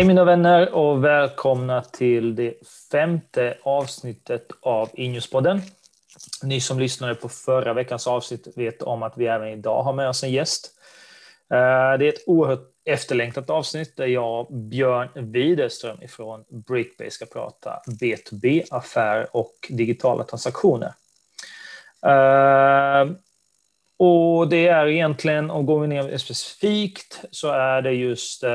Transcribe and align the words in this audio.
Hej 0.00 0.06
mina 0.06 0.24
vänner 0.24 0.74
och 0.74 1.04
välkomna 1.04 1.82
till 1.82 2.34
det 2.34 2.54
femte 2.92 3.58
avsnittet 3.62 4.46
av 4.62 4.88
Injuspodden. 4.94 5.60
Ni 6.42 6.60
som 6.60 6.78
lyssnade 6.78 7.14
på 7.14 7.28
förra 7.28 7.72
veckans 7.72 8.06
avsnitt 8.06 8.48
vet 8.56 8.82
om 8.82 9.02
att 9.02 9.12
vi 9.16 9.26
även 9.26 9.48
idag 9.48 9.82
har 9.82 9.92
med 9.92 10.08
oss 10.08 10.24
en 10.24 10.32
gäst. 10.32 10.70
Eh, 11.50 11.98
det 11.98 12.06
är 12.06 12.08
ett 12.08 12.24
oerhört 12.26 12.72
efterlängtat 12.84 13.50
avsnitt 13.50 13.96
där 13.96 14.06
jag, 14.06 14.46
Björn 14.52 15.32
Widerström 15.32 15.98
från 16.08 16.44
Breakbase 16.48 17.10
ska 17.10 17.26
prata 17.26 17.80
B2B-affär 18.00 19.36
och 19.36 19.54
digitala 19.68 20.24
transaktioner. 20.24 20.92
Eh, 22.06 23.10
och 24.02 24.48
det 24.48 24.68
är 24.68 24.86
egentligen, 24.86 25.50
om 25.50 25.66
går 25.66 25.80
vi 25.80 25.88
ner 25.88 26.16
specifikt, 26.16 27.20
så 27.30 27.48
är 27.48 27.82
det 27.82 27.92
just 27.92 28.42
eh, 28.42 28.48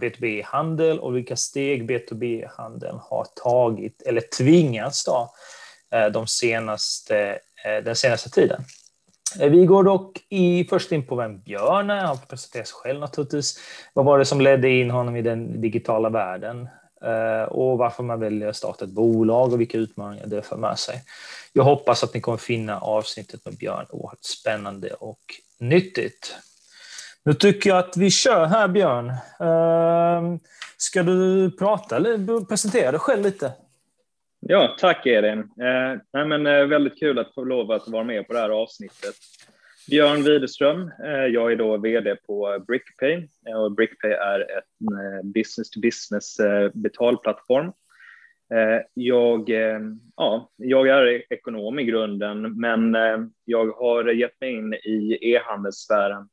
B2B-handel 0.00 0.98
och 0.98 1.16
vilka 1.16 1.36
steg 1.36 1.90
B2B-handeln 1.90 2.98
har 3.02 3.26
tagit, 3.42 4.02
eller 4.02 4.20
tvingats 4.20 5.04
ta, 5.04 5.30
eh, 5.92 6.06
de 6.06 6.26
senaste, 6.26 7.38
eh, 7.64 7.84
den 7.84 7.96
senaste 7.96 8.30
tiden. 8.30 8.62
Vi 9.38 9.66
går 9.66 9.84
dock 9.84 10.18
i, 10.28 10.64
först 10.64 10.92
in 10.92 11.06
på 11.06 11.16
vem 11.16 11.40
Björn 11.40 11.90
är. 11.90 12.04
Han 12.04 12.18
presenterar 12.28 12.64
sig 12.64 12.74
själv 12.74 13.00
naturligtvis. 13.00 13.60
Vad 13.94 14.04
var 14.04 14.18
det 14.18 14.24
som 14.24 14.40
ledde 14.40 14.68
in 14.70 14.90
honom 14.90 15.16
i 15.16 15.22
den 15.22 15.60
digitala 15.60 16.08
världen? 16.08 16.68
Och 17.48 17.78
varför 17.78 18.02
man 18.02 18.20
väljer 18.20 18.48
att 18.48 18.56
starta 18.56 18.84
ett 18.84 18.90
bolag 18.90 19.52
och 19.52 19.60
vilka 19.60 19.78
utmaningar 19.78 20.26
det 20.26 20.42
för 20.42 20.56
med 20.56 20.78
sig. 20.78 21.02
Jag 21.52 21.62
hoppas 21.62 22.04
att 22.04 22.14
ni 22.14 22.20
kommer 22.20 22.38
finna 22.38 22.78
avsnittet 22.78 23.44
med 23.44 23.56
Björn 23.56 23.86
oerhört 23.90 24.24
spännande 24.24 24.90
och 24.92 25.20
nyttigt. 25.60 26.36
Nu 27.24 27.34
tycker 27.34 27.70
jag 27.70 27.78
att 27.78 27.96
vi 27.96 28.10
kör 28.10 28.46
här, 28.46 28.68
Björn. 28.68 29.12
Ehm, 29.40 30.38
ska 30.76 31.02
du 31.02 31.50
prata 31.50 31.96
eller 31.96 32.44
presentera 32.44 32.90
dig 32.90 33.00
själv 33.00 33.22
lite? 33.22 33.52
Ja, 34.40 34.76
tack 34.78 35.06
Edin. 35.06 35.38
Eh, 35.38 36.00
nej, 36.12 36.24
men, 36.26 36.46
eh, 36.46 36.66
väldigt 36.66 36.98
kul 36.98 37.18
att 37.18 37.34
få 37.34 37.44
lov 37.44 37.72
att 37.72 37.88
vara 37.88 38.04
med 38.04 38.26
på 38.26 38.32
det 38.32 38.38
här 38.38 38.50
avsnittet. 38.50 39.14
Björn 39.90 40.22
Widerström, 40.22 40.90
eh, 41.04 41.10
jag 41.10 41.52
är 41.52 41.56
då 41.56 41.76
VD 41.76 42.16
på 42.26 42.64
Brickpay 42.66 43.28
eh, 43.48 43.54
och 43.54 43.72
Brickpay 43.72 44.10
är 44.10 44.40
en 45.20 45.32
business 45.32 45.70
to 45.70 45.80
business 45.80 46.36
betalplattform 46.74 47.66
Eh, 47.66 47.72
jag, 48.94 49.50
eh, 49.50 49.80
ja, 50.16 50.50
jag 50.56 50.88
är 50.88 51.32
ekonom 51.32 51.78
i 51.78 51.84
grunden, 51.84 52.60
men 52.60 52.94
eh, 52.94 53.18
jag 53.44 53.66
har 53.66 54.04
gett 54.04 54.40
mig 54.40 54.52
in 54.52 54.74
i 54.74 55.18
e-handelssfären 55.20 56.28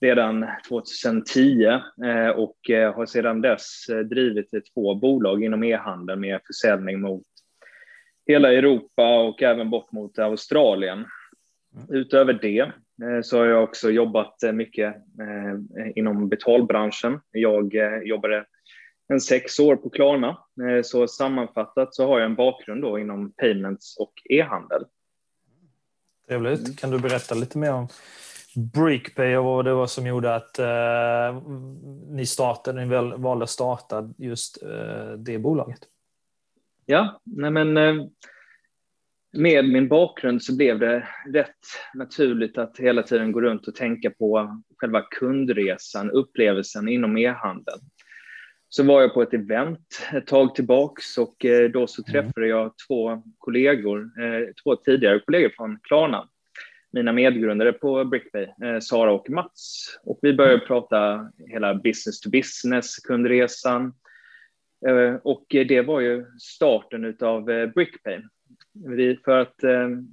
redan 0.00 0.46
2010 0.68 1.80
och 2.34 2.58
har 2.94 3.06
sedan 3.06 3.40
dess 3.40 3.86
drivit 4.10 4.50
två 4.74 4.94
bolag 4.94 5.44
inom 5.44 5.64
e-handel 5.64 6.18
med 6.18 6.40
försäljning 6.46 7.00
mot 7.00 7.26
hela 8.26 8.52
Europa 8.52 9.20
och 9.20 9.42
även 9.42 9.70
bort 9.70 9.92
mot 9.92 10.18
Australien. 10.18 11.06
Utöver 11.88 12.32
det 12.32 12.72
så 13.24 13.38
har 13.38 13.46
jag 13.46 13.62
också 13.64 13.90
jobbat 13.90 14.34
mycket 14.52 14.96
inom 15.94 16.28
betalbranschen. 16.28 17.20
Jag 17.32 17.74
jobbade 18.04 18.44
en 19.08 19.20
sex 19.20 19.60
år 19.60 19.76
på 19.76 19.90
Klarna. 19.90 20.28
Eh, 20.28 20.82
så 20.82 21.08
sammanfattat 21.08 21.94
så 21.94 22.06
har 22.06 22.18
jag 22.18 22.26
en 22.26 22.34
bakgrund 22.34 22.82
då 22.82 22.98
inom 22.98 23.32
payments 23.32 23.96
och 23.96 24.12
e-handel. 24.30 24.84
Trevligt. 26.28 26.60
Mm. 26.60 26.74
Kan 26.74 26.90
du 26.90 26.98
berätta 26.98 27.34
lite 27.34 27.58
mer 27.58 27.72
om 27.72 27.88
Brickpay 28.74 29.36
och 29.36 29.44
vad 29.44 29.64
det 29.64 29.74
var 29.74 29.86
som 29.86 30.06
gjorde 30.06 30.34
att 30.34 30.58
eh, 30.58 31.42
ni 32.08 32.26
startade, 32.26 32.80
ni 32.80 32.88
väl, 32.88 33.14
valde 33.16 33.42
att 33.42 33.50
starta 33.50 34.10
just 34.18 34.62
eh, 34.62 35.12
det 35.12 35.38
bolaget? 35.38 35.78
Ja, 36.86 37.20
nej 37.24 37.50
men 37.50 37.76
eh, 37.76 37.94
med 39.32 39.64
min 39.64 39.88
bakgrund 39.88 40.42
så 40.42 40.56
blev 40.56 40.78
det 40.78 41.08
rätt 41.32 41.58
naturligt 41.94 42.58
att 42.58 42.78
hela 42.78 43.02
tiden 43.02 43.32
gå 43.32 43.40
runt 43.40 43.68
och 43.68 43.74
tänka 43.74 44.10
på 44.10 44.60
själva 44.76 45.02
kundresan, 45.02 46.10
upplevelsen 46.10 46.88
inom 46.88 47.16
e-handeln 47.16 47.80
så 48.68 48.82
var 48.82 49.00
jag 49.00 49.14
på 49.14 49.22
ett 49.22 49.34
event 49.34 50.08
ett 50.12 50.26
tag 50.26 50.54
tillbaks 50.54 51.18
och 51.18 51.44
eh, 51.44 51.70
då 51.70 51.86
så 51.86 52.02
mm. 52.02 52.12
träffade 52.12 52.46
jag 52.46 52.72
två 52.88 53.22
kollegor, 53.38 54.00
eh, 54.00 54.48
två 54.62 54.76
tidigare 54.76 55.20
kollegor 55.20 55.52
från 55.56 55.78
Klarna, 55.82 56.28
mina 56.92 57.12
medgrundare 57.12 57.72
på 57.72 58.04
Brickpay, 58.04 58.42
eh, 58.42 58.78
Sara 58.80 59.12
och 59.12 59.30
Mats. 59.30 59.98
Och 60.02 60.18
vi 60.22 60.34
började 60.34 60.58
prata 60.58 61.30
hela 61.38 61.74
business 61.74 62.20
to 62.20 62.30
business, 62.30 62.96
kundresan. 62.96 63.94
Och 65.22 65.46
det 65.48 65.82
var 65.82 66.00
ju 66.00 66.26
starten 66.40 67.16
av 67.20 67.44
Brickpay. 67.74 68.22
Vi, 68.88 69.16
för 69.24 69.40
att 69.40 69.54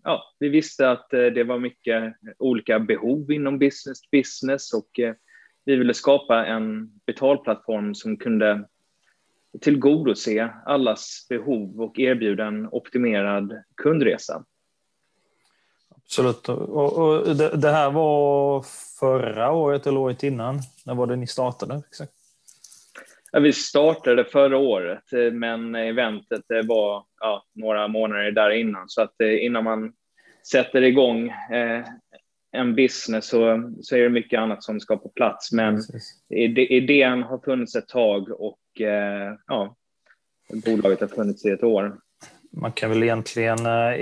ja, 0.04 0.24
vi 0.40 0.50
visste 0.50 0.92
att 0.92 1.10
det 1.10 1.44
var 1.44 1.60
mycket 1.60 2.14
olika 2.38 2.80
behov 2.80 3.32
inom 3.32 3.60
business 3.60 4.02
to 4.02 4.08
business 4.12 4.74
och 4.74 5.00
vi 5.66 5.76
ville 5.76 5.94
skapa 5.94 6.46
en 6.46 6.90
betalplattform 7.06 7.96
som 7.96 8.18
kunde 8.18 8.68
tillgodose 9.62 10.54
allas 10.66 11.26
behov 11.30 11.82
och 11.82 12.00
erbjuda 12.00 12.46
en 12.46 12.68
optimerad 12.72 13.64
kundresa. 13.78 14.44
Absolut. 15.96 16.50
Och, 16.50 16.98
och 16.98 17.36
det, 17.36 17.58
det, 17.58 17.72
här 17.72 17.92
var 17.92 18.66
förra 19.00 19.52
året 19.52 19.88
eller 19.88 20.00
året 20.00 20.24
innan? 20.24 20.60
När 20.86 20.96
var 20.96 21.08
det 21.08 21.16
ni 21.16 21.28
startade? 21.28 21.82
Exakt? 21.90 22.12
Ja, 23.32 23.40
vi 23.40 23.54
startade 23.54 24.26
förra 24.26 24.58
året, 24.58 25.04
men 25.32 25.76
eventet 25.76 26.44
var 26.64 27.04
ja, 27.20 27.46
några 27.54 27.88
månader 27.88 28.32
där 28.32 28.50
innan. 28.50 28.90
Så 28.90 29.02
att 29.02 29.22
eh, 29.22 29.46
innan 29.46 29.64
man 29.64 29.94
sätter 30.52 30.82
igång 30.82 31.30
eh, 31.30 31.86
en 32.56 32.76
business 32.76 33.28
så, 33.28 33.72
så 33.82 33.96
är 33.96 34.02
det 34.02 34.10
mycket 34.10 34.40
annat 34.40 34.64
som 34.64 34.80
ska 34.80 34.98
på 34.98 35.10
plats. 35.10 35.52
Men 35.52 35.82
idén 36.70 37.24
har 37.24 37.38
funnits 37.38 37.76
ett 37.76 37.88
tag 37.88 38.42
och 38.42 38.82
eh, 38.82 39.34
ja, 39.48 39.76
bolaget 40.66 41.00
har 41.00 41.08
funnits 41.08 41.46
i 41.46 41.50
ett 41.50 41.64
år. 41.64 41.98
Man 42.52 42.72
kan 42.72 42.90
väl 42.90 43.04
egentligen, 43.04 43.66
eh, 43.66 43.94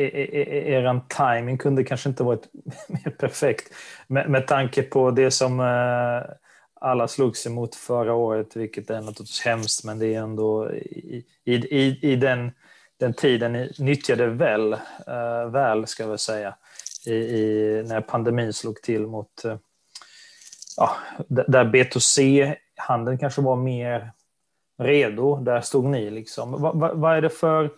er 0.69 1.02
timing 1.18 1.58
kunde 1.58 1.84
kanske 1.84 2.09
inte 2.09 2.24
varit 2.24 2.50
mer 2.88 3.12
perfekt 3.12 3.74
med, 4.08 4.30
med 4.30 4.47
tanke 4.47 4.84
på 4.84 5.12
det 5.12 5.31
som 5.31 5.59
eh, 5.59 6.35
alla 6.84 7.08
slogs 7.08 7.47
emot 7.47 7.75
förra 7.75 8.14
året, 8.14 8.56
vilket 8.56 8.90
är 8.90 8.96
naturligtvis 9.02 9.41
hemskt, 9.41 9.84
men 9.84 10.00
det 10.00 10.16
är 10.16 10.20
ändå 10.20 10.72
i, 10.72 11.25
i, 11.46 12.12
i 12.12 12.16
den, 12.16 12.52
den 13.00 13.14
tiden 13.14 13.53
ni 13.53 13.72
nyttjade 13.80 14.28
väl, 14.28 14.74
uh, 14.74 15.52
väl 15.52 15.88
ska 15.88 16.03
jag 16.03 16.20
säga 16.20 16.56
i, 17.06 17.14
i, 17.14 17.84
när 17.88 18.02
pandemin 18.02 18.53
slog 18.53 18.81
till 18.81 19.08
mot 19.08 19.46
eh, 19.46 19.58
ja, 20.78 20.96
där 21.28 21.66
B2C-handeln 21.66 23.18
kanske 23.18 23.41
var 23.41 23.56
mer 23.56 24.12
redo, 24.78 25.36
där 25.36 25.62
stod 25.62 25.86
ni. 25.86 26.09
Liksom. 26.09 26.52
Vad, 26.52 26.80
vad, 26.80 26.97
vad 26.97 27.18
är 27.18 27.22
det 27.22 27.30
för, 27.30 27.69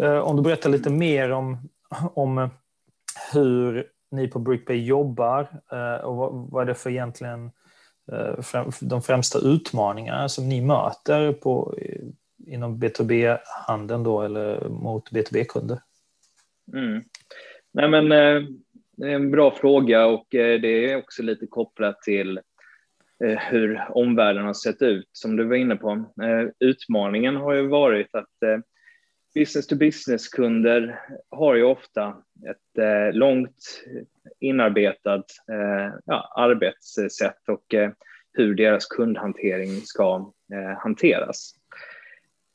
eh, 0.00 0.18
om 0.18 0.36
du 0.36 0.42
berättar 0.42 0.70
lite 0.70 0.90
mer 0.90 1.30
om, 1.30 1.68
om 2.14 2.38
eh, 2.38 2.48
hur 3.32 3.86
ni 4.10 4.28
på 4.28 4.38
Brickbay 4.38 4.84
jobbar 4.84 5.60
eh, 5.72 6.04
och 6.04 6.16
vad, 6.16 6.50
vad 6.50 6.62
är 6.62 6.66
det 6.66 6.74
för 6.74 6.90
egentligen 6.90 7.50
eh, 8.12 8.64
de 8.80 9.02
främsta 9.02 9.38
utmaningarna 9.38 10.28
som 10.28 10.48
ni 10.48 10.60
möter 10.60 11.32
på, 11.32 11.78
inom 12.46 12.78
B2B-handeln 12.78 14.02
då 14.02 14.22
eller 14.22 14.68
mot 14.68 15.10
B2B-kunder? 15.10 15.80
Mm. 16.72 17.04
Nej, 17.76 17.88
men 17.88 18.12
eh, 18.12 18.42
det 18.96 19.06
är 19.06 19.14
en 19.14 19.30
bra 19.30 19.50
fråga 19.50 20.06
och 20.06 20.34
eh, 20.34 20.60
det 20.60 20.92
är 20.92 20.96
också 20.96 21.22
lite 21.22 21.46
kopplat 21.46 22.02
till 22.02 22.40
eh, 23.24 23.38
hur 23.38 23.84
omvärlden 23.90 24.44
har 24.44 24.54
sett 24.54 24.82
ut, 24.82 25.08
som 25.12 25.36
du 25.36 25.44
var 25.44 25.56
inne 25.56 25.76
på. 25.76 26.04
Utmaningen 26.58 27.36
har 27.36 27.54
ju 27.54 27.66
varit 27.66 28.14
att 28.14 28.62
business 29.34 29.66
to 29.66 29.76
business-kunder 29.76 31.00
har 31.30 31.54
ju 31.54 31.62
ofta 31.62 32.16
ett 32.50 33.14
långt 33.14 33.84
inarbetat 34.40 35.24
ja, 36.04 36.32
arbetssätt 36.36 37.48
och 37.48 37.74
hur 38.32 38.54
deras 38.54 38.86
kundhantering 38.86 39.80
ska 39.80 40.32
hanteras. 40.78 41.54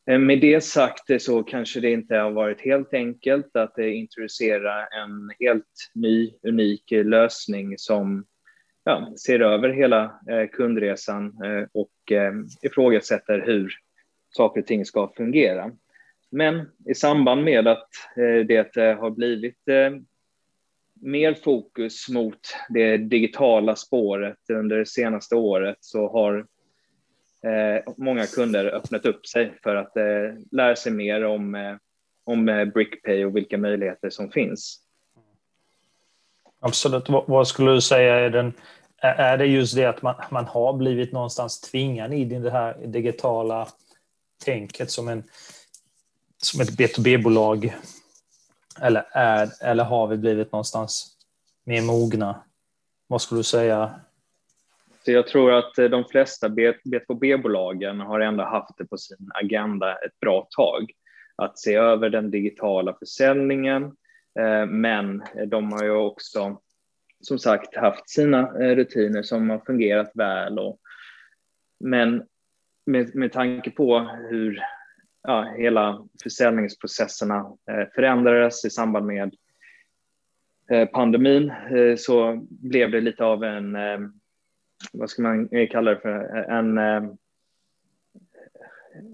Eh, 0.10 0.20
med 0.20 0.42
det 0.42 0.64
sagt 0.64 1.10
eh, 1.10 1.18
så 1.18 1.44
kanske 1.44 1.80
det 1.80 1.92
inte 1.92 2.16
har 2.16 2.32
varit 2.32 2.62
helt 2.62 2.94
enkelt 2.94 3.56
att 3.56 3.80
eh, 3.80 3.98
introducera 3.98 4.86
en 4.86 5.32
helt 5.40 5.92
ny, 5.94 6.34
unik 6.44 6.92
lösning 6.92 7.78
som 7.78 8.26
ja, 8.84 9.14
ser 9.26 9.40
över 9.40 9.70
hela 9.70 10.20
kundresan 10.52 11.34
och 11.74 12.12
ifrågasätter 12.62 13.44
hur 13.46 13.74
saker 14.30 14.62
och 14.62 14.68
ting 14.68 14.86
ska 14.86 15.14
fungera. 15.18 15.72
Men 16.32 16.70
i 16.86 16.96
samband 16.96 17.44
med 17.44 17.68
att 17.68 17.90
det 18.48 18.78
har 19.00 19.10
blivit 19.10 19.68
mer 21.02 21.34
fokus 21.34 22.10
mot 22.10 22.40
det 22.70 22.98
digitala 22.98 23.76
spåret 23.76 24.50
under 24.54 24.78
det 24.78 24.86
senaste 24.86 25.36
året 25.36 25.78
så 25.80 26.12
har 26.12 26.48
många 28.02 28.28
kunder 28.28 28.66
öppnat 28.66 29.06
upp 29.06 29.26
sig 29.26 29.54
för 29.64 29.76
att 29.76 29.98
eh, 29.98 30.04
lära 30.52 30.76
sig 30.76 30.92
mer 30.92 31.26
om, 31.26 31.56
eh, 31.56 31.76
om 32.24 32.50
eh, 32.50 32.66
BrickPay 32.66 33.26
och 33.26 33.36
vilka 33.36 33.58
möjligheter 33.58 34.10
som 34.10 34.32
finns. 34.32 34.80
Absolut. 36.60 37.10
Vad, 37.10 37.28
vad 37.28 37.48
skulle 37.48 37.72
du 37.72 37.82
säga 37.82 38.16
är 38.16 38.30
den 38.30 38.54
är 39.04 39.38
det 39.38 39.46
just 39.46 39.76
det 39.76 39.86
att 39.86 40.02
man, 40.02 40.16
man 40.32 40.46
har 40.46 40.74
blivit 40.74 41.12
någonstans 41.12 41.62
tvingad 41.62 42.14
in 42.14 42.32
i 42.32 42.40
det 42.40 42.52
här 42.52 42.78
digitala 42.86 43.68
tänket 44.46 44.92
som, 44.92 45.08
en, 45.08 45.24
som 46.38 46.62
ett 46.62 46.70
B2B-bolag? 46.70 47.76
Eller, 48.82 49.06
är, 49.12 49.50
eller 49.62 49.84
har 49.84 50.08
vi 50.08 50.18
blivit 50.18 50.52
någonstans 50.52 51.18
mer 51.64 51.82
mogna? 51.82 52.44
Vad 53.08 53.22
skulle 53.22 53.40
du 53.40 53.44
säga? 53.44 54.00
Så 55.06 55.12
jag 55.12 55.28
tror 55.28 55.52
att 55.52 55.78
eh, 55.78 55.86
de 55.86 56.06
flesta 56.06 56.48
B2B-bolagen 56.48 58.00
har 58.00 58.20
ändå 58.20 58.44
haft 58.44 58.78
det 58.78 58.86
på 58.86 58.98
sin 58.98 59.32
agenda 59.34 59.96
ett 59.96 60.20
bra 60.20 60.48
tag. 60.58 60.92
Att 61.36 61.60
se 61.60 61.76
över 61.76 62.10
den 62.10 62.32
digitala 62.32 62.94
försäljningen, 63.00 63.84
eh, 64.40 64.66
men 64.66 65.24
de 65.48 65.72
har 65.72 65.84
ju 65.84 65.92
också 65.92 66.62
som 67.22 67.40
sagt 67.40 67.76
haft 67.76 68.10
sina 68.10 68.40
eh, 68.40 68.76
rutiner 68.76 69.24
som 69.24 69.50
har 69.50 69.60
fungerat 69.60 70.12
väl. 70.14 70.60
Och, 70.60 70.80
men 71.80 72.24
med, 72.86 73.16
med 73.16 73.32
tanke 73.32 73.72
på 73.72 74.00
hur 74.30 74.60
ja, 75.24 75.54
hela 75.58 76.08
försäljningsprocesserna 76.24 77.52
förändrades 77.96 78.66
i 78.66 78.70
samband 78.70 79.06
med 79.06 79.36
pandemin 80.94 81.54
så 81.98 82.48
blev 82.50 82.92
det 82.92 83.02
lite 83.02 83.24
av 83.26 83.44
en, 83.44 83.76
vad 84.94 85.10
ska 85.10 85.22
man 85.22 85.50
kalla 85.72 85.92
det 85.92 86.00
för, 86.00 86.20
en, 86.50 86.78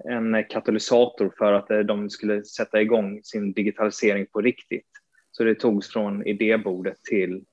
en 0.05 0.43
katalysator 0.49 1.33
för 1.37 1.53
att 1.53 1.87
de 1.87 2.09
skulle 2.09 2.43
sätta 2.43 2.81
igång 2.81 3.19
sin 3.23 3.53
digitalisering 3.53 4.25
på 4.25 4.41
riktigt. 4.41 4.87
Så 5.31 5.43
det 5.43 5.55
togs 5.55 5.89
från 5.93 6.27
idébordet 6.27 7.03
till 7.03 7.45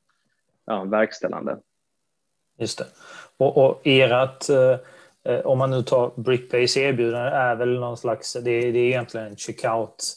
ja, 0.66 0.84
verkställande. 0.84 1.58
Just 2.58 2.78
det. 2.78 2.86
Och, 3.36 3.56
och 3.56 3.86
erat, 3.86 4.48
eh, 4.48 5.40
om 5.44 5.58
man 5.58 5.70
nu 5.70 5.82
tar 5.82 6.12
Brickpays 6.16 6.76
erbjudande, 6.76 7.30
är 7.30 7.56
väl 7.56 7.80
någon 7.80 7.96
slags, 7.96 8.32
det, 8.32 8.40
det 8.42 8.78
är 8.78 8.86
egentligen 8.86 9.26
en 9.26 9.36
checkout 9.36 10.16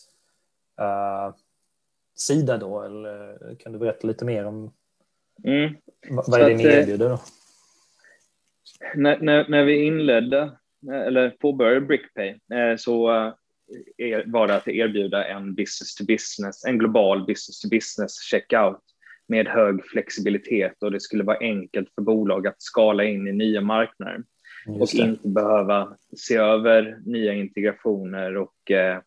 uh, 0.81 1.35
sida 2.15 2.57
då, 2.57 2.81
eller 2.81 3.55
kan 3.55 3.71
du 3.71 3.79
berätta 3.79 4.07
lite 4.07 4.25
mer 4.25 4.45
om 4.45 4.73
mm. 5.43 5.75
vad 6.09 6.41
är 6.41 6.49
det 6.49 6.55
ni 6.55 6.65
eh, 6.65 6.79
erbjuder 6.79 7.09
då? 7.09 7.19
När, 8.95 9.19
när, 9.19 9.47
när 9.49 9.63
vi 9.63 9.85
inledde, 9.85 10.51
eller 10.91 11.29
påbörjade 11.29 11.81
Brickpay, 11.81 12.39
så 12.77 13.07
var 14.25 14.47
det 14.47 14.55
att 14.55 14.67
erbjuda 14.67 15.25
en 15.25 15.55
business 15.55 15.95
to 15.95 16.05
business, 16.05 16.65
en 16.65 16.77
global 16.77 17.19
business 17.19 17.61
to 17.61 17.69
business 17.69 18.21
checkout 18.21 18.81
med 19.27 19.47
hög 19.47 19.85
flexibilitet 19.85 20.83
och 20.83 20.91
det 20.91 20.99
skulle 20.99 21.23
vara 21.23 21.37
enkelt 21.37 21.89
för 21.95 22.01
bolag 22.01 22.47
att 22.47 22.61
skala 22.61 23.03
in 23.03 23.27
i 23.27 23.31
nya 23.31 23.61
marknader 23.61 24.23
och 24.67 24.93
inte 24.93 25.27
behöva 25.27 25.97
se 26.17 26.35
över 26.35 26.97
nya 27.05 27.33
integrationer 27.33 28.37
och 28.37 28.71
eh, 28.71 28.99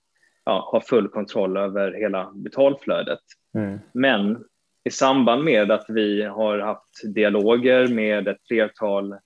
ja, 0.45 0.69
ha 0.73 0.81
full 0.81 1.09
kontroll 1.09 1.57
över 1.57 1.93
hela 1.93 2.33
betalflödet. 2.35 3.21
Mm. 3.55 3.79
Men 3.93 4.45
i 4.85 4.91
samband 4.91 5.45
med 5.45 5.71
att 5.71 5.87
vi 5.89 6.23
har 6.23 6.59
haft 6.59 7.15
dialoger 7.15 7.89
med 7.89 8.29
ett 8.29 8.47
flertal 8.49 9.13
eh, 9.13 9.19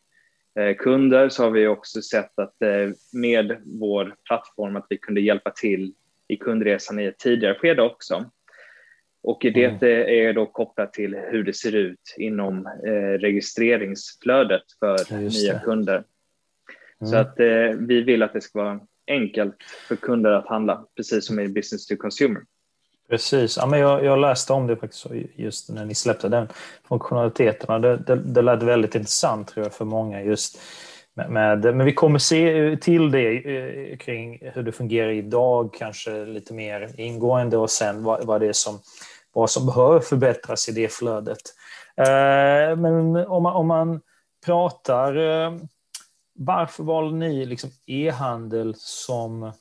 kunder 0.79 1.29
så 1.29 1.43
har 1.43 1.51
vi 1.51 1.67
också 1.67 2.03
sett 2.03 2.39
att 2.39 2.63
eh, 2.63 2.91
med 3.13 3.63
vår 3.65 4.15
plattform 4.25 4.77
att 4.77 4.87
vi 4.89 4.99
kunde 4.99 5.21
hjälpa 5.21 5.51
till 5.51 5.95
i 6.29 6.37
kundresan 6.37 6.99
i 6.99 7.05
ett 7.05 7.19
tidigare 7.19 7.55
skede 7.55 7.83
också. 7.83 8.31
Och 9.23 9.39
det 9.41 9.65
mm. 9.65 10.29
är 10.29 10.33
då 10.33 10.47
kopplat 10.47 10.93
till 10.93 11.15
hur 11.15 11.45
det 11.45 11.53
ser 11.53 11.75
ut 11.75 12.15
inom 12.17 12.67
eh, 12.67 13.19
registreringsflödet 13.19 14.63
för 14.79 15.21
nya 15.21 15.59
kunder. 15.59 16.05
Mm. 17.01 17.11
Så 17.11 17.17
att 17.17 17.41
eh, 17.41 17.71
vi 17.79 18.03
vill 18.03 18.23
att 18.23 18.33
det 18.33 18.41
ska 18.41 18.59
vara 18.59 18.81
enkelt 19.07 19.63
för 19.89 19.97
kunder 19.97 20.31
att 20.31 20.49
handla, 20.49 20.87
precis 20.97 21.27
som 21.27 21.41
i 21.41 21.49
business 21.49 21.87
to 21.87 21.97
consumer. 21.97 22.43
Precis, 23.09 23.57
ja, 23.57 23.67
men 23.67 23.81
jag, 23.81 24.05
jag 24.05 24.19
läste 24.19 24.53
om 24.53 24.67
det 24.67 24.77
faktiskt 24.77 25.07
just 25.37 25.71
när 25.71 25.85
ni 25.85 25.95
släppte 25.95 26.29
den 26.29 26.49
funktionaliteten. 26.89 27.83
Det, 27.83 27.97
det, 27.97 28.17
det 28.17 28.43
lät 28.43 28.63
väldigt 28.63 28.95
intressant 28.95 29.49
tror 29.49 29.67
jag 29.67 29.75
för 29.75 29.85
många 29.85 30.23
just 30.23 30.59
med, 31.15 31.31
med, 31.31 31.77
men 31.77 31.87
vi 31.87 31.95
kommer 31.95 32.19
se 32.19 32.77
till 32.77 33.11
det 33.11 33.37
eh, 33.37 33.97
kring 33.97 34.39
hur 34.43 34.63
det 34.63 34.73
fungerar 34.73 35.11
idag, 35.11 35.75
kanske 35.75 36.25
lite 36.25 36.55
mer 36.55 37.01
ingående 37.01 37.57
och 37.57 37.71
sen 37.71 38.03
vad, 38.03 38.25
vad 38.25 38.41
det 38.41 38.47
är 38.47 38.53
som 38.53 38.79
vad 39.33 39.51
som 39.51 39.67
behöver 39.67 40.01
förbättras 40.01 40.69
i 40.69 40.73
det 40.73 40.93
flödet. 40.93 41.41
Eh, 41.97 42.77
men 42.77 43.17
om 43.17 43.43
man, 43.43 43.57
om 43.57 43.67
man 43.67 44.01
pratar, 44.47 45.17
eh, 45.17 45.53
varför 46.35 46.83
valde 46.83 47.17
ni 47.17 47.47
liksom 47.47 47.71
e-handel 47.87 48.75
som, 48.79 49.53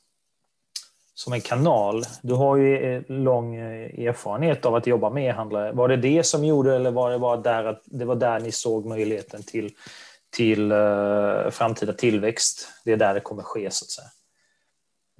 som 1.23 1.33
en 1.33 1.41
kanal? 1.41 2.03
Du 2.21 2.33
har 2.33 2.57
ju 2.57 2.77
eh, 2.77 3.01
lång 3.07 3.55
eh, 3.55 4.07
erfarenhet 4.07 4.65
av 4.65 4.75
att 4.75 4.87
jobba 4.87 5.09
med 5.09 5.29
e-handlare. 5.29 5.71
Var 5.71 5.87
det 5.87 5.97
det 5.97 6.23
som 6.23 6.45
gjorde 6.45 6.75
eller 6.75 6.91
var 6.91 7.11
det 7.11 7.19
bara 7.19 7.37
där 7.37 7.63
att 7.63 7.81
det 7.85 8.05
var 8.05 8.15
där 8.15 8.39
ni 8.39 8.51
såg 8.51 8.85
möjligheten 8.85 9.43
till, 9.43 9.69
till 10.35 10.71
uh, 10.71 11.49
framtida 11.49 11.93
tillväxt? 11.93 12.67
Det 12.85 12.91
är 12.91 12.97
där 12.97 13.13
det 13.13 13.19
kommer 13.19 13.43
ske 13.43 13.71
så 13.71 13.85
att 13.85 13.89
säga. 13.89 14.07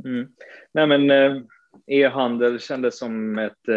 Mm. 0.06 0.28
Nej, 0.74 0.88
men 0.88 1.12
e-handel 1.88 2.60
kändes 2.60 3.00
som 3.00 3.40
ett 3.40 3.68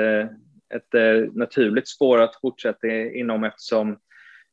ett 0.75 1.35
naturligt 1.35 1.89
spår 1.89 2.21
att 2.21 2.41
fortsätta 2.41 2.89
inom 2.89 3.45
eftersom 3.45 3.97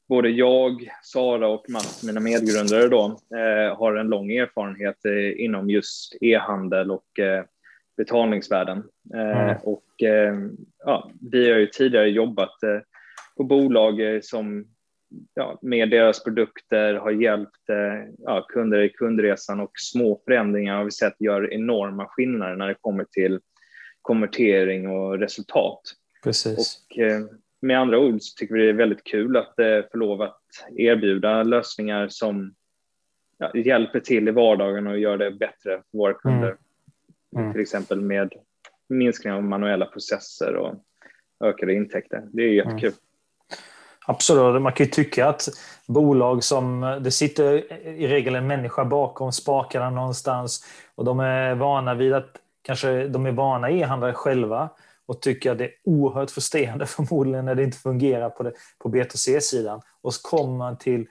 både 0.10 0.30
jag, 0.30 0.90
Sara 1.04 1.48
och 1.48 1.70
Mats, 1.70 2.04
mina 2.04 2.20
medgrundare, 2.20 2.88
då, 2.88 3.20
eh, 3.38 3.77
har 3.77 3.96
en 3.96 4.08
lång 4.08 4.32
erfarenhet 4.32 5.06
eh, 5.06 5.44
inom 5.46 5.70
just 5.70 6.15
e-handel 6.22 6.92
och 6.92 7.20
eh, 7.20 7.44
betalningsvärlden. 7.97 8.83
Eh, 9.13 9.41
mm. 9.41 9.55
Och 9.63 10.03
eh, 10.03 10.35
ja, 10.85 11.12
vi 11.31 11.51
har 11.51 11.59
ju 11.59 11.67
tidigare 11.67 12.09
jobbat 12.09 12.59
på 13.38 13.43
bolag 13.43 14.19
som 14.23 14.65
ja, 15.33 15.59
med 15.62 15.89
deras 15.89 16.23
produkter 16.23 16.93
har 16.93 17.12
hjälpt 17.12 17.62
ja, 18.17 18.45
kunder 18.50 18.81
i 18.81 18.89
kundresan 18.89 19.59
och 19.59 19.71
små 19.75 20.21
förändringar 20.25 20.77
har 20.77 20.83
vi 20.83 20.91
sett 20.91 21.21
gör 21.21 21.53
enorma 21.53 22.05
skillnader 22.07 22.55
när 22.55 22.67
det 22.67 22.75
kommer 22.81 23.05
till 23.12 23.39
konvertering 24.03 24.89
och 24.89 25.19
resultat. 25.19 25.81
Precis. 26.23 26.57
Och 26.89 27.00
eh, 27.00 27.21
med 27.62 27.79
andra 27.79 28.00
ord 28.00 28.21
så 28.21 28.35
tycker 28.38 28.55
vi 28.55 28.62
det 28.62 28.69
är 28.69 28.73
väldigt 28.73 29.03
kul 29.03 29.38
att 29.38 29.59
eh, 29.59 29.79
få 29.91 29.97
lov 29.97 30.21
att 30.21 30.41
erbjuda 30.75 31.43
lösningar 31.43 32.07
som 32.09 32.53
ja, 33.38 33.51
hjälper 33.55 34.00
till 34.00 34.27
i 34.27 34.31
vardagen 34.31 34.88
och 34.88 35.00
gör 35.00 35.17
det 35.17 35.31
bättre 35.31 35.81
för 35.91 35.97
våra 35.97 36.13
kunder. 36.13 36.47
Mm. 36.47 36.57
Mm. 37.36 37.52
Till 37.52 37.62
exempel 37.62 38.02
med 38.02 38.34
minskning 38.90 39.34
av 39.34 39.44
manuella 39.44 39.86
processer 39.86 40.56
och 40.56 40.75
ökade 41.44 41.74
intäkter. 41.74 42.24
Det 42.34 42.42
är 42.42 42.48
jättekul. 42.48 42.90
Mm. 42.90 43.00
Absolut, 44.06 44.62
man 44.62 44.74
kan 44.74 44.86
ju 44.86 44.92
tycka 44.92 45.28
att 45.28 45.50
bolag 45.88 46.44
som, 46.44 47.00
det 47.04 47.12
sitter 47.12 47.74
i 47.88 48.08
regel 48.08 48.36
en 48.36 48.48
människa 48.48 48.86
bakom 48.86 49.32
spakarna 49.32 49.90
någonstans 49.90 50.66
och 50.96 51.06
de 51.06 51.20
är 51.20 51.56
vana 51.56 51.94
vid 51.94 52.13
att, 52.13 52.38
kanske 52.62 53.08
de 53.08 53.25
är 53.25 53.32
vana 53.32 53.72
e-handlare 53.72 54.13
själva 54.13 54.70
och 55.06 55.22
tycker 55.22 55.52
att 55.52 55.58
det 55.58 55.63
är 55.63 55.72
oerhört 55.84 56.32
frustrerande 56.32 56.86
förmodligen 56.88 57.46
när 57.46 57.56
det 57.56 57.63
inte 57.63 57.78
fungerar 57.78 58.30
på, 58.30 58.44
det, 58.44 58.54
på 58.80 58.90
B2C-sidan. 58.90 59.82
Och 60.02 60.13
så 60.13 60.22
kommer 60.22 60.58
man 60.58 60.78
till 60.78 61.08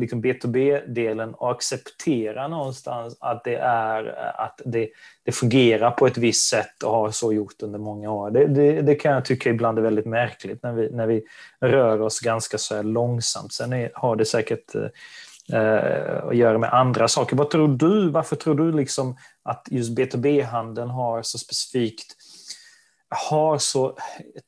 liksom 0.00 0.22
B2B-delen 0.22 1.34
och 1.34 1.50
acceptera 1.50 2.48
någonstans 2.48 3.16
att 3.20 3.44
det, 3.44 3.56
är, 3.56 4.04
att 4.40 4.60
det, 4.64 4.88
det 5.24 5.32
fungerar 5.32 5.90
på 5.90 6.06
ett 6.06 6.18
visst 6.18 6.48
sätt 6.48 6.82
och 6.82 6.92
har 6.92 7.10
så 7.10 7.32
gjort 7.32 7.62
under 7.62 7.78
många 7.78 8.10
år. 8.10 8.30
Det, 8.30 8.46
det, 8.46 8.82
det 8.82 8.94
kan 8.94 9.12
jag 9.12 9.24
tycka 9.24 9.50
ibland 9.50 9.78
är 9.78 9.82
väldigt 9.82 10.06
märkligt 10.06 10.62
när 10.62 10.72
vi, 10.72 10.90
när 10.90 11.06
vi 11.06 11.22
rör 11.60 12.00
oss 12.00 12.20
ganska 12.20 12.58
så 12.58 12.76
här 12.76 12.82
långsamt. 12.82 13.52
Sen 13.52 13.72
är, 13.72 13.90
har 13.94 14.16
det 14.16 14.24
säkert 14.24 14.74
eh, 15.52 16.26
att 16.28 16.36
göra 16.36 16.58
med 16.58 16.74
andra 16.74 17.08
saker. 17.08 17.36
Vad 17.36 17.50
tror 17.50 17.68
du, 17.68 18.10
varför 18.10 18.36
tror 18.36 18.54
du 18.54 18.72
liksom 18.72 19.16
att 19.42 19.66
just 19.70 19.98
B2B-handeln 19.98 20.90
har 20.90 21.22
så 21.22 21.38
specifikt 21.38 22.16
har 23.10 23.58
så, 23.58 23.96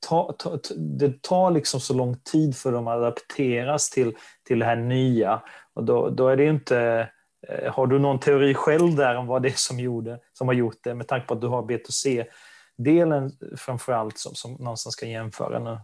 ta, 0.01 0.33
ta, 0.33 0.59
det 0.77 1.23
tar 1.23 1.51
liksom 1.51 1.81
så 1.81 1.95
lång 1.95 2.17
tid 2.17 2.57
för 2.57 2.73
dem 2.73 2.89
att 2.89 2.97
adapteras 2.97 3.91
till, 3.91 4.17
till 4.53 4.59
det 4.59 4.65
här 4.65 4.77
nya. 4.77 5.43
Och 5.75 5.85
då, 5.85 6.11
då 6.11 6.29
är 6.29 6.37
det 6.37 6.45
inte, 6.45 7.09
eh, 7.49 7.73
har 7.73 7.87
du 7.87 7.99
någon 7.99 8.21
teori 8.21 8.55
själv 8.55 8.97
där 8.97 9.17
om 9.17 9.27
vad 9.27 9.43
det 9.43 9.49
är 9.49 9.53
som, 9.57 9.81
gjorde, 9.81 10.19
som 10.33 10.49
har 10.49 10.55
gjort 10.55 10.79
det 10.85 10.95
med 10.95 11.09
tanke 11.09 11.27
på 11.27 11.35
att 11.35 11.41
du 11.41 11.47
har 11.47 11.63
B2C-delen 11.63 13.31
framför 13.57 13.93
allt 13.93 14.19
som, 14.19 14.35
som 14.35 14.53
någonstans 14.53 14.93
ska 14.93 15.07
jämföra 15.07 15.59
nu? 15.59 15.79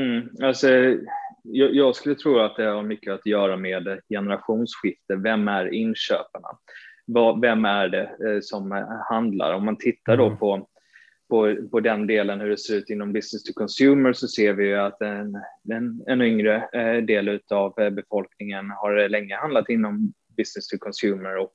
Mm, 0.00 0.28
alltså, 0.42 0.68
jag, 1.42 1.74
jag, 1.74 1.96
skulle 1.96 2.14
tro 2.14 2.38
att 2.38 2.56
det 2.56 2.64
har 2.64 2.82
mycket 2.82 3.12
att 3.12 3.26
göra 3.26 3.56
med 3.56 4.00
generationsskifte. 4.08 5.16
Vem 5.16 5.48
är 5.48 5.74
inköparna? 5.74 6.48
vem 7.42 7.64
är 7.64 7.88
det 7.88 8.02
eh, 8.02 8.40
som 8.40 8.86
handlar? 9.08 9.54
Om 9.54 9.64
man 9.64 9.76
tittar 9.76 10.16
då 10.16 10.26
mm. 10.26 10.38
på, 10.38 10.66
på, 11.30 11.56
på 11.70 11.80
den 11.80 12.06
delen 12.06 12.40
hur 12.40 12.48
det 12.48 12.56
ser 12.56 12.74
ut 12.74 12.90
inom 12.90 13.12
business 13.12 13.42
to 13.42 13.52
consumer 13.52 14.12
så 14.12 14.28
ser 14.28 14.52
vi 14.52 14.66
ju 14.66 14.76
att 14.76 15.00
en, 15.00 15.34
en, 15.72 16.04
en 16.06 16.22
yngre 16.22 16.68
eh, 16.72 16.96
del 16.96 17.40
av 17.50 17.74
befolkningen 17.92 18.70
har 18.70 19.08
länge 19.08 19.36
handlat 19.36 19.68
inom 19.68 20.12
business 20.36 20.68
to 20.68 20.76
consumer 20.78 21.36
och 21.36 21.54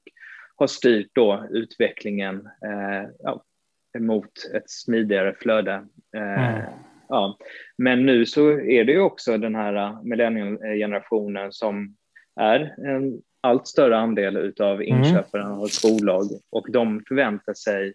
har 0.56 0.68
styrt 0.68 1.10
då 1.14 1.48
utvecklingen 1.50 2.36
eh, 2.66 3.10
ja, 3.20 3.44
mot 4.00 4.32
ett 4.54 4.70
smidigare 4.70 5.36
flöde. 5.40 5.86
Eh, 6.16 6.56
mm. 6.56 6.62
ja. 7.10 7.38
Men 7.78 8.06
nu 8.06 8.26
så 8.26 8.50
är 8.50 8.86
det 8.86 8.92
ju 8.92 9.02
också 9.02 9.38
den 9.38 9.56
här 9.56 10.04
millennialgenerationen 10.04 11.52
som 11.52 11.96
är 12.40 12.60
en 12.88 13.22
allt 13.42 13.68
större 13.68 13.98
andel 13.98 14.54
av 14.60 14.82
mm. 14.82 14.88
inköparna 14.88 15.46
mm. 15.46 15.58
hos 15.58 15.82
bolag 15.82 16.26
och 16.52 16.68
de 16.72 17.04
förväntar 17.08 17.54
sig 17.54 17.94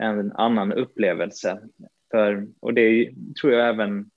en 0.00 0.32
annan 0.32 0.72
upplevelse. 0.72 1.58
För, 2.10 2.46
och 2.60 2.74
det 2.74 3.10
tror 3.40 3.52
jag 3.52 3.68
även 3.68 4.10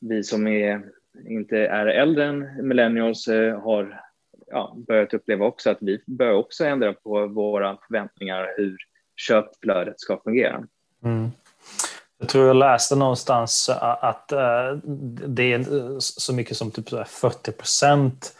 vi 0.00 0.24
som 0.24 0.46
är, 0.46 0.82
inte 1.28 1.58
är 1.58 1.86
äldre 1.86 2.24
än 2.24 2.68
millennials 2.68 3.28
eh, 3.28 3.60
har 3.60 4.00
ja, 4.46 4.76
börjat 4.76 5.14
uppleva 5.14 5.46
också 5.46 5.70
att 5.70 5.78
vi 5.80 6.02
bör 6.06 6.32
också 6.32 6.64
ändra 6.64 6.92
på 6.92 7.26
våra 7.26 7.78
förväntningar 7.86 8.54
hur 8.56 8.76
köpflödet 9.16 10.00
ska 10.00 10.20
fungera. 10.24 10.66
Mm. 11.04 11.30
Jag 12.18 12.28
tror 12.28 12.46
jag 12.46 12.56
läste 12.56 12.96
någonstans 12.96 13.68
eh, 13.68 14.04
att 14.04 14.32
eh, 14.32 14.76
det 15.26 15.52
är 15.52 15.64
så 15.98 16.34
mycket 16.34 16.56
som 16.56 16.70
typ 16.70 16.88
40 17.08 17.52
procent 17.52 18.36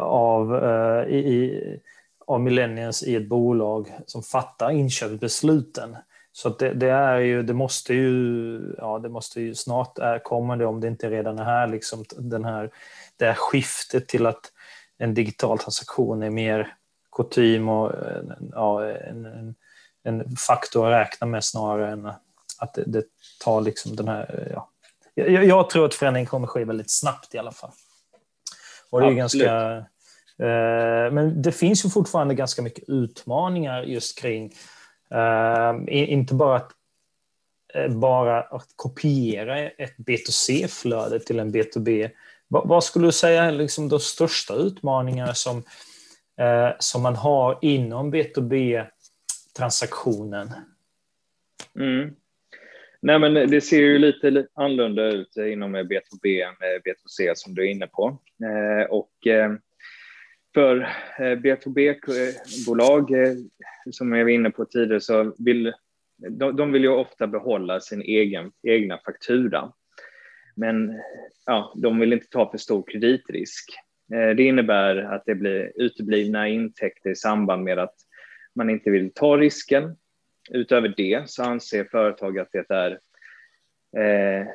av, 0.00 0.62
i, 1.08 1.80
av 2.28 2.40
millennials 2.40 3.02
i 3.02 3.16
ett 3.16 3.28
bolag 3.28 3.92
som 4.06 4.22
fattar 4.22 4.70
inköpsbesluten. 4.70 5.96
Så 6.32 6.48
det, 6.48 6.74
det, 6.74 6.90
är 6.90 7.18
ju, 7.18 7.42
det 7.42 7.54
måste 7.54 7.94
ju, 7.94 8.74
ja, 8.78 8.98
det 8.98 9.08
måste 9.08 9.40
ju 9.40 9.54
snart 9.54 9.98
komma 10.22 10.56
det 10.56 10.66
om 10.66 10.80
det 10.80 10.88
inte 10.88 11.10
redan 11.10 11.38
är 11.38 11.44
här, 11.44 11.68
liksom 11.68 12.04
den 12.18 12.44
här, 12.44 12.70
det 13.16 13.24
här 13.24 13.34
skiftet 13.34 14.08
till 14.08 14.26
att 14.26 14.52
en 14.98 15.14
digital 15.14 15.58
transaktion 15.58 16.22
är 16.22 16.30
mer 16.30 16.74
kutym 17.12 17.68
och 17.68 17.92
ja, 18.52 18.84
en, 18.84 19.24
en, 19.24 19.54
en, 20.02 20.36
faktor 20.36 20.86
att 20.86 21.06
räkna 21.06 21.26
med 21.26 21.44
snarare 21.44 21.92
än 21.92 22.06
att 22.58 22.74
det, 22.74 22.84
det 22.86 23.04
tar 23.44 23.60
liksom 23.60 23.96
den 23.96 24.08
här, 24.08 24.48
ja. 24.54 24.70
Jag, 25.14 25.44
jag, 25.44 25.70
tror 25.70 25.84
att 25.84 25.94
förändringen 25.94 26.26
kommer 26.26 26.46
ske 26.46 26.64
väldigt 26.64 26.90
snabbt 26.90 27.34
i 27.34 27.38
alla 27.38 27.52
fall. 27.52 27.70
Och 28.90 29.00
det 29.00 29.06
är 29.06 29.12
ganska, 29.12 29.84
Eh, 30.42 31.12
men 31.12 31.42
det 31.42 31.52
finns 31.52 31.84
ju 31.84 31.88
fortfarande 31.88 32.34
ganska 32.34 32.62
mycket 32.62 32.88
utmaningar 32.88 33.82
just 33.82 34.18
kring, 34.18 34.52
eh, 35.10 35.74
inte 35.88 36.34
bara 36.34 36.56
att 36.56 36.72
eh, 37.74 37.88
bara 37.88 38.42
att 38.42 38.68
kopiera 38.76 39.58
ett 39.58 39.96
B2C-flöde 39.96 41.20
till 41.20 41.38
en 41.38 41.52
B2B. 41.52 42.10
Vad 42.48 42.84
skulle 42.84 43.06
du 43.06 43.12
säga 43.12 43.44
är 43.44 43.52
liksom 43.52 43.88
de 43.88 44.00
största 44.00 44.54
utmaningarna 44.54 45.34
som, 45.34 45.62
som 46.78 47.02
man 47.02 47.16
har 47.16 47.58
inom 47.62 48.14
B2B-transaktionen? 48.14 50.52
Mm. 51.78 52.14
Nej, 53.00 53.18
men 53.18 53.34
det 53.34 53.60
ser 53.60 53.78
ju 53.78 53.98
lite 53.98 54.46
annorlunda 54.54 55.04
ut 55.04 55.36
inom 55.36 55.76
B2B 55.76 56.46
än 56.46 56.54
B2C 56.84 57.32
som 57.34 57.54
du 57.54 57.66
är 57.66 57.70
inne 57.70 57.86
på. 57.86 58.18
Och 58.90 59.26
för 60.58 60.80
eh, 61.18 61.36
B2B-bolag, 61.36 63.10
eh, 63.10 63.34
som 63.90 64.12
jag 64.12 64.24
var 64.24 64.30
inne 64.30 64.50
på 64.50 64.64
tidigare, 64.64 65.00
så 65.00 65.34
vill 65.38 65.72
de, 66.28 66.72
vill 66.72 66.82
ju 66.82 66.88
ofta 66.88 67.26
behålla 67.26 67.80
sin 67.80 68.02
egen, 68.02 68.52
egna 68.62 68.98
faktura. 68.98 69.72
Men 70.56 71.00
ja, 71.46 71.74
de 71.76 71.98
vill 72.00 72.12
inte 72.12 72.26
ta 72.30 72.50
för 72.50 72.58
stor 72.58 72.84
kreditrisk. 72.90 73.70
Eh, 74.12 74.36
det 74.36 74.42
innebär 74.42 74.96
att 74.96 75.22
det 75.26 75.34
blir 75.34 75.72
uteblivna 75.74 76.48
intäkter 76.48 77.10
i 77.10 77.16
samband 77.16 77.64
med 77.64 77.78
att 77.78 77.94
man 78.54 78.70
inte 78.70 78.90
vill 78.90 79.12
ta 79.14 79.36
risken 79.36 79.96
Utöver 80.50 80.94
det 80.96 81.30
så 81.30 81.42
anser 81.42 81.84
företag 81.84 82.38
att 82.38 82.52
det 82.52 82.70
är 82.70 82.98
eh, 83.96 84.46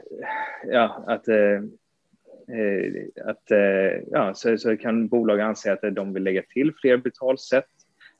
ja, 0.68 1.06
att, 1.08 1.28
eh, 1.28 1.62
att 3.26 3.52
eh, 3.52 4.02
ja, 4.12 4.34
så, 4.34 4.58
så 4.58 4.78
kan 4.78 5.08
bolag 5.08 5.42
anse 5.42 5.74
att 5.74 5.96
de 5.96 6.14
vill 6.14 6.24
lägga 6.24 6.42
till 6.54 6.74
fler 6.82 6.98
betalsätt 6.98 7.66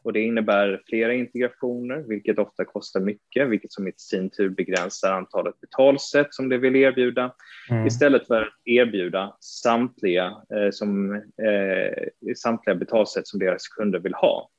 och 0.04 0.14
det 0.14 0.22
innebär 0.22 0.82
flera 0.86 1.14
integrationer, 1.14 2.04
vilket 2.08 2.40
ofta 2.40 2.66
kostar 2.66 3.00
mycket, 3.00 3.50
vilket 3.50 3.72
som 3.72 3.88
i 3.88 3.94
sin 3.98 4.30
tur 4.30 4.50
begränsar 4.50 5.12
antalet 5.12 5.62
betalsätt 5.62 6.34
som 6.34 6.50
de 6.50 6.58
vill 6.58 6.76
erbjuda, 6.76 7.34
mm. 7.70 7.88
istället 7.88 8.28
för 8.28 8.42
att 8.42 8.54
erbjuda 8.66 9.38
samtliga, 9.40 10.26
eh, 10.26 10.72
som, 10.72 11.14
eh, 11.16 12.34
samtliga 12.36 12.76
betalsätt 12.76 13.28
som 13.28 13.40
deras 13.40 13.68
kunder 13.68 14.00
vill 14.00 14.14
ha. 14.14 14.50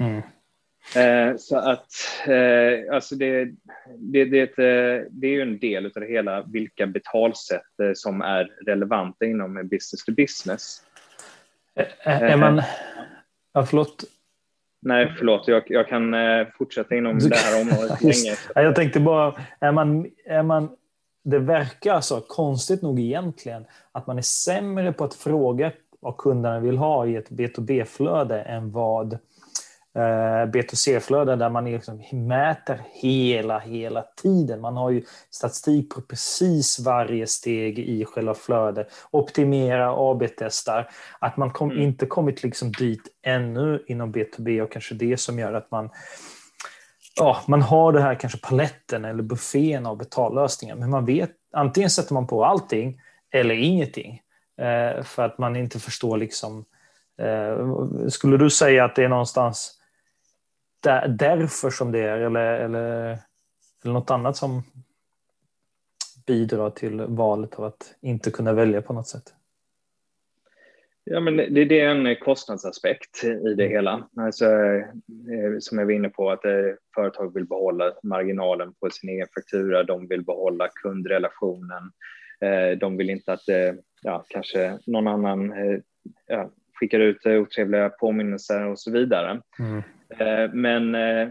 Mm. 0.00 0.22
Eh, 0.96 1.36
så 1.36 1.56
att 1.56 1.92
eh, 2.26 2.94
alltså 2.94 3.16
det, 3.16 3.48
det, 3.98 4.24
det, 4.24 4.58
eh, 4.58 5.02
det, 5.10 5.26
är 5.26 5.30
ju 5.30 5.42
en 5.42 5.58
del 5.58 5.86
av 5.86 5.92
det 5.94 6.06
hela, 6.06 6.42
vilka 6.42 6.86
betalsätt 6.86 7.80
eh, 7.82 7.90
som 7.94 8.20
är 8.20 8.50
relevanta 8.66 9.24
inom 9.24 9.54
business 9.54 10.04
to 10.06 10.12
business. 10.12 10.82
Är 12.02 12.36
man... 12.36 12.62
Ja, 13.52 13.66
förlåt. 13.66 14.04
Nej, 14.82 15.14
förlåt. 15.18 15.48
Jag, 15.48 15.62
jag 15.66 15.88
kan 15.88 16.14
fortsätta 16.58 16.94
inom 16.94 17.18
det 17.18 17.36
här 17.36 17.60
området 17.60 18.02
länge. 18.02 18.36
jag 18.54 18.74
tänkte 18.74 19.00
bara, 19.00 19.40
är 19.60 19.72
man, 19.72 20.06
är 20.24 20.42
man, 20.42 20.76
det 21.24 21.38
verkar 21.38 22.00
så 22.00 22.20
konstigt 22.20 22.82
nog 22.82 23.00
egentligen 23.00 23.64
att 23.92 24.06
man 24.06 24.18
är 24.18 24.22
sämre 24.22 24.92
på 24.92 25.04
att 25.04 25.14
fråga 25.14 25.72
vad 26.00 26.16
kunderna 26.16 26.60
vill 26.60 26.76
ha 26.76 27.06
i 27.06 27.16
ett 27.16 27.30
B2B-flöde 27.30 28.42
än 28.42 28.70
vad 28.70 29.12
Eh, 29.12 29.18
B2C-flöden 30.46 31.38
där 31.38 31.50
man 31.50 31.64
liksom 31.64 32.02
mäter 32.12 32.82
hela, 32.92 33.58
hela 33.58 34.02
tiden. 34.22 34.60
Man 34.60 34.76
har 34.76 34.90
ju 34.90 35.02
statistik 35.30 35.94
på 35.94 36.00
precis 36.00 36.78
varje 36.78 37.26
steg 37.26 37.78
i 37.78 38.04
själva 38.04 38.34
flödet. 38.34 38.88
Optimera, 39.10 39.94
AB-testar. 39.96 40.90
Att 41.18 41.36
man 41.36 41.50
kom, 41.50 41.70
mm. 41.70 41.82
inte 41.82 42.06
kommit 42.06 42.42
liksom 42.42 42.72
dit 42.72 43.02
ännu 43.22 43.84
inom 43.86 44.12
B2B 44.12 44.60
och 44.60 44.72
kanske 44.72 44.94
det 44.94 45.16
som 45.16 45.38
gör 45.38 45.52
att 45.52 45.70
man 45.70 45.90
ja, 47.16 47.40
man 47.46 47.62
har 47.62 47.92
det 47.92 48.00
här 48.00 48.14
kanske 48.14 48.38
paletten 48.38 49.04
eller 49.04 49.22
buffén 49.22 49.86
av 49.86 49.96
betallösningar. 49.98 50.76
Men 50.76 50.90
man 50.90 51.04
vet, 51.04 51.30
antingen 51.52 51.90
sätter 51.90 52.14
man 52.14 52.26
på 52.26 52.44
allting 52.44 53.00
eller 53.32 53.54
ingenting. 53.54 54.20
Eh, 54.60 55.02
för 55.02 55.22
att 55.22 55.38
man 55.38 55.56
inte 55.56 55.78
förstår 55.78 56.16
liksom 56.16 56.64
eh, 57.22 58.08
skulle 58.08 58.36
du 58.36 58.50
säga 58.50 58.84
att 58.84 58.96
det 58.96 59.04
är 59.04 59.08
någonstans 59.08 59.79
där, 60.80 61.08
därför 61.08 61.70
som 61.70 61.92
det 61.92 61.98
är 61.98 62.18
eller, 62.18 62.60
eller, 62.60 63.18
eller 63.84 63.94
något 63.94 64.10
annat 64.10 64.36
som 64.36 64.62
bidrar 66.26 66.70
till 66.70 67.00
valet 67.00 67.54
av 67.54 67.64
att 67.64 67.94
inte 68.00 68.30
kunna 68.30 68.52
välja 68.52 68.82
på 68.82 68.92
något 68.92 69.08
sätt? 69.08 69.34
Ja, 71.04 71.20
men 71.20 71.36
det, 71.36 71.64
det 71.64 71.80
är 71.80 71.88
en 71.88 72.16
kostnadsaspekt 72.16 73.24
i 73.24 73.54
det 73.54 73.68
hela. 73.68 74.08
Alltså, 74.16 74.44
eh, 74.44 75.58
som 75.58 75.78
jag 75.78 75.86
var 75.86 75.92
inne 75.92 76.08
på, 76.08 76.30
att 76.30 76.44
eh, 76.44 76.52
företag 76.94 77.34
vill 77.34 77.46
behålla 77.46 77.92
marginalen 78.02 78.72
på 78.80 78.90
sin 78.90 79.10
egen 79.10 79.26
faktura. 79.34 79.82
De 79.82 80.08
vill 80.08 80.24
behålla 80.24 80.68
kundrelationen. 80.68 81.92
Eh, 82.40 82.78
de 82.78 82.96
vill 82.96 83.10
inte 83.10 83.32
att 83.32 83.44
ja, 84.02 84.24
kanske 84.28 84.78
någon 84.86 85.08
annan 85.08 85.52
ja, 86.26 86.50
skickar 86.74 87.00
ut 87.00 87.26
otrevliga 87.26 87.88
påminnelser 87.88 88.66
och 88.66 88.78
så 88.78 88.90
vidare. 88.90 89.40
Mm. 89.58 89.82
Eh, 90.18 90.50
men 90.52 90.94
eh, 90.94 91.28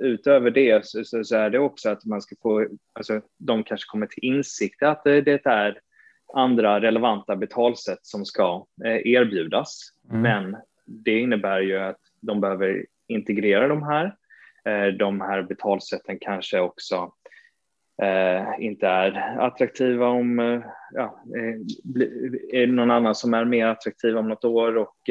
utöver 0.00 0.50
det 0.50 0.86
så, 0.86 1.24
så, 1.24 1.36
är 1.36 1.50
det 1.50 1.58
också 1.58 1.90
att 1.90 2.04
man 2.04 2.22
ska 2.22 2.36
få, 2.42 2.66
alltså 2.92 3.20
de 3.38 3.64
kanske 3.64 3.86
kommer 3.90 4.06
till 4.06 4.24
insikt 4.24 4.82
att 4.82 5.04
det 5.04 5.46
är 5.46 5.78
andra 6.34 6.80
relevanta 6.80 7.36
betalsätt 7.36 8.06
som 8.06 8.24
ska 8.24 8.66
eh, 8.84 9.06
erbjudas. 9.06 9.92
Mm. 10.10 10.22
Men 10.22 10.56
det 10.86 11.18
innebär 11.18 11.60
ju 11.60 11.78
att 11.78 12.00
de 12.20 12.40
behöver 12.40 12.86
integrera 13.06 13.68
de 13.68 13.82
här. 13.82 14.14
De 14.98 15.20
här 15.20 15.42
betalsätten 15.42 16.18
kanske 16.20 16.60
också 16.60 17.12
inte 18.58 18.86
är 18.86 19.38
attraktiva 19.40 20.06
om, 20.06 20.62
ja, 20.92 21.24
är 22.52 22.66
någon 22.66 22.90
annan 22.90 23.14
som 23.14 23.34
är 23.34 23.44
mer 23.44 23.66
attraktiv 23.66 24.16
om 24.16 24.28
något 24.28 24.44
år 24.44 24.76
och 24.76 25.10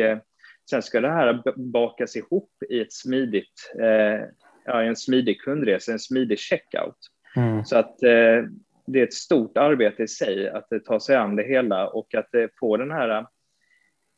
Sen 0.69 0.81
ska 0.81 1.01
det 1.01 1.09
här 1.09 1.43
bakas 1.55 2.15
ihop 2.15 2.51
i 2.69 2.81
ett 2.81 2.93
smidigt, 2.93 3.73
eh, 3.79 4.25
ja, 4.65 4.83
en 4.83 4.95
smidig 4.95 5.41
kundresa, 5.41 5.91
en 5.91 5.99
smidig 5.99 6.39
checkout. 6.39 6.97
Mm. 7.35 7.65
Så 7.65 7.77
att 7.77 8.03
eh, 8.03 8.43
det 8.87 8.99
är 8.99 9.03
ett 9.03 9.13
stort 9.13 9.57
arbete 9.57 10.03
i 10.03 10.07
sig 10.07 10.49
att 10.49 10.67
ta 10.85 10.99
sig 10.99 11.15
an 11.15 11.35
det 11.35 11.43
hela 11.43 11.87
och 11.87 12.15
att 12.15 12.29
få 12.59 12.77
den 12.77 12.91
här 12.91 13.25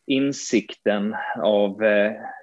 insikten 0.08 1.16
av 1.38 1.84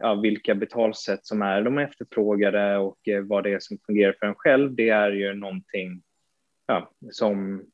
ja, 0.01 0.15
vilka 0.15 0.55
betalsätt 0.55 1.27
som 1.27 1.43
är 1.43 1.63
de 1.63 1.79
efterfrågade 1.79 2.77
och 2.77 2.99
vad 3.23 3.45
det 3.45 3.53
är 3.53 3.59
som 3.61 3.79
fungerar 3.87 4.17
för 4.21 4.27
en 4.27 4.35
själv, 4.35 4.75
det 4.75 4.89
är 4.89 5.11
ju 5.11 5.35
någonting 5.35 6.03
ja, 6.67 6.91
som 7.11 7.65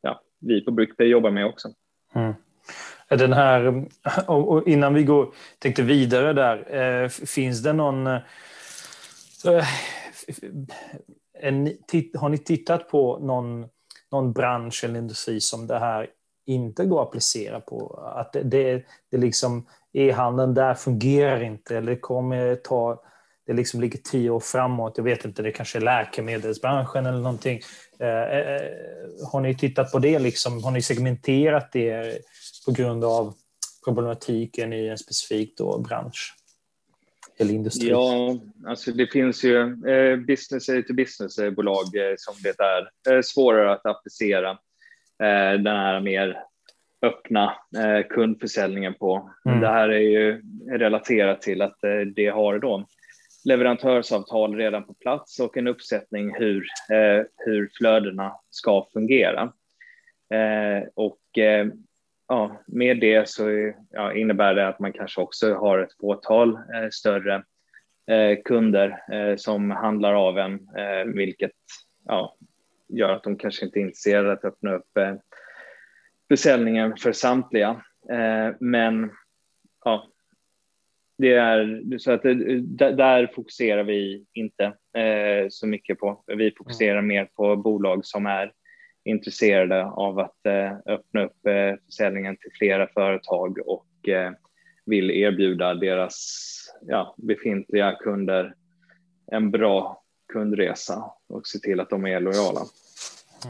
ja, 0.00 0.22
vi 0.40 0.64
på 0.64 0.70
Brickpay 0.70 1.06
jobbar 1.06 1.30
med 1.30 1.46
också. 1.46 1.68
Mm. 2.14 2.34
Den 3.08 3.32
här, 3.32 3.84
och 4.26 4.68
innan 4.68 4.94
vi 4.94 5.02
går, 5.02 5.34
tänkte 5.58 5.82
vidare 5.82 6.32
där, 6.32 6.74
eh, 6.76 7.08
finns 7.08 7.62
det 7.62 7.72
någon 7.72 8.06
eh, 8.06 8.22
en, 11.40 11.72
har 12.18 12.28
ni 12.28 12.38
tittat 12.38 12.88
på 12.88 13.18
någon, 13.18 13.66
någon 14.12 14.32
bransch 14.32 14.84
eller 14.84 14.98
industri 14.98 15.40
som 15.40 15.66
det 15.66 15.78
här 15.78 16.06
inte 16.46 16.84
går 16.84 17.02
att 17.02 17.08
applicera 17.08 17.60
på? 17.60 18.02
Att 18.16 18.32
det, 18.32 18.42
det, 18.42 18.84
det 19.10 19.16
liksom, 19.16 19.66
e-handeln 19.92 20.54
där 20.54 20.74
fungerar 20.74 21.42
inte 21.42 21.76
eller 21.76 21.92
det 21.92 21.98
kommer 21.98 22.54
ta, 22.54 23.02
det 23.46 23.52
liksom 23.52 23.80
ligger 23.80 23.98
tio 23.98 24.30
år 24.30 24.40
framåt. 24.40 24.94
Jag 24.96 25.04
vet 25.04 25.24
inte, 25.24 25.42
det 25.42 25.52
kanske 25.52 25.78
är 25.78 25.82
läkemedelsbranschen 25.82 27.06
eller 27.06 27.20
någonting. 27.20 27.60
Eh, 27.98 28.08
eh, 28.08 28.54
eh 28.54 28.62
har 29.32 29.40
ni 29.40 29.54
tittat 29.54 29.92
på 29.92 29.98
det? 29.98 30.18
Liksom? 30.18 30.64
Har 30.64 30.70
ni 30.70 30.82
segmenterat 30.82 31.72
det 31.72 32.18
på 32.66 32.72
grund 32.72 33.04
av 33.04 33.34
problematiken 33.84 34.72
i 34.72 34.88
en 34.88 34.98
specifik 34.98 35.56
då, 35.56 35.78
bransch? 35.78 36.36
eller 37.38 37.54
industri? 37.54 37.88
Ja, 37.88 38.36
alltså 38.66 38.92
det 38.92 39.06
finns 39.06 39.44
ju 39.44 39.60
eh, 39.88 40.16
business 40.16 40.66
to 40.66 40.94
business-bolag 40.94 41.96
eh, 41.96 42.14
som 42.16 42.34
det 42.42 42.60
är 42.60 43.14
eh, 43.14 43.22
svårare 43.22 43.72
att 43.72 43.86
applicera 43.86 44.50
eh, 45.22 45.60
den 45.62 45.76
här 45.76 46.00
mer 46.00 46.42
öppna 47.02 47.56
eh, 47.76 48.06
kundförsäljningen 48.08 48.94
på. 48.94 49.30
Mm. 49.46 49.60
Det 49.60 49.68
här 49.68 49.88
är 49.88 50.00
ju 50.00 50.42
relaterat 50.70 51.42
till 51.42 51.62
att 51.62 51.84
eh, 51.84 52.00
det 52.16 52.26
har 52.26 52.58
då 52.58 52.86
leverantörsavtal 53.44 54.56
redan 54.56 54.86
på 54.86 54.94
plats 54.94 55.40
och 55.40 55.56
en 55.56 55.66
uppsättning 55.66 56.34
hur, 56.34 56.66
hur 57.36 57.70
flödena 57.78 58.32
ska 58.50 58.88
fungera. 58.92 59.52
och 60.94 61.18
ja, 62.28 62.62
med 62.66 63.00
det 63.00 63.28
så 63.28 63.72
ja, 63.90 64.14
innebär 64.14 64.54
det 64.54 64.68
att 64.68 64.78
man 64.78 64.92
kanske 64.92 65.20
också 65.20 65.54
har 65.54 65.78
ett 65.78 65.96
fåtal 66.00 66.54
eh, 66.54 66.88
större 66.90 67.34
eh, 68.10 68.38
kunder 68.44 69.04
eh, 69.12 69.36
som 69.36 69.70
handlar 69.70 70.14
av 70.14 70.38
en, 70.38 70.54
eh, 70.54 71.04
vilket 71.14 71.52
ja, 72.04 72.36
gör 72.88 73.12
att 73.12 73.22
de 73.22 73.36
kanske 73.36 73.64
inte 73.64 73.78
är 73.78 73.80
intresserade 73.80 74.32
att 74.32 74.44
öppna 74.44 74.74
upp 74.74 74.96
eh, 74.96 75.14
försäljningen 76.28 76.96
för 76.96 77.12
samtliga. 77.12 77.84
Eh, 78.10 78.54
men 78.60 79.10
ja, 79.84 80.06
det 81.18 81.32
är 81.32 81.82
så 81.98 82.12
att 82.12 82.22
där 82.96 83.26
fokuserar 83.34 83.84
vi 83.84 84.26
inte 84.32 84.72
så 85.48 85.66
mycket 85.66 85.98
på. 85.98 86.24
Vi 86.26 86.54
fokuserar 86.58 87.02
mer 87.02 87.24
på 87.24 87.56
bolag 87.56 88.06
som 88.06 88.26
är 88.26 88.52
intresserade 89.06 89.84
av 89.84 90.18
att 90.18 90.46
eh, 90.46 90.72
öppna 90.86 91.24
upp 91.24 91.46
eh, 91.46 91.84
försäljningen 91.86 92.36
till 92.36 92.50
flera 92.58 92.86
företag 92.86 93.58
och 93.66 94.08
eh, 94.08 94.32
vill 94.86 95.10
erbjuda 95.10 95.74
deras 95.74 96.14
ja, 96.86 97.14
befintliga 97.18 97.92
kunder 97.92 98.54
en 99.32 99.50
bra 99.50 100.02
kundresa 100.32 101.04
och 101.28 101.46
se 101.46 101.58
till 101.58 101.80
att 101.80 101.90
de 101.90 102.06
är 102.06 102.20
lojala. 102.20 102.60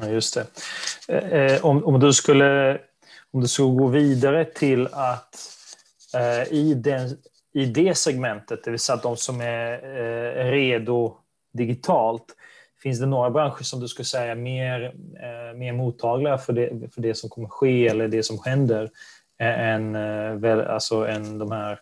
Ja, 0.01 0.09
just 0.09 0.35
det. 0.35 1.61
Om, 1.63 1.85
om, 1.85 2.01
du 2.01 2.13
skulle, 2.13 2.81
om 3.31 3.41
du 3.41 3.49
skulle 3.49 3.69
gå 3.69 3.87
vidare 3.87 4.45
till 4.45 4.87
att 4.87 5.37
i, 6.51 6.75
den, 6.75 7.09
i 7.55 7.67
det 7.67 7.95
segmentet, 7.95 8.65
det 8.65 8.71
vill 8.71 8.81
säga 8.81 9.01
de 9.03 9.17
som 9.17 9.41
är 9.41 10.51
redo 10.51 11.17
digitalt, 11.53 12.37
Finns 12.87 13.01
det 13.01 13.07
några 13.07 13.31
branscher 13.31 13.63
som 13.63 13.81
du 13.81 13.89
skulle 13.89 14.07
säga 14.07 14.33
är 14.33 14.37
mer, 14.37 14.95
eh, 15.21 15.59
mer 15.59 15.73
mottagliga 15.73 16.39
för 16.39 16.53
det, 16.53 16.95
för 16.95 17.03
det 17.03 17.15
som 17.15 17.31
kommer 17.31 17.49
ske 17.49 17.89
eller 17.89 18.09
det 18.09 18.23
som 18.23 18.39
händer 18.45 18.91
eh, 19.41 19.61
än, 19.61 19.97
eh, 20.45 20.75
alltså, 20.75 21.07
än 21.07 21.39
de 21.39 21.51
här 21.51 21.81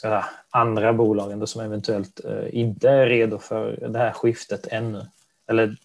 säga, 0.00 0.24
andra 0.50 0.92
bolagen 0.92 1.46
som 1.46 1.62
eventuellt 1.62 2.24
eh, 2.24 2.58
inte 2.60 2.90
är 2.90 3.06
redo 3.06 3.38
för 3.38 3.88
det 3.88 3.98
här 3.98 4.12
skiftet 4.12 4.66
ännu? 4.70 5.06
Eller 5.50 5.76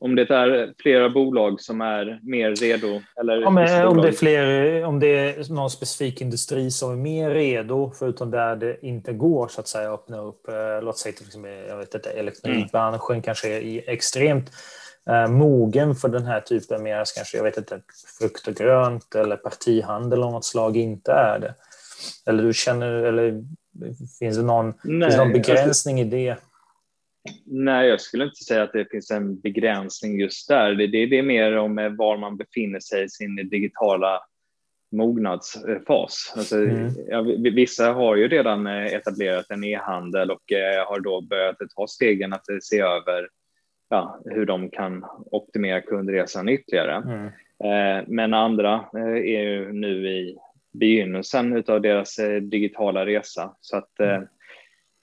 om 0.00 0.14
det 0.16 0.30
är 0.30 0.74
flera 0.82 1.08
bolag 1.08 1.60
som 1.60 1.80
är 1.80 2.20
mer 2.22 2.54
redo? 2.54 3.00
Eller 3.20 3.40
ja, 3.40 3.50
men 3.50 3.86
om, 3.86 3.96
det 3.96 4.08
är 4.08 4.12
fler, 4.12 4.84
om 4.84 5.00
det 5.00 5.06
är 5.06 5.52
någon 5.52 5.70
specifik 5.70 6.20
industri 6.20 6.70
som 6.70 6.90
är 6.92 6.96
mer 6.96 7.30
redo, 7.30 7.92
förutom 7.98 8.30
där 8.30 8.56
det 8.56 8.86
inte 8.86 9.12
går 9.12 9.48
så 9.48 9.60
att 9.60 9.68
säga 9.68 9.92
öppna 9.92 10.18
upp. 10.18 10.48
Eh, 10.48 10.82
låt 10.82 10.98
säga 10.98 11.12
till 11.12 11.26
exempel 11.26 11.50
jag 11.68 11.76
vet 11.76 11.94
inte, 11.94 12.10
elektronikbranschen 12.10 13.10
mm. 13.10 13.22
kanske 13.22 13.48
är 13.48 13.90
extremt 13.90 14.50
eh, 15.10 15.28
mogen 15.28 15.94
för 15.94 16.08
den 16.08 16.26
här 16.26 16.40
typen, 16.40 16.82
mer 16.82 17.04
kanske 17.16 17.36
jag 17.36 17.44
vet 17.44 17.56
inte, 17.56 17.80
frukt 18.18 18.48
och 18.48 18.54
grönt 18.54 19.14
eller 19.14 19.36
partihandel 19.36 20.22
av 20.22 20.32
något 20.32 20.44
slag 20.44 20.76
inte 20.76 21.12
är 21.12 21.38
det. 21.38 21.54
Eller 22.26 22.42
du 22.42 22.54
känner, 22.54 22.92
eller 22.92 23.44
finns 24.18 24.36
det 24.36 24.42
någon, 24.42 24.66
Nej, 24.66 25.08
finns 25.08 25.14
det 25.14 25.24
någon 25.24 25.32
begränsning 25.32 26.00
alltså, 26.00 26.16
i 26.16 26.24
det? 26.24 26.36
Nej, 27.44 27.88
jag 27.88 28.00
skulle 28.00 28.24
inte 28.24 28.44
säga 28.44 28.62
att 28.62 28.72
det 28.72 28.90
finns 28.90 29.10
en 29.10 29.40
begränsning 29.40 30.20
just 30.20 30.48
där. 30.48 30.74
Det, 30.74 30.86
det, 30.86 31.06
det 31.06 31.18
är 31.18 31.22
mer 31.22 31.56
om 31.56 31.78
eh, 31.78 31.88
var 31.88 32.16
man 32.16 32.36
befinner 32.36 32.80
sig 32.80 33.04
i 33.04 33.08
sin 33.08 33.36
digitala 33.36 34.20
mognadsfas. 34.92 36.32
Alltså, 36.36 36.56
mm. 36.56 36.90
ja, 37.08 37.22
vissa 37.38 37.92
har 37.92 38.16
ju 38.16 38.28
redan 38.28 38.66
eh, 38.66 38.86
etablerat 38.86 39.50
en 39.50 39.64
e-handel 39.64 40.30
och 40.30 40.52
eh, 40.52 40.88
har 40.88 41.00
då 41.00 41.20
börjat 41.20 41.56
ta 41.76 41.86
stegen 41.86 42.32
att 42.32 42.44
se 42.62 42.80
över 42.80 43.28
ja, 43.88 44.20
hur 44.24 44.46
de 44.46 44.70
kan 44.70 45.04
optimera 45.30 45.80
kundresan 45.80 46.48
ytterligare. 46.48 46.96
Mm. 46.96 47.30
men 48.06 48.34
andra 48.34 48.84
är 48.94 49.42
ju 49.42 49.72
nu 49.72 50.08
i 50.08 50.38
begynnelsen 50.72 51.64
av 51.66 51.80
deras 51.80 52.16
digitala 52.42 53.06
resa. 53.06 53.56
Så 53.60 53.76
att 53.76 54.00
mm 54.00 54.26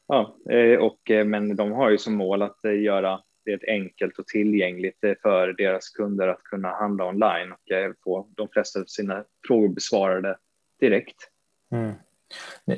Ja, 0.07 0.37
eh, 0.49 0.79
och, 0.79 1.11
eh, 1.11 1.25
men 1.25 1.55
de 1.55 1.71
har 1.71 1.89
ju 1.89 1.97
som 1.97 2.15
mål 2.15 2.41
att 2.41 2.65
eh, 2.65 2.81
göra 2.81 3.21
det 3.45 3.59
enkelt 3.67 4.19
och 4.19 4.27
tillgängligt 4.27 4.99
för 5.21 5.53
deras 5.53 5.89
kunder 5.89 6.27
att 6.27 6.43
kunna 6.43 6.69
handla 6.69 7.05
online 7.05 7.51
och 7.51 7.95
få 8.03 8.27
de 8.35 8.47
flesta 8.49 8.79
av 8.79 8.85
sina 8.85 9.23
frågor 9.47 9.67
besvarade 9.67 10.37
direkt. 10.79 11.15
Mm. 11.71 11.93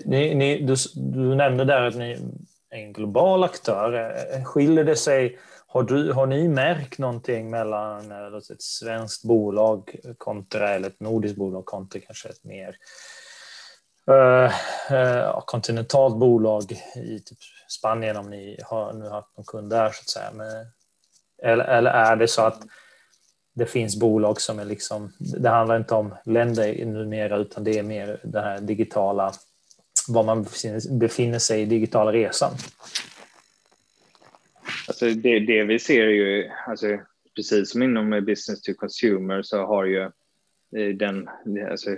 Ni, 0.06 0.36
ni, 0.36 0.62
du, 0.62 0.76
du, 0.96 1.36
nämnde 1.36 1.66
där 1.66 1.82
att 1.82 1.96
ni 1.96 2.12
är 2.70 2.78
en 2.78 2.94
global 2.94 3.44
aktör. 3.44 4.14
Skiljer 4.46 4.84
det 4.84 4.96
sig? 4.96 5.40
Har, 5.68 5.84
du, 5.84 6.12
har 6.12 6.26
ni 6.28 6.48
märkt 6.48 7.00
någonting 7.00 7.50
mellan 7.50 8.12
ett 8.12 8.62
svenskt 8.62 9.24
bolag 9.24 9.96
kontra 10.18 10.70
eller 10.70 10.88
ett 10.88 11.00
nordiskt 11.00 11.38
bolag 11.38 11.66
kontra 11.66 12.00
kanske 12.00 12.30
ett 12.30 12.44
mer 12.44 12.76
Eh, 14.10 14.52
eh, 14.98 15.42
kontinentalt 15.46 16.18
bolag 16.18 16.64
i 16.96 17.20
typ 17.20 17.38
Spanien 17.68 18.18
om 18.18 18.30
ni 18.30 18.58
har 18.64 18.94
nu 18.94 19.10
haft 19.10 19.38
någon 19.38 19.46
kund 19.46 19.70
där 19.70 19.90
så 19.90 20.02
att 20.02 20.10
säga. 20.10 20.32
Men, 20.34 20.66
eller, 21.44 21.66
eller 21.66 21.92
är 21.92 22.16
det 22.16 22.28
så 22.28 22.42
att 22.42 22.62
det 23.54 23.66
finns 23.66 24.00
bolag 24.00 24.42
som 24.42 24.60
är 24.60 24.66
liksom, 24.66 25.14
det 25.20 25.50
handlar 25.50 25.78
inte 25.78 25.96
om 25.96 26.16
länder 26.26 26.86
numera 26.86 27.38
utan 27.38 27.64
det 27.64 27.80
är 27.80 27.84
mer 27.84 28.20
det 28.24 28.42
här 28.42 28.60
digitala, 28.60 29.34
var 30.08 30.24
man 30.24 30.44
befinner 30.90 31.40
sig 31.40 31.62
i 31.62 31.66
digitala 31.66 32.12
resan. 32.12 32.52
Alltså 34.88 35.06
det, 35.06 35.40
det 35.40 35.64
vi 35.64 35.80
ser 35.80 36.04
är 36.04 36.10
ju, 36.10 36.50
alltså 36.68 37.00
precis 37.36 37.72
som 37.72 37.84
inom 37.84 38.10
business 38.10 38.62
to 38.62 38.74
consumer 38.74 39.42
så 39.42 39.66
har 39.66 39.86
ju 39.86 40.12
den, 40.96 41.30
alltså, 41.72 41.96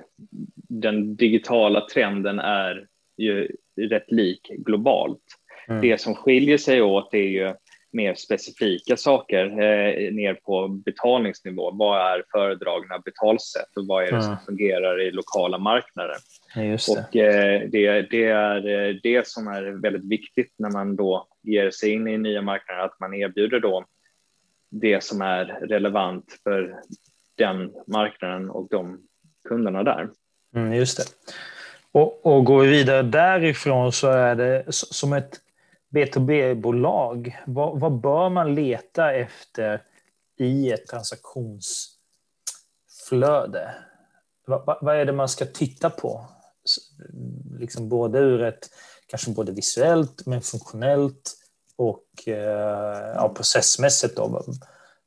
den 0.70 1.16
digitala 1.16 1.88
trenden 1.88 2.40
är 2.40 2.88
ju 3.18 3.48
rätt 3.82 4.12
lik 4.12 4.52
globalt. 4.58 5.24
Mm. 5.68 5.82
Det 5.82 6.02
som 6.02 6.16
skiljer 6.16 6.58
sig 6.58 6.82
åt 6.82 7.14
är 7.14 7.18
ju 7.18 7.54
mer 7.94 8.16
specifika 8.16 8.98
saker 8.98 9.46
eh, 9.46 10.14
ner 10.14 10.34
på 10.34 10.68
betalningsnivå. 10.68 11.72
Vad 11.72 12.14
är 12.14 12.24
föredragna 12.32 13.00
betalsätt 13.00 13.78
och 13.78 13.88
vad 13.88 14.04
är 14.04 14.08
det 14.08 14.18
mm. 14.18 14.22
som 14.22 14.38
fungerar 14.46 15.02
i 15.02 15.12
lokala 15.12 15.58
marknader? 15.58 16.16
Det. 16.56 16.74
Och 16.74 17.16
eh, 17.16 17.70
det, 17.70 18.02
det, 18.02 18.26
är 18.26 18.90
eh, 18.90 18.96
det 19.04 19.28
som 19.28 19.48
är 19.48 19.82
väldigt 19.82 20.12
viktigt 20.12 20.54
när 20.58 20.72
man 20.72 20.96
då 20.96 21.28
ger 21.44 21.72
sig 21.72 21.92
in 21.92 22.08
i 22.08 22.18
nya 22.18 22.42
marknader, 22.42 22.82
att 22.82 23.00
man 23.00 23.14
erbjuder 23.14 23.60
då 23.60 23.86
det 24.70 25.04
som 25.04 25.22
är 25.22 25.46
relevant 25.46 26.26
för 26.44 26.76
den 27.42 27.72
marknaden 27.88 28.50
och 28.50 28.68
de 28.70 29.02
kunderna 29.48 29.84
där. 29.84 30.10
Mm, 30.56 30.74
just 30.74 30.98
det. 30.98 31.04
Och, 31.92 32.26
och 32.26 32.46
går 32.46 32.62
vi 32.62 32.68
vidare 32.68 33.02
därifrån 33.02 33.92
så 33.92 34.08
är 34.08 34.36
det 34.36 34.66
som 34.70 35.14
ett 35.14 35.40
B2B-bolag. 35.94 37.42
Vad, 37.46 37.80
vad, 37.80 38.00
bör 38.00 38.30
man 38.30 38.56
leta 38.56 39.14
efter 39.14 39.82
i 40.40 40.72
ett 40.72 40.88
transaktionsflöde? 40.88 43.76
Vad, 44.46 44.78
vad 44.82 44.96
är 44.96 45.06
det 45.06 45.14
man 45.14 45.30
ska 45.30 45.46
titta 45.46 45.90
på? 45.90 46.26
Liksom 47.60 47.90
både 47.90 48.20
ur 48.20 48.44
ett, 48.44 48.70
kanske 49.08 49.32
både 49.32 49.52
visuellt 49.52 50.26
men 50.26 50.42
funktionellt 50.42 51.38
och 51.76 52.28
eh, 52.28 53.14
ja, 53.16 53.34
processmässigt. 53.36 54.16
Då. 54.16 54.44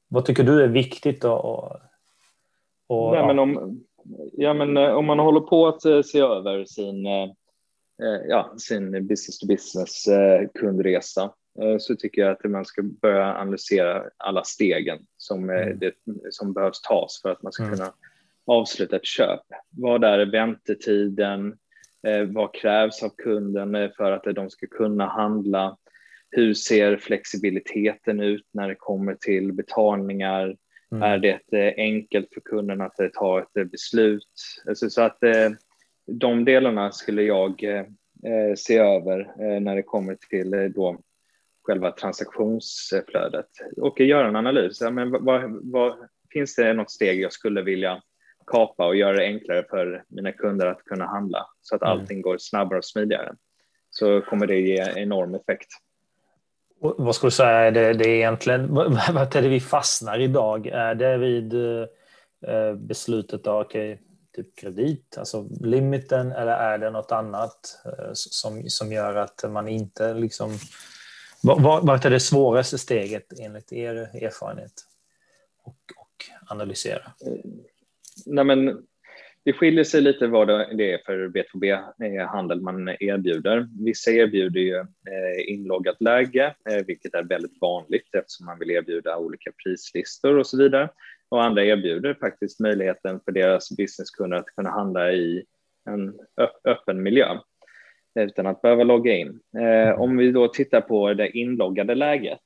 Vad 0.09 0.25
tycker 0.25 0.45
du 0.45 0.63
är 0.63 0.69
viktigt? 0.69 1.25
Och, 1.25 1.81
och, 2.87 3.11
Nej, 3.11 3.21
ja. 3.21 3.27
men 3.27 3.39
om, 3.39 3.81
ja, 4.33 4.55
men 4.55 4.77
eh, 4.77 4.93
om 4.93 5.07
man 5.07 5.19
håller 5.19 5.41
på 5.41 5.67
att 5.67 5.85
eh, 5.85 6.03
se 6.03 6.21
över 6.21 6.65
sin, 6.65 7.07
ja, 8.29 8.55
sin 8.59 8.91
business 8.91 9.39
to 9.39 9.47
business 9.47 10.05
kundresa 10.55 11.33
så 11.79 11.97
tycker 11.97 12.23
jag 12.23 12.31
att 12.31 12.51
man 12.51 12.65
ska 12.65 12.83
börja 12.83 13.35
analysera 13.35 14.05
alla 14.17 14.45
stegen 14.45 14.99
som, 15.17 15.51
mm. 15.51 15.79
det, 15.79 15.93
som 16.31 16.53
behövs 16.53 16.81
tas 16.81 17.21
för 17.23 17.31
att 17.31 17.43
man 17.43 17.53
ska 17.53 17.63
mm. 17.63 17.77
kunna 17.77 17.93
avsluta 18.47 18.97
ett 18.97 19.05
köp. 19.05 19.41
Vad 19.71 20.05
är 20.05 20.27
väntetiden? 20.27 21.57
Vad 22.27 22.55
krävs 22.55 23.03
av 23.03 23.09
kunden 23.09 23.91
för 23.97 24.13
att 24.13 24.35
de 24.35 24.51
ska 24.51 24.67
kunna 24.67 25.07
handla? 25.07 25.77
Hur 26.31 26.55
ser 26.55 26.97
flexibiliteten 26.97 28.21
ut 28.21 28.47
när 28.53 28.69
det 28.69 28.75
kommer 28.75 29.15
till 29.15 29.53
betalningar? 29.53 30.57
Mm. 30.93 31.03
Är 31.03 31.19
det 31.19 31.53
eh, 31.53 31.75
enkelt 31.77 32.35
för 32.35 32.41
kunden 32.41 32.81
att 32.81 33.01
eh, 33.01 33.09
ta 33.09 33.41
ett 33.41 33.57
eh, 33.57 33.65
beslut? 33.65 34.63
Alltså, 34.69 34.91
så 34.91 35.03
att 35.03 35.19
de 36.07 36.45
delarna 36.45 36.93
skulle 36.93 37.23
jag 37.23 37.65
se 38.57 38.79
över 38.79 39.35
när 39.61 39.77
det 39.77 39.83
kommer 39.83 40.15
till 40.31 40.73
då 40.75 41.01
själva 41.63 41.91
transaktionsflödet 41.91 43.49
och 43.77 44.01
göra 44.01 44.29
en 44.29 44.37
analys. 44.37 44.81
men 44.81 45.11
vad, 45.11 45.59
vad, 45.73 46.09
finns 46.33 46.55
det 46.55 46.73
något 46.73 46.91
steg 46.91 47.21
jag 47.21 47.33
skulle 47.33 47.63
vilja 47.63 48.03
kapa 48.47 48.87
och 48.87 48.97
göra 48.97 49.17
det 49.17 49.25
enklare 49.25 49.65
för 49.71 50.05
mina 50.09 50.33
kunder 50.33 50.67
att 50.67 50.85
kunna 50.85 51.07
handla 51.07 51.47
så 51.61 51.77
att 51.77 51.83
mm. 51.83 51.93
allting 51.93 52.23
går 52.23 52.39
snabbare 52.39 52.79
och 52.79 52.85
smidigare 52.85 53.35
så 53.91 54.21
kommer 54.21 54.47
det 54.47 54.61
ge 54.61 54.93
enorm 54.97 55.35
effekt. 55.35 55.69
Vad 56.85 57.15
ska 57.15 57.27
du 57.27 57.31
säga 57.31 57.51
är 57.51 57.71
det, 57.71 57.93
det 57.93 58.09
är 58.09 58.17
egentligen, 58.17 58.75
vad 59.15 59.37
är 59.37 59.43
det 59.43 59.49
vi 59.49 59.61
fastnar 59.61 60.21
idag? 60.21 60.67
Är 60.67 60.95
det 60.95 61.17
vid 61.17 61.55
eh, 61.55 61.87
eh, 62.47 62.75
beslutet 62.75 63.47
av 63.47 63.61
okay, 63.61 63.99
typ 64.37 64.57
kredit, 64.57 65.19
alltså 65.19 65.49
limiten, 65.61 66.33
eller 66.33 66.53
är 66.53 66.79
det 66.79 66.91
något 66.91 67.13
annat 67.13 67.79
eh, 67.85 68.11
som, 68.13 68.65
som 68.69 68.93
gör 68.93 69.15
att 69.15 69.45
man 69.49 69.69
inte 69.69 70.15
liksom... 70.15 70.59
Vart 71.43 72.05
är 72.05 72.11
det 72.11 72.21
svåraste 72.21 72.79
steget 72.79 73.33
enligt 73.41 73.73
er 73.73 73.95
erfarenhet 73.97 74.73
och, 75.63 75.77
och 75.97 76.51
analysera? 76.51 77.13
Nej, 78.27 78.45
men 78.45 78.87
det 79.45 79.53
skiljer 79.53 79.85
sig 79.85 80.01
lite 80.01 80.27
vad 80.27 80.49
det 80.49 80.93
är 80.93 80.99
för 81.07 81.29
B2B-handel 81.29 82.59
eh, 82.59 82.63
man 82.63 82.89
erbjuder. 82.89 83.69
Vissa 83.85 84.11
erbjuder 84.11 84.61
ju 84.61 84.77
eh, 84.77 85.53
inloggat 85.53 86.01
läge, 86.01 86.55
eh, 86.71 86.87
vilket 86.87 87.15
är 87.15 87.23
väldigt 87.23 87.61
vanligt 87.61 88.15
eftersom 88.15 88.47
man 88.47 88.59
vill 88.59 88.71
erbjuda 88.71 89.17
olika 89.17 89.51
prislistor 89.65 90.39
och 90.39 90.47
så 90.47 90.59
vidare. 90.59 90.89
Och 91.29 91.45
andra 91.45 91.65
erbjuder 91.65 92.15
faktiskt 92.15 92.61
möjligheten 92.61 93.21
för 93.25 93.33
deras 93.33 93.77
businesskunder 93.77 94.37
att 94.37 94.47
kunna 94.57 94.71
handla 94.71 95.13
i 95.13 95.45
en 95.91 96.15
öppen 96.65 97.03
miljö 97.03 97.39
utan 98.21 98.47
att 98.47 98.63
behöva 98.63 98.85
logga 98.85 99.15
in. 99.15 99.41
Om 99.97 100.17
vi 100.17 100.33
då 100.33 100.49
tittar 100.49 100.81
på 100.81 101.15
det 101.15 101.39
inloggade 101.39 101.95
läget 101.95 102.41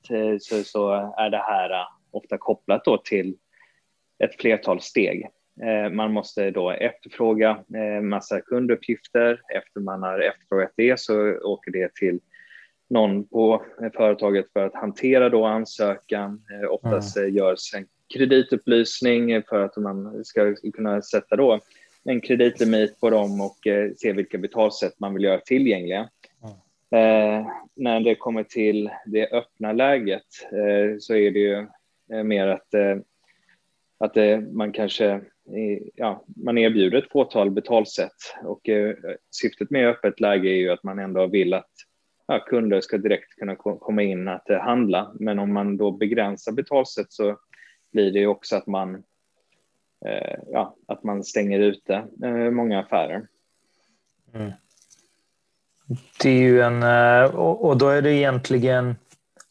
så, 0.63 0.91
är 1.17 1.29
det 1.29 1.37
här 1.37 1.85
ofta 2.11 2.37
kopplat 2.37 2.85
då 2.85 2.97
till 2.97 3.35
ett 4.23 4.41
flertal 4.41 4.81
steg. 4.81 5.29
Eh, 5.63 5.91
man 5.91 6.13
måste 6.13 6.51
då 6.51 6.71
efterfråga 6.71 7.63
eh, 7.75 8.01
massa 8.01 8.41
kunduppgifter. 8.41 9.41
Efter 9.55 9.79
man 9.79 10.03
har 10.03 10.19
efterfrågat 10.19 10.71
det 10.75 10.99
så 10.99 11.37
åker 11.37 11.71
det 11.71 11.95
till 11.95 12.19
någon 12.89 13.27
på 13.27 13.63
företaget 13.95 14.53
för 14.53 14.65
att 14.65 14.75
hantera 14.75 15.29
då 15.29 15.45
ansökan. 15.45 16.41
Eh, 16.51 16.71
oftast 16.71 17.17
mm. 17.17 17.35
görs 17.35 17.73
en 17.75 17.85
kreditupplysning 18.13 19.43
för 19.43 19.59
att 19.61 19.77
man 19.77 20.25
ska 20.25 20.55
kunna 20.73 21.01
sätta 21.01 21.35
då 21.35 21.59
en 22.03 22.21
kreditlimit 22.21 22.99
på 22.99 23.09
dem 23.09 23.41
och 23.41 23.57
se 23.97 24.13
vilka 24.13 24.37
betalsätt 24.37 24.99
man 24.99 25.13
vill 25.13 25.23
göra 25.23 25.39
tillgängliga. 25.39 26.09
Mm. 26.91 27.45
när 27.75 27.99
det 27.99 28.15
kommer 28.15 28.43
till 28.43 28.89
det 29.05 29.31
öppna 29.31 29.73
läget 29.73 30.25
så 30.99 31.15
är 31.15 31.31
det 31.31 31.39
ju 31.39 31.67
mer 32.23 32.47
att, 32.47 32.67
att 33.99 34.17
eh, 34.17 34.39
man 34.39 34.71
kanske 34.71 35.05
eh, 35.05 35.81
ja, 35.95 36.25
man 36.35 36.57
erbjuder 36.57 36.97
ett 36.97 37.11
fåtal 37.11 37.51
betalsätt 37.51 38.35
och 38.43 38.69
eh, 38.69 38.95
syftet 39.31 39.69
med 39.69 39.89
öppet 39.89 40.19
läge 40.19 40.49
är 40.49 40.55
ju 40.55 40.69
att 40.69 40.83
man 40.83 40.99
ändå 40.99 41.27
vill 41.27 41.53
att 41.53 41.71
ja, 42.27 42.39
kunder 42.39 42.81
ska 42.81 42.97
direkt 42.97 43.35
kunna 43.35 43.55
komma 43.55 44.03
in 44.03 44.27
att 44.27 44.49
eh, 44.49 44.59
handla. 44.59 45.11
Men 45.19 45.39
om 45.39 45.53
man 45.53 45.77
då 45.77 45.91
begränsar 45.91 46.51
betalsätt 46.51 47.11
så 47.11 47.39
blir 47.91 48.11
det 48.11 48.19
ju 48.19 48.27
också 48.27 48.55
att 48.55 48.67
man, 48.67 48.95
eh, 50.05 50.39
ja, 50.47 50.75
att 50.87 51.03
man 51.03 51.23
stänger 51.23 51.59
ute 51.59 51.93
eh, 52.23 52.51
många 52.51 52.79
affärer. 52.79 53.27
Mm. 54.33 54.51
Det 56.21 56.29
är 56.29 56.41
ju 56.41 56.61
en, 56.61 56.83
eh, 56.83 57.35
och 57.35 57.77
då 57.77 57.87
är 57.87 58.01
det 58.01 58.13
egentligen 58.13 58.95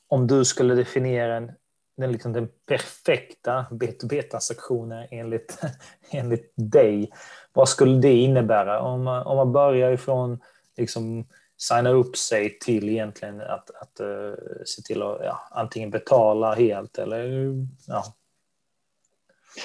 om 0.08 0.26
du 0.26 0.44
skulle 0.44 0.74
definiera 0.74 1.36
en 1.36 1.52
den, 2.00 2.12
liksom 2.12 2.32
den 2.32 2.48
perfekta 2.66 3.66
B2B-transaktionen 3.70 5.06
enligt, 5.10 5.58
enligt 6.10 6.52
dig? 6.56 7.10
Vad 7.52 7.68
skulle 7.68 8.00
det 8.00 8.12
innebära 8.12 8.80
om 8.80 9.02
man, 9.02 9.26
om 9.26 9.36
man 9.36 9.52
börjar 9.52 9.92
ifrån 9.92 10.40
liksom 10.76 11.26
signa 11.56 11.90
upp 11.90 12.16
sig 12.16 12.58
till 12.58 12.88
egentligen 12.88 13.40
att, 13.40 13.70
att 13.70 14.00
uh, 14.00 14.34
se 14.64 14.82
till 14.82 15.02
att 15.02 15.20
ja, 15.24 15.48
antingen 15.50 15.90
betala 15.90 16.54
helt 16.54 16.98
eller 16.98 17.54
ja. 17.86 18.04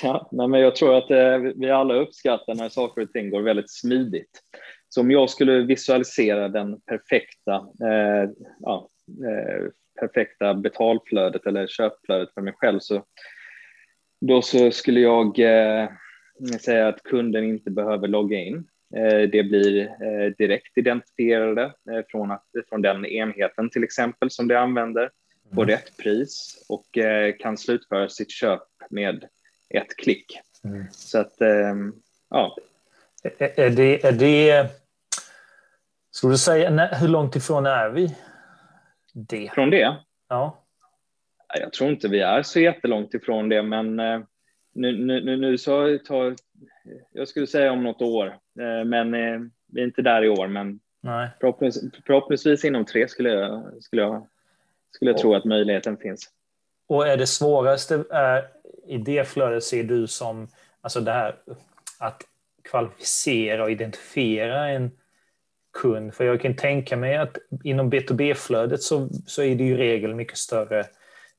Ja, 0.01 0.29
nej, 0.31 0.47
men 0.47 0.59
jag 0.59 0.75
tror 0.75 0.97
att 0.97 1.11
eh, 1.11 1.37
vi 1.55 1.71
alla 1.71 1.93
uppskattar 1.93 2.55
när 2.55 2.69
saker 2.69 3.01
och 3.01 3.11
ting 3.11 3.29
går 3.29 3.41
väldigt 3.41 3.71
smidigt. 3.71 4.41
Så 4.89 5.01
om 5.01 5.11
jag 5.11 5.29
skulle 5.29 5.59
visualisera 5.59 6.49
den 6.49 6.81
perfekta 6.81 7.55
eh, 7.55 8.29
ja, 8.59 8.89
eh, 9.07 9.65
perfekta 9.99 10.53
betalflödet 10.53 11.45
eller 11.45 11.67
köpflödet 11.67 12.33
för 12.33 12.41
mig 12.41 12.53
själv 12.53 12.79
så 12.79 13.05
då 14.21 14.41
så 14.41 14.71
skulle 14.71 14.99
jag 14.99 15.39
eh, 15.39 15.89
säga 16.61 16.87
att 16.87 17.03
kunden 17.03 17.43
inte 17.43 17.71
behöver 17.71 18.07
logga 18.07 18.37
in. 18.37 18.67
Eh, 18.95 19.29
det 19.29 19.43
blir 19.43 19.81
eh, 19.81 20.31
direkt 20.37 20.77
identifierade 20.77 21.63
eh, 21.63 22.05
från, 22.07 22.31
att, 22.31 22.45
från 22.69 22.81
den 22.81 23.05
enheten 23.05 23.69
till 23.69 23.83
exempel 23.83 24.31
som 24.31 24.47
det 24.47 24.59
använder 24.59 25.09
på 25.53 25.61
mm. 25.61 25.75
rätt 25.75 25.97
pris 25.97 26.65
och 26.69 26.97
eh, 26.97 27.35
kan 27.39 27.57
slutföra 27.57 28.09
sitt 28.09 28.31
köp 28.31 28.63
med 28.89 29.25
ett 29.69 29.97
klick. 29.97 30.39
Mm. 30.63 30.85
Så 30.91 31.19
att, 31.19 31.41
ehm, 31.41 31.93
ja. 32.29 32.57
Är, 33.23 33.59
är, 33.59 33.69
det, 33.69 34.05
är 34.05 34.11
det, 34.11 34.67
skulle 36.11 36.33
du 36.33 36.37
säga, 36.37 36.85
hur 36.85 37.07
långt 37.07 37.35
ifrån 37.35 37.65
är 37.65 37.89
vi 37.89 38.15
det. 39.13 39.51
Från 39.53 39.69
det? 39.69 39.95
Ja. 40.29 40.59
Jag 41.59 41.73
tror 41.73 41.89
inte 41.89 42.07
vi 42.07 42.19
är 42.19 42.43
så 42.43 42.59
jättelångt 42.59 43.13
ifrån 43.13 43.49
det, 43.49 43.63
men 43.63 43.99
eh, 43.99 44.21
nu, 44.73 45.05
nu, 45.05 45.37
nu 45.37 45.57
så 45.57 45.97
tar 45.97 46.35
jag 47.11 47.27
skulle 47.27 47.47
säga 47.47 47.71
om 47.71 47.83
något 47.83 48.01
år, 48.01 48.27
eh, 48.59 48.85
men 48.85 49.13
eh, 49.13 49.39
vi 49.67 49.81
är 49.81 49.85
inte 49.85 50.01
där 50.01 50.23
i 50.23 50.29
år, 50.29 50.47
men 50.47 50.79
Nej. 51.03 51.29
Förhoppningsvis, 51.39 51.91
förhoppningsvis 52.05 52.65
inom 52.65 52.85
tre 52.85 53.07
skulle 53.07 53.29
jag, 53.29 53.83
skulle 53.83 54.01
jag, 54.01 54.27
skulle 54.91 55.11
jag 55.11 55.17
tro 55.17 55.35
att 55.35 55.45
möjligheten 55.45 55.97
finns. 55.97 56.29
Och 56.87 57.07
är 57.07 57.17
det 57.17 57.27
svåraste 57.27 58.03
är, 58.11 58.47
i 58.87 58.97
det 58.97 59.27
flödet 59.27 59.63
ser 59.63 59.83
du 59.83 60.07
som 60.07 60.47
alltså 60.81 61.01
det 61.01 61.11
här 61.11 61.35
att 61.99 62.23
kvalificera 62.63 63.63
och 63.63 63.71
identifiera 63.71 64.69
en 64.69 64.91
kund. 65.73 66.13
För 66.13 66.23
jag 66.23 66.41
kan 66.41 66.55
tänka 66.55 66.97
mig 66.97 67.17
att 67.17 67.37
inom 67.63 67.91
B2B-flödet 67.91 68.81
så, 68.81 69.09
så 69.27 69.41
är 69.41 69.55
det 69.55 69.63
i 69.63 69.77
regel 69.77 70.15
mycket 70.15 70.37
större 70.37 70.85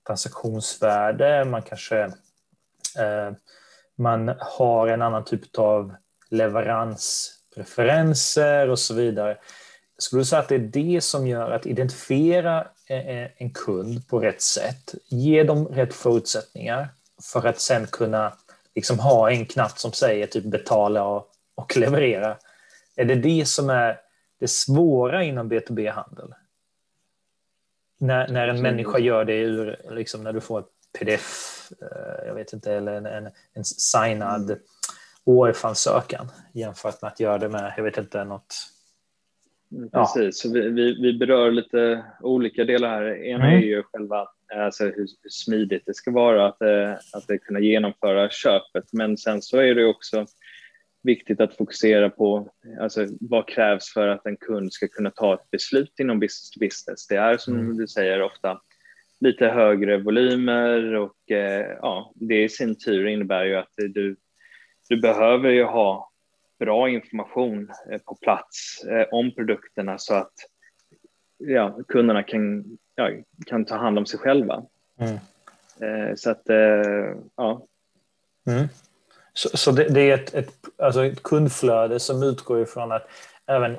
transaktionsvärde. 0.07 1.45
Man 1.45 1.63
kanske 1.63 2.03
eh, 2.99 3.33
man 3.99 4.35
har 4.39 4.89
en 4.89 5.03
annan 5.03 5.25
typ 5.25 5.59
av 5.59 5.95
leveranspreferenser 6.31 8.71
och 8.71 8.79
så 8.79 8.95
vidare. 8.95 9.37
Skulle 9.99 10.21
du 10.21 10.27
säga 10.27 10.43
att 10.43 10.49
det 10.49 10.55
är 10.55 10.59
det 10.59 11.01
som 11.01 11.27
gör 11.27 11.51
att 11.51 11.67
identifiera 11.67 12.61
eh, 12.89 13.27
en 13.37 13.51
kund 13.51 14.09
på 14.09 14.19
rätt 14.19 14.43
sätt, 14.43 14.95
ge 15.07 15.43
dem 15.43 15.67
rätt 15.67 15.95
förutsättningar 15.95 16.89
för 17.33 17.47
att 17.47 17.61
sen 17.61 17.87
kunna 17.87 18.33
liksom 18.75 18.99
ha 18.99 19.31
en 19.31 19.47
knapp 19.47 19.79
som 19.79 19.93
säger 19.93 20.27
typ 20.27 20.45
betala 20.45 21.05
och, 21.05 21.29
och 21.55 21.77
leverera. 21.77 22.37
Är 22.97 23.05
det 23.05 23.15
det 23.15 23.49
som 23.49 23.71
är 23.71 24.01
det 24.39 24.49
svåra 24.49 25.23
inom 25.23 25.53
B2B-handel. 25.53 26.35
När, 27.99 28.29
när 28.29 28.49
en 28.49 28.63
människa 28.63 28.99
gör 28.99 29.25
det 29.25 29.37
ur, 29.37 29.77
liksom 29.91 30.25
när 30.25 30.33
du 30.33 30.41
får 30.41 30.61
ett 30.61 30.67
pdf 30.99 31.55
eh, 31.83 32.27
jag 32.27 32.35
vet 32.35 32.53
inte, 32.53 32.73
eller 32.73 32.93
en, 32.93 33.07
en, 33.07 33.31
en 33.53 33.65
signad 33.65 34.51
mm. 34.51 34.63
OF-ansökan 35.25 36.29
jämfört 36.53 37.03
med 37.03 37.13
att 37.13 37.21
göra 37.21 37.39
det 37.39 37.49
med, 37.49 37.75
jag 37.77 37.85
vet 37.85 37.99
inte, 37.99 38.25
något 38.25 38.55
mm, 39.73 39.91
Precis, 39.91 40.39
så 40.39 40.53
vi, 40.53 40.69
vi, 40.69 41.03
vi, 41.03 41.19
berör 41.19 41.51
lite 41.51 42.05
olika 42.21 42.65
delar 42.65 42.89
här. 42.89 43.25
Ena 43.25 43.47
mm. 43.47 43.59
är 43.59 43.67
ju 43.67 43.83
själva 43.83 44.29
alltså 44.55 44.85
hur, 44.85 44.95
hur, 45.23 45.31
smidigt 45.31 45.83
det 45.87 45.95
ska 45.95 46.11
vara 46.11 46.47
att, 46.47 46.63
eh, 46.63 46.93
att 47.13 47.29
det 47.29 47.39
kunna 47.39 47.61
genomföra 47.61 48.31
köpet, 48.31 48.93
men 48.93 49.17
sen 49.17 49.43
så 49.43 49.59
är 49.59 49.75
det 49.75 49.87
också 49.87 50.27
viktigt 51.05 51.41
att 51.41 51.57
fokusera 51.57 52.11
på 52.11 52.51
alltså, 52.81 53.07
vad 53.21 53.49
krävs 53.49 53.93
för 53.93 54.09
att 54.09 54.27
en 54.27 54.37
kund 54.37 54.73
ska 54.73 54.89
kunna 54.89 55.11
ta 55.11 55.35
ett 55.35 55.51
beslut 55.51 56.01
inom 56.01 56.21
business 56.21 56.51
to 56.51 56.61
business. 56.61 57.07
Det 57.07 57.17
är 57.17 57.37
som 57.37 57.55
mm. 57.55 57.77
du 57.77 57.89
säger 57.89 58.23
ofta 58.23 58.61
lite 59.21 59.47
högre 59.47 59.99
volymer 59.99 60.95
och 60.95 61.31
eh, 61.31 61.77
ja, 61.83 62.13
det 62.15 62.45
i 62.45 62.49
sin 62.49 62.79
tur 62.79 63.07
innebär 63.07 63.45
ju 63.45 63.55
att 63.55 63.73
du, 63.77 64.17
du 64.89 65.01
behöver 65.01 65.51
ju 65.51 65.65
ha 65.65 66.11
bra 66.59 66.89
information 66.89 67.71
eh, 67.91 68.01
på 68.01 68.15
plats 68.15 68.85
eh, 68.85 69.07
om 69.11 69.35
produkterna 69.35 69.99
så 69.99 70.15
att 70.15 70.33
ja, 71.39 71.79
kunderna 71.89 72.23
kan, 72.23 72.65
ja, 72.95 73.11
kan 73.47 73.65
ta 73.65 73.77
hand 73.77 73.99
om 73.99 74.07
sig 74.07 74.19
själva. 74.19 74.65
Mm. 74.99 75.15
Eh, 75.81 76.15
så 76.15 76.31
att, 76.31 76.49
eh, 76.49 77.17
ja. 77.37 77.67
Mm. 78.47 78.69
Så, 79.35 79.57
så 79.57 79.71
det, 79.71 79.89
det, 79.89 80.11
är 80.11 80.15
ett, 80.15 80.35
ett, 80.35 80.55
alltså 80.79 81.05
ett 81.05 81.23
kundflöde 81.23 82.01
som 82.01 82.23
utgår 82.23 82.61
ifrån 82.61 82.93
att 82.93 83.07
även 83.47 83.79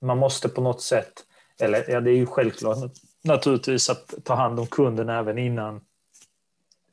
man 0.00 0.18
måste 0.18 0.48
på 0.48 0.60
något 0.60 0.82
sätt, 0.82 1.12
eller 1.60 1.90
ja, 1.90 2.00
det 2.00 2.10
är 2.10 2.16
ju 2.16 2.26
självklart 2.26 2.78
naturligtvis 3.24 3.90
att 3.90 4.14
ta 4.24 4.34
hand 4.34 4.60
om 4.60 4.66
kunden 4.66 5.08
även 5.08 5.38
innan 5.38 5.80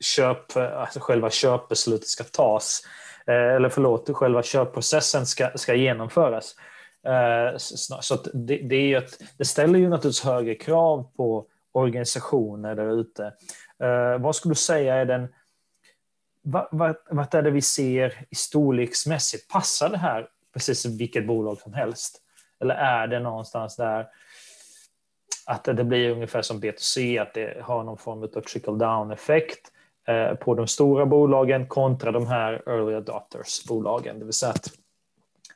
köp, 0.00 0.56
alltså 0.56 1.00
själva 1.00 1.30
köpbeslutet 1.30 2.08
ska 2.08 2.24
tas. 2.24 2.82
Eh, 3.26 3.54
eller 3.54 3.68
förlåt, 3.68 4.10
själva 4.16 4.42
köpprocessen 4.42 5.26
ska, 5.26 5.50
ska 5.54 5.74
genomföras. 5.74 6.54
Eh, 7.06 7.56
så 7.56 8.16
det, 8.34 8.56
det, 8.56 8.76
är 8.76 8.98
ett, 8.98 9.18
det 9.38 9.44
ställer 9.44 9.78
ju 9.78 9.88
naturligtvis 9.88 10.24
högre 10.24 10.54
krav 10.54 11.10
på 11.16 11.46
organisationer 11.72 12.74
där 12.74 13.00
ute. 13.00 13.24
Eh, 13.82 14.18
vad 14.18 14.36
skulle 14.36 14.50
du 14.50 14.56
säga 14.56 14.94
är 14.94 15.04
den 15.04 15.28
vart 17.10 17.34
är 17.34 17.42
det 17.42 17.50
vi 17.50 17.62
ser 17.62 18.26
i 18.30 18.34
storleksmässigt? 18.34 19.48
Passar 19.48 19.88
det 19.88 19.98
här 19.98 20.28
precis 20.54 20.86
vilket 20.86 21.26
bolag 21.26 21.60
som 21.60 21.74
helst? 21.74 22.22
Eller 22.60 22.74
är 22.74 23.06
det 23.06 23.20
någonstans 23.20 23.76
där 23.76 24.06
att 25.46 25.64
det 25.64 25.84
blir 25.84 26.10
ungefär 26.10 26.42
som 26.42 26.60
B2C, 26.60 27.22
att 27.22 27.34
det 27.34 27.62
har 27.62 27.84
någon 27.84 27.98
form 27.98 28.22
av 28.22 28.40
trickle 28.40 28.72
down 28.72 29.10
effekt 29.10 29.72
eh, 30.08 30.34
på 30.34 30.54
de 30.54 30.66
stora 30.66 31.06
bolagen 31.06 31.66
kontra 31.66 32.12
de 32.12 32.26
här 32.26 32.62
early 32.66 32.94
adopters-bolagen. 32.94 34.18
Det 34.18 34.24
vill 34.24 34.34
säga 34.34 34.52
att 34.52 34.70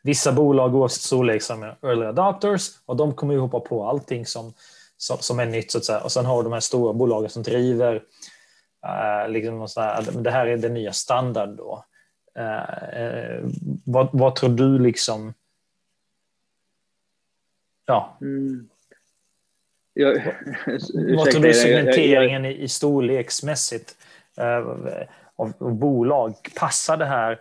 vissa 0.02 0.32
bolag 0.32 0.74
oavsett 0.74 1.02
storlek 1.02 1.42
som 1.42 1.62
är 1.62 1.76
early 1.82 2.06
adopters 2.06 2.68
och 2.86 2.96
de 2.96 3.14
kommer 3.14 3.34
ju 3.34 3.40
hoppa 3.40 3.60
på 3.60 3.88
allting 3.88 4.26
som, 4.26 4.52
som, 4.96 5.18
som 5.18 5.38
är 5.38 5.46
nytt 5.46 5.70
så 5.70 5.78
att 5.78 5.84
säga. 5.84 6.00
Och 6.00 6.12
sen 6.12 6.26
har 6.26 6.36
du 6.36 6.42
de 6.42 6.52
här 6.52 6.60
stora 6.60 6.92
bolagen 6.92 7.30
som 7.30 7.42
driver 7.42 8.02
Uh, 8.86 9.32
liksom 9.32 9.66
här, 9.76 10.22
det 10.22 10.30
här 10.30 10.46
är 10.46 10.56
den 10.56 10.74
nya 10.74 10.92
standard 10.92 11.48
då. 11.48 11.84
Uh, 12.38 13.50
vad, 13.84 14.08
vad, 14.12 14.36
tror 14.36 14.50
du 14.50 14.78
liksom? 14.78 15.34
Ja. 17.86 18.18
Mm. 18.20 18.68
Jag, 19.94 20.34
vad 21.16 21.30
tror 21.30 21.42
du 21.42 21.54
segmenteringen 21.54 22.44
i, 22.44 22.62
i 22.62 22.68
storleksmässigt 22.68 23.96
av, 24.36 24.90
av 25.36 25.74
bolag? 25.74 26.34
Passar 26.54 26.96
det 26.96 27.06
här 27.06 27.38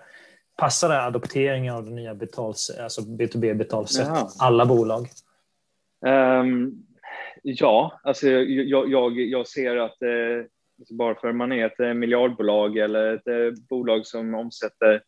Passar 0.60 0.90
det 0.90 1.02
adopteringen 1.02 1.76
av 1.76 1.86
det 1.86 1.92
nya 1.92 2.16
betals, 2.16 2.70
alltså 2.80 3.02
B2B-betalsätt 3.02 4.08
alla 4.40 4.66
bolag? 4.66 5.08
Um, 6.06 6.86
ja, 7.44 8.00
alltså 8.04 8.28
jag, 8.28 8.90
jag, 8.90 9.20
jag 9.20 9.48
ser 9.48 9.78
att 9.78 10.02
eh, 10.02 10.46
Alltså 10.80 10.94
bara 10.94 11.16
för 11.16 11.28
att 11.28 11.36
man 11.36 11.52
är 11.52 11.66
ett 11.66 11.80
eh, 11.80 11.94
miljardbolag 11.94 12.78
eller 12.78 13.14
ett 13.14 13.28
eh, 13.28 13.64
bolag 13.70 14.06
som 14.06 14.36
omsätter 14.36 15.02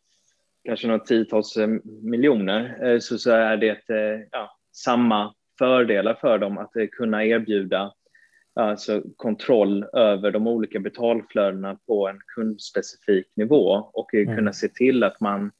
kanske 0.64 0.86
några 0.86 1.04
tiotals 1.04 1.56
eh, 1.56 1.68
miljoner 2.02 2.98
så, 3.00 3.18
så 3.18 3.30
är 3.30 3.56
det 3.56 3.82
ja, 4.30 4.58
samma 4.72 5.34
fördelar 5.58 6.14
för 6.14 6.38
dem 6.38 6.58
att 6.58 6.72
kunna 6.92 7.24
erbjuda 7.24 7.92
alltså 8.54 9.02
kontroll 9.16 9.84
över 9.92 10.30
de 10.30 10.46
olika 10.46 10.80
betalflödena 10.80 11.78
på 11.86 12.08
en 12.08 12.18
kundspecifik 12.34 13.26
nivå 13.36 13.90
och 13.92 14.14
mm. 14.14 14.36
kunna 14.36 14.52
se 14.52 14.68
till 14.68 15.04
att 15.04 15.20
man 15.20 15.52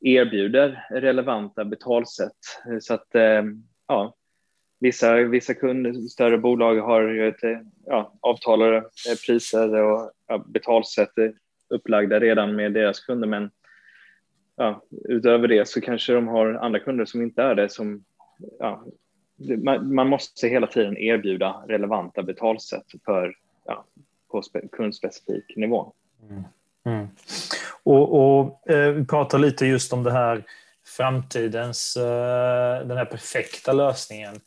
erbjuder 0.00 0.86
relevanta 0.90 1.64
betalsätt. 1.64 2.38
Så 2.80 2.94
att 2.94 3.08
ja, 3.88 4.17
Vissa, 4.80 5.14
vissa 5.14 5.54
kunder, 5.54 5.92
större 5.92 6.38
bolag 6.38 6.76
har 6.76 7.18
ett, 7.18 7.44
eh, 7.44 7.58
ja, 7.86 8.12
avtalade 8.20 8.76
eh, 8.76 9.16
priser 9.26 9.74
och 9.74 10.10
ja, 10.26 10.38
betalsätt 10.38 11.12
upplagda 11.68 12.20
redan 12.20 12.56
med 12.56 12.72
deras 12.72 13.00
kunder, 13.00 13.28
men 13.28 13.50
ja, 14.56 14.82
utöver 15.08 15.48
det 15.48 15.68
så 15.68 15.80
kanske 15.80 16.12
de 16.12 16.28
har 16.28 16.54
andra 16.54 16.78
kunder 16.78 17.04
som 17.04 17.22
inte 17.22 17.42
är 17.42 17.54
det. 17.54 17.68
Som, 17.68 18.04
ja, 18.58 18.84
man, 19.62 19.94
man 19.94 20.08
måste 20.08 20.48
hela 20.48 20.66
tiden 20.66 20.96
erbjuda 20.96 21.62
relevanta 21.68 22.22
betalsätt 22.22 22.86
för, 23.04 23.34
ja, 23.64 23.84
på 24.30 24.42
kundspecifik 24.72 25.56
nivå. 25.56 25.92
Mm. 26.30 26.44
Mm. 26.86 27.08
Och, 27.82 28.38
och 28.38 28.70
eh, 28.70 28.92
vi 28.92 29.04
pratar 29.04 29.38
lite 29.38 29.66
just 29.66 29.92
om 29.92 30.02
det 30.02 30.12
här 30.12 30.44
framtidens, 30.96 31.96
eh, 31.96 32.86
den 32.86 32.96
här 32.96 33.04
perfekta 33.04 33.72
lösningen. 33.72 34.40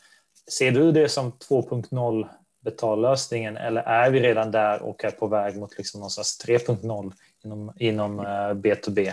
Ser 0.51 0.71
du 0.71 0.91
det 0.91 1.09
som 1.09 1.31
2.0 1.31 2.27
betallösningen 2.59 3.57
eller 3.57 3.81
är 3.81 4.11
vi 4.11 4.19
redan 4.19 4.51
där 4.51 4.81
och 4.81 5.05
är 5.05 5.11
på 5.11 5.27
väg 5.27 5.57
mot 5.57 5.77
liksom 5.77 5.99
någonstans 5.99 6.45
3.0 6.47 7.13
inom, 7.43 7.73
inom 7.79 8.19
eh, 8.19 8.53
B2B? 8.53 9.11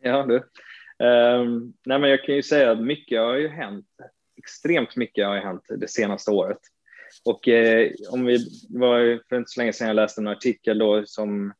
Ja 0.00 0.26
du. 0.26 0.36
Um, 1.04 1.74
nej 1.86 1.98
men 1.98 2.10
jag 2.10 2.24
kan 2.24 2.34
ju 2.34 2.42
säga 2.42 2.70
att 2.70 2.80
mycket 2.80 3.20
har 3.20 3.34
ju 3.34 3.48
hänt. 3.48 3.86
Extremt 4.36 4.96
mycket 4.96 5.26
har 5.26 5.34
ju 5.34 5.40
hänt 5.40 5.64
det 5.68 5.88
senaste 5.88 6.30
året. 6.30 6.60
Och 7.24 7.48
eh, 7.48 7.90
om 8.10 8.24
vi 8.24 8.38
det 8.68 8.78
var 8.78 9.20
för 9.28 9.36
inte 9.36 9.50
så 9.50 9.60
länge 9.60 9.72
sedan 9.72 9.88
jag 9.88 9.94
läste 9.94 10.20
en 10.20 10.28
artikel 10.28 10.78
då 10.78 11.06
som 11.06 11.52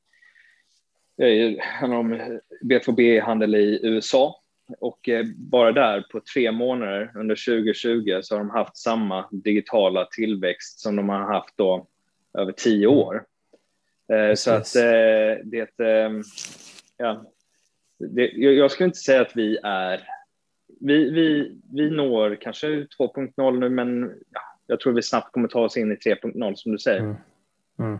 eh, 1.23 1.59
handlar 1.61 1.99
om 1.99 2.41
B2B-handel 2.65 3.55
i 3.55 3.81
USA 3.83 4.41
och 4.79 5.09
eh, 5.09 5.27
bara 5.37 5.73
där 5.73 6.01
på 6.13 6.21
tre 6.35 6.53
månader 6.53 7.13
under 7.15 7.63
2020 7.63 8.21
så 8.23 8.35
har 8.35 8.39
de 8.39 8.51
haft 8.51 8.77
samma 8.77 9.29
digitala 9.31 10.05
tillväxt 10.05 10.81
som 10.81 10.97
de 10.97 11.09
har 11.09 11.33
haft 11.33 11.57
då 11.57 11.87
över 12.39 12.53
tio 12.53 12.89
mm. 12.89 12.99
år. 12.99 13.25
Precis. 14.09 14.45
Så 14.45 14.51
att 14.51 14.77
eh, 14.77 15.45
det, 15.45 15.69
ja, 16.97 17.25
det, 17.99 18.27
jag 18.33 18.71
skulle 18.71 18.87
inte 18.87 18.99
säga 18.99 19.21
att 19.21 19.37
vi 19.37 19.59
är, 19.63 20.09
vi, 20.81 21.11
vi, 21.11 21.57
vi 21.73 21.91
når 21.91 22.39
kanske 22.41 22.67
2.0 22.67 23.59
nu 23.59 23.69
men 23.69 24.15
ja, 24.33 24.41
jag 24.67 24.81
tror 24.81 24.93
vi 24.93 25.03
snabbt 25.03 25.33
kommer 25.33 25.49
ta 25.49 25.61
oss 25.61 25.77
in 25.77 25.93
i 25.93 25.95
3.0 25.95 26.55
som 26.55 26.73
du 26.73 26.79
säger. 26.79 27.01
Mm. 27.01 27.17
Mm. 27.79 27.99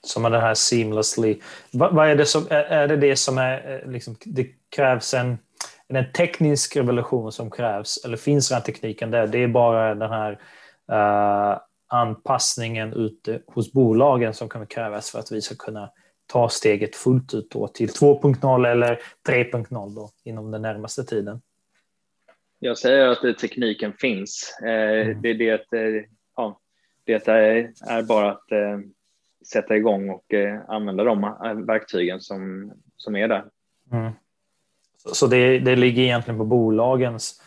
Som 0.00 0.24
är 0.24 0.30
det 0.30 0.40
här 0.40 0.54
seamlessly. 0.54 1.38
Vad, 1.72 2.10
är 2.10 2.16
det 2.16 2.26
som, 2.26 2.46
är, 2.50 2.88
det 2.88 2.96
det 2.96 3.16
som 3.16 3.38
är, 3.38 3.82
eh, 3.84 3.90
liksom, 3.90 4.16
det 4.24 4.48
krävs 4.68 5.14
en 5.14 5.38
en 5.88 6.12
teknisk 6.12 6.76
revolution 6.76 7.32
som 7.32 7.50
krävs, 7.50 8.04
eller 8.04 8.16
finns 8.16 8.50
redan 8.50 8.62
tekniken 8.62 9.10
där, 9.10 9.26
det 9.26 9.38
är 9.38 9.48
bara 9.48 9.94
den 9.94 10.10
här 10.10 10.32
uh, 10.92 11.58
anpassningen 11.86 12.92
ute 12.92 13.40
hos 13.46 13.72
bolagen 13.72 14.34
som 14.34 14.48
kommer 14.48 14.66
krävas 14.66 15.10
för 15.10 15.18
att 15.18 15.32
vi 15.32 15.40
ska 15.40 15.54
kunna 15.54 15.90
ta 16.26 16.48
steget 16.48 16.96
fullt 16.96 17.34
ut 17.34 17.50
då 17.50 17.68
till 17.68 17.88
2.0 17.88 18.68
eller 18.68 19.00
3.0 19.28 19.94
då 19.94 20.10
inom 20.24 20.50
den 20.50 20.62
närmaste 20.62 21.04
tiden. 21.04 21.40
Jag 22.58 22.78
säger 22.78 23.08
att 23.08 23.38
tekniken 23.38 23.92
finns. 23.92 24.58
Eh, 24.62 25.06
mm. 25.06 25.22
Det, 25.22 25.34
det, 25.34 25.72
eh, 25.72 26.04
ja, 26.36 26.60
det 27.04 27.28
är, 27.28 27.72
är 27.88 28.02
bara 28.02 28.30
att 28.30 28.44
sätta 29.52 29.76
igång 29.76 30.10
och 30.10 30.34
använda 30.68 31.04
de 31.04 31.20
verktygen 31.66 32.20
som, 32.20 32.72
som 32.96 33.16
är 33.16 33.28
där. 33.28 33.44
Mm. 33.92 34.12
Så 35.12 35.26
det, 35.26 35.58
det 35.58 35.76
ligger 35.76 36.02
egentligen 36.02 36.38
på 36.38 36.44
bolagens 36.44 37.42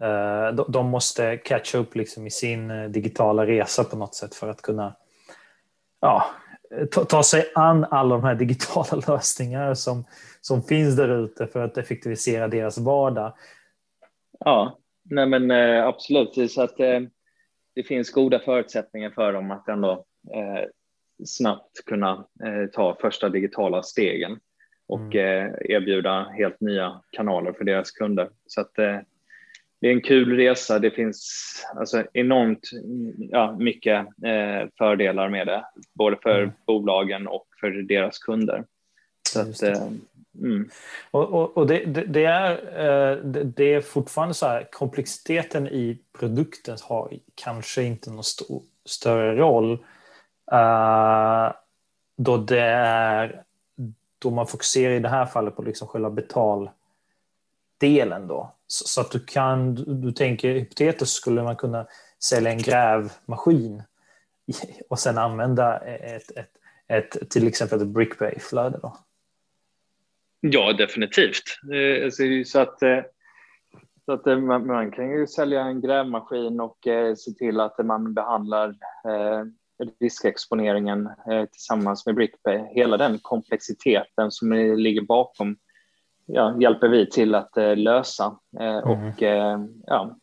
eh, 0.00 0.64
de 0.68 0.86
måste 0.86 1.36
catcha 1.36 1.78
upp 1.78 1.96
liksom 1.96 2.26
i 2.26 2.30
sin 2.30 2.70
eh, 2.70 2.88
digitala 2.88 3.46
resa 3.46 3.84
på 3.84 3.96
något 3.96 4.14
sätt 4.14 4.34
för 4.34 4.48
att 4.48 4.62
kunna 4.62 4.96
ja, 6.00 6.24
ta, 6.90 7.04
ta 7.04 7.22
sig 7.22 7.52
an 7.54 7.86
alla 7.90 8.14
de 8.14 8.24
här 8.24 8.34
digitala 8.44 9.02
lösningar 9.08 9.74
som, 9.74 10.04
som 10.40 10.62
finns 10.62 10.96
där 10.96 11.24
ute 11.24 11.46
för 11.46 11.64
att 11.64 11.78
effektivisera 11.78 12.48
deras 12.48 12.78
vardag. 12.78 13.32
Ja, 14.44 14.78
nej 15.02 15.26
men 15.26 15.50
eh, 15.50 15.86
absolut. 15.86 16.50
Så 16.50 16.62
att 16.62 16.80
eh, 16.80 17.00
det 17.74 17.82
finns 17.82 18.10
goda 18.10 18.38
förutsättningar 18.38 19.10
för 19.10 19.32
dem 19.32 19.50
att 19.50 19.68
ändå 19.68 19.92
eh, 20.34 20.64
snabbt 21.24 21.84
kunna 21.86 22.26
ta 22.72 22.96
första 23.00 23.28
digitala 23.28 23.82
stegen 23.82 24.40
och 24.90 25.14
mm. 25.14 25.54
erbjuda 25.60 26.22
helt 26.22 26.60
nya 26.60 27.00
kanaler 27.10 27.52
för 27.52 27.64
deras 27.64 27.90
kunder. 27.90 28.28
Så 28.46 28.60
att 28.60 28.74
det 29.80 29.88
är 29.88 29.92
en 29.92 30.00
kul 30.00 30.36
resa. 30.36 30.78
Det 30.78 30.90
finns 30.90 31.46
alltså 31.76 32.04
enormt 32.12 32.70
ja, 33.18 33.56
mycket 33.58 33.98
eh, 34.00 34.68
fördelar 34.78 35.28
med 35.28 35.46
det, 35.46 35.64
både 35.94 36.16
för 36.22 36.38
mm. 36.38 36.52
bolagen 36.66 37.26
och 37.26 37.46
för 37.60 37.70
deras 37.70 38.18
kunder. 38.18 38.64
Så 39.28 39.40
att, 39.40 39.62
eh, 39.62 39.82
mm. 40.38 40.68
Och, 41.10 41.32
och, 41.32 41.56
och 41.56 41.66
det, 41.66 41.84
det, 41.84 42.04
det, 42.04 42.24
är, 42.24 42.52
eh, 42.52 43.16
det 43.44 43.74
är 43.74 43.80
fortfarande 43.80 44.34
så 44.34 44.46
här, 44.46 44.68
komplexiteten 44.72 45.68
i 45.68 45.98
produkten 46.18 46.76
har 46.82 47.12
kanske 47.34 47.82
inte 47.82 48.10
någon 48.10 48.24
stor, 48.24 48.62
större 48.84 49.36
roll 49.36 49.72
uh, 50.52 51.52
då 52.16 52.36
det 52.36 52.60
är 52.60 53.42
då 54.20 54.30
man 54.30 54.46
fokuserar 54.46 54.94
i 54.94 55.00
det 55.00 55.08
här 55.08 55.26
fallet 55.26 55.56
på 55.56 55.62
liksom 55.62 55.88
själva 55.88 56.10
betaldelen 56.10 56.72
då. 58.26 58.54
Så, 58.66 58.88
så 58.88 59.00
att 59.00 59.10
du 59.10 59.20
kan, 59.20 59.74
du, 59.74 59.84
du 59.84 60.12
tänker 60.12 60.54
hypotetiskt 60.54 61.16
skulle 61.16 61.42
man 61.42 61.56
kunna 61.56 61.86
sälja 62.22 62.50
en 62.50 62.58
grävmaskin 62.58 63.82
och 64.88 64.98
sen 64.98 65.18
använda 65.18 65.78
ett, 65.78 66.30
ett, 66.36 66.50
ett 66.88 67.30
till 67.30 67.48
exempel 67.48 67.82
ett 67.82 67.88
BrickBay-flöde 67.88 68.78
då? 68.82 68.96
Ja, 70.40 70.72
definitivt. 70.72 71.44
Eh, 71.72 72.04
alltså, 72.04 72.22
så 72.46 72.58
att, 72.58 72.82
eh, 72.82 72.98
så 74.04 74.12
att 74.12 74.26
eh, 74.26 74.38
man, 74.38 74.66
man 74.66 74.90
kan 74.90 75.10
ju 75.10 75.26
sälja 75.26 75.60
en 75.60 75.80
grävmaskin 75.80 76.60
och 76.60 76.78
se 77.16 77.30
till 77.38 77.60
att 77.60 77.86
man 77.86 78.14
behandlar 78.14 78.74
riskexponeringen 80.00 81.08
tillsammans 81.52 82.06
med 82.06 82.14
BrickBay. 82.14 82.58
Hela 82.74 82.96
den 82.96 83.18
komplexiteten 83.18 84.30
som 84.30 84.52
ligger 84.52 85.02
bakom 85.02 85.56
ja, 86.32 86.56
hjälper 86.60 86.88
vi 86.88 87.06
till 87.06 87.34
att 87.34 87.56
eh, 87.56 87.76
lösa. 87.76 88.38
Eh, 88.60 88.78
mm. 88.78 88.90
Och 88.90 89.22
eh, 89.22 89.60
ja. 89.86 90.16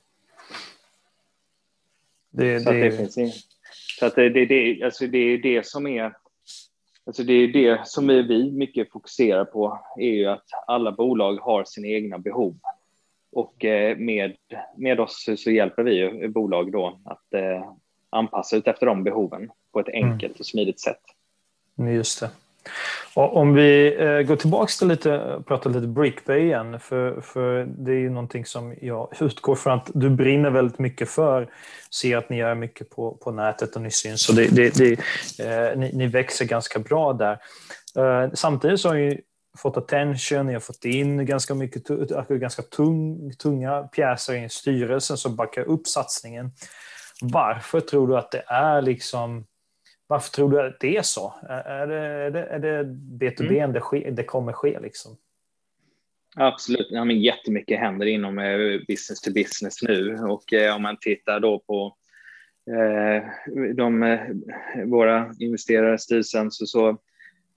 Det, 2.29 2.59
så 2.59 2.71
det, 2.71 2.79
det 2.79 2.91
finns 2.91 3.47
så 3.99 4.05
att 4.05 4.15
det, 4.15 4.29
det, 4.29 4.45
det, 4.45 4.83
alltså 4.83 5.07
det 5.07 5.17
är 5.17 5.37
det 5.37 5.65
som 5.65 5.87
är 5.87 6.13
Alltså 7.05 7.23
det 7.23 7.33
är 7.33 7.47
det 7.47 7.87
som 7.87 8.07
vi 8.07 8.51
mycket 8.51 8.91
fokuserar 8.91 9.45
på, 9.45 9.79
är 9.99 10.09
ju 10.09 10.25
att 10.25 10.45
alla 10.67 10.91
bolag 10.91 11.35
har 11.35 11.63
sina 11.63 11.87
egna 11.87 12.17
behov. 12.17 12.57
Och 13.31 13.55
med, 13.97 14.35
med 14.77 14.99
oss 14.99 15.29
så 15.37 15.51
hjälper 15.51 15.83
vi 15.83 16.27
bolag 16.27 16.71
då 16.71 16.99
att 17.05 17.25
anpassa 18.09 18.55
ut 18.55 18.67
efter 18.67 18.85
de 18.85 19.03
behoven 19.03 19.49
på 19.73 19.79
ett 19.79 19.87
mm. 19.87 20.11
enkelt 20.11 20.39
och 20.39 20.45
smidigt 20.45 20.79
sätt. 20.79 21.01
Just 21.77 22.19
det. 22.19 22.29
Och 23.13 23.37
om 23.37 23.53
vi 23.53 23.95
eh, 23.99 24.21
går 24.21 24.35
tillbaka 24.35 24.71
till 24.79 24.87
lite, 24.87 25.43
pratar 25.47 25.69
lite 25.69 25.87
Brickbay 25.87 26.39
igen, 26.39 26.79
för, 26.79 27.21
för 27.21 27.65
det 27.77 27.91
är 27.91 27.99
ju 27.99 28.09
någonting 28.09 28.45
som 28.45 28.75
jag 28.81 29.09
utgår 29.19 29.55
från 29.55 29.73
att 29.73 29.91
du 29.93 30.09
brinner 30.09 30.49
väldigt 30.49 30.79
mycket 30.79 31.09
för. 31.09 31.49
Ser 32.01 32.17
att 32.17 32.29
ni 32.29 32.37
gör 32.37 32.55
mycket 32.55 32.89
på, 32.89 33.11
på 33.11 33.31
nätet 33.31 33.75
och 33.75 33.81
ni 33.81 33.91
syns, 33.91 34.21
så 34.21 34.33
det, 34.33 34.47
det, 34.55 34.77
det 34.77 34.91
eh, 35.39 35.77
ni, 35.77 35.91
ni, 35.93 36.07
växer 36.07 36.45
ganska 36.45 36.79
bra 36.79 37.13
där. 37.13 37.37
Eh, 37.97 38.31
samtidigt 38.33 38.79
så 38.79 38.89
har 38.89 38.95
ni 38.95 39.21
fått 39.57 39.77
attention, 39.77 40.45
ni 40.45 40.53
har 40.53 40.59
fått 40.59 40.85
in 40.85 41.25
ganska 41.25 41.53
mycket 41.53 41.87
ganska 42.29 42.61
tung, 42.61 43.33
tunga 43.33 43.83
pjäser 43.83 44.45
i 44.45 44.49
styrelsen 44.49 45.17
som 45.17 45.35
backar 45.35 45.63
upp 45.63 45.87
satsningen. 45.87 46.51
Varför 47.21 47.79
tror 47.79 48.07
du 48.07 48.17
att 48.17 48.31
det 48.31 48.43
är 48.47 48.81
liksom 48.81 49.45
varför 50.07 50.31
tror 50.31 50.49
du 50.49 50.61
att 50.61 50.79
det 50.79 50.97
är 50.97 51.01
så? 51.01 51.33
Är 51.49 51.87
det, 51.87 51.97
är 51.97 52.31
det, 52.31 52.45
är 52.45 52.59
det 52.59 52.83
B2B 53.19 53.63
mm. 53.63 53.73
det, 53.73 54.11
det 54.11 54.23
kommer 54.23 54.53
ske? 54.53 54.79
Liksom? 54.79 55.17
Absolut, 56.35 56.87
ja, 56.89 57.05
men 57.05 57.21
jättemycket 57.21 57.79
händer 57.79 58.05
inom 58.05 58.39
eh, 58.39 58.57
business 58.87 59.21
to 59.21 59.33
business 59.33 59.81
nu 59.81 60.15
och 60.15 60.53
eh, 60.53 60.75
om 60.75 60.81
man 60.81 60.97
tittar 61.01 61.39
då 61.39 61.59
på 61.59 61.95
eh, 62.71 63.23
de, 63.75 64.03
eh, 64.03 64.19
våra 64.85 65.33
investerare, 65.39 65.97
styrelsen, 65.97 66.51
så, 66.51 66.65
så 66.65 66.97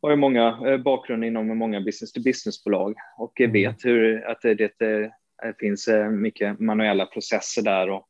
har 0.02 0.10
ju 0.10 0.16
många 0.16 0.58
eh, 0.66 0.76
bakgrund 0.76 1.24
inom 1.24 1.58
många 1.58 1.80
business 1.80 2.12
to 2.12 2.20
business-bolag 2.20 2.94
och 3.18 3.40
mm. 3.40 3.52
vet 3.52 3.84
hur 3.84 4.24
att 4.26 4.40
det, 4.40 4.54
det, 4.54 4.72
det 4.78 5.12
finns 5.58 5.88
mycket 6.10 6.60
manuella 6.60 7.06
processer 7.06 7.62
där 7.62 7.90
och 7.90 8.06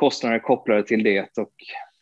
kostnader 0.00 0.38
kopplade 0.38 0.82
till 0.82 1.02
det 1.02 1.38
och 1.38 1.52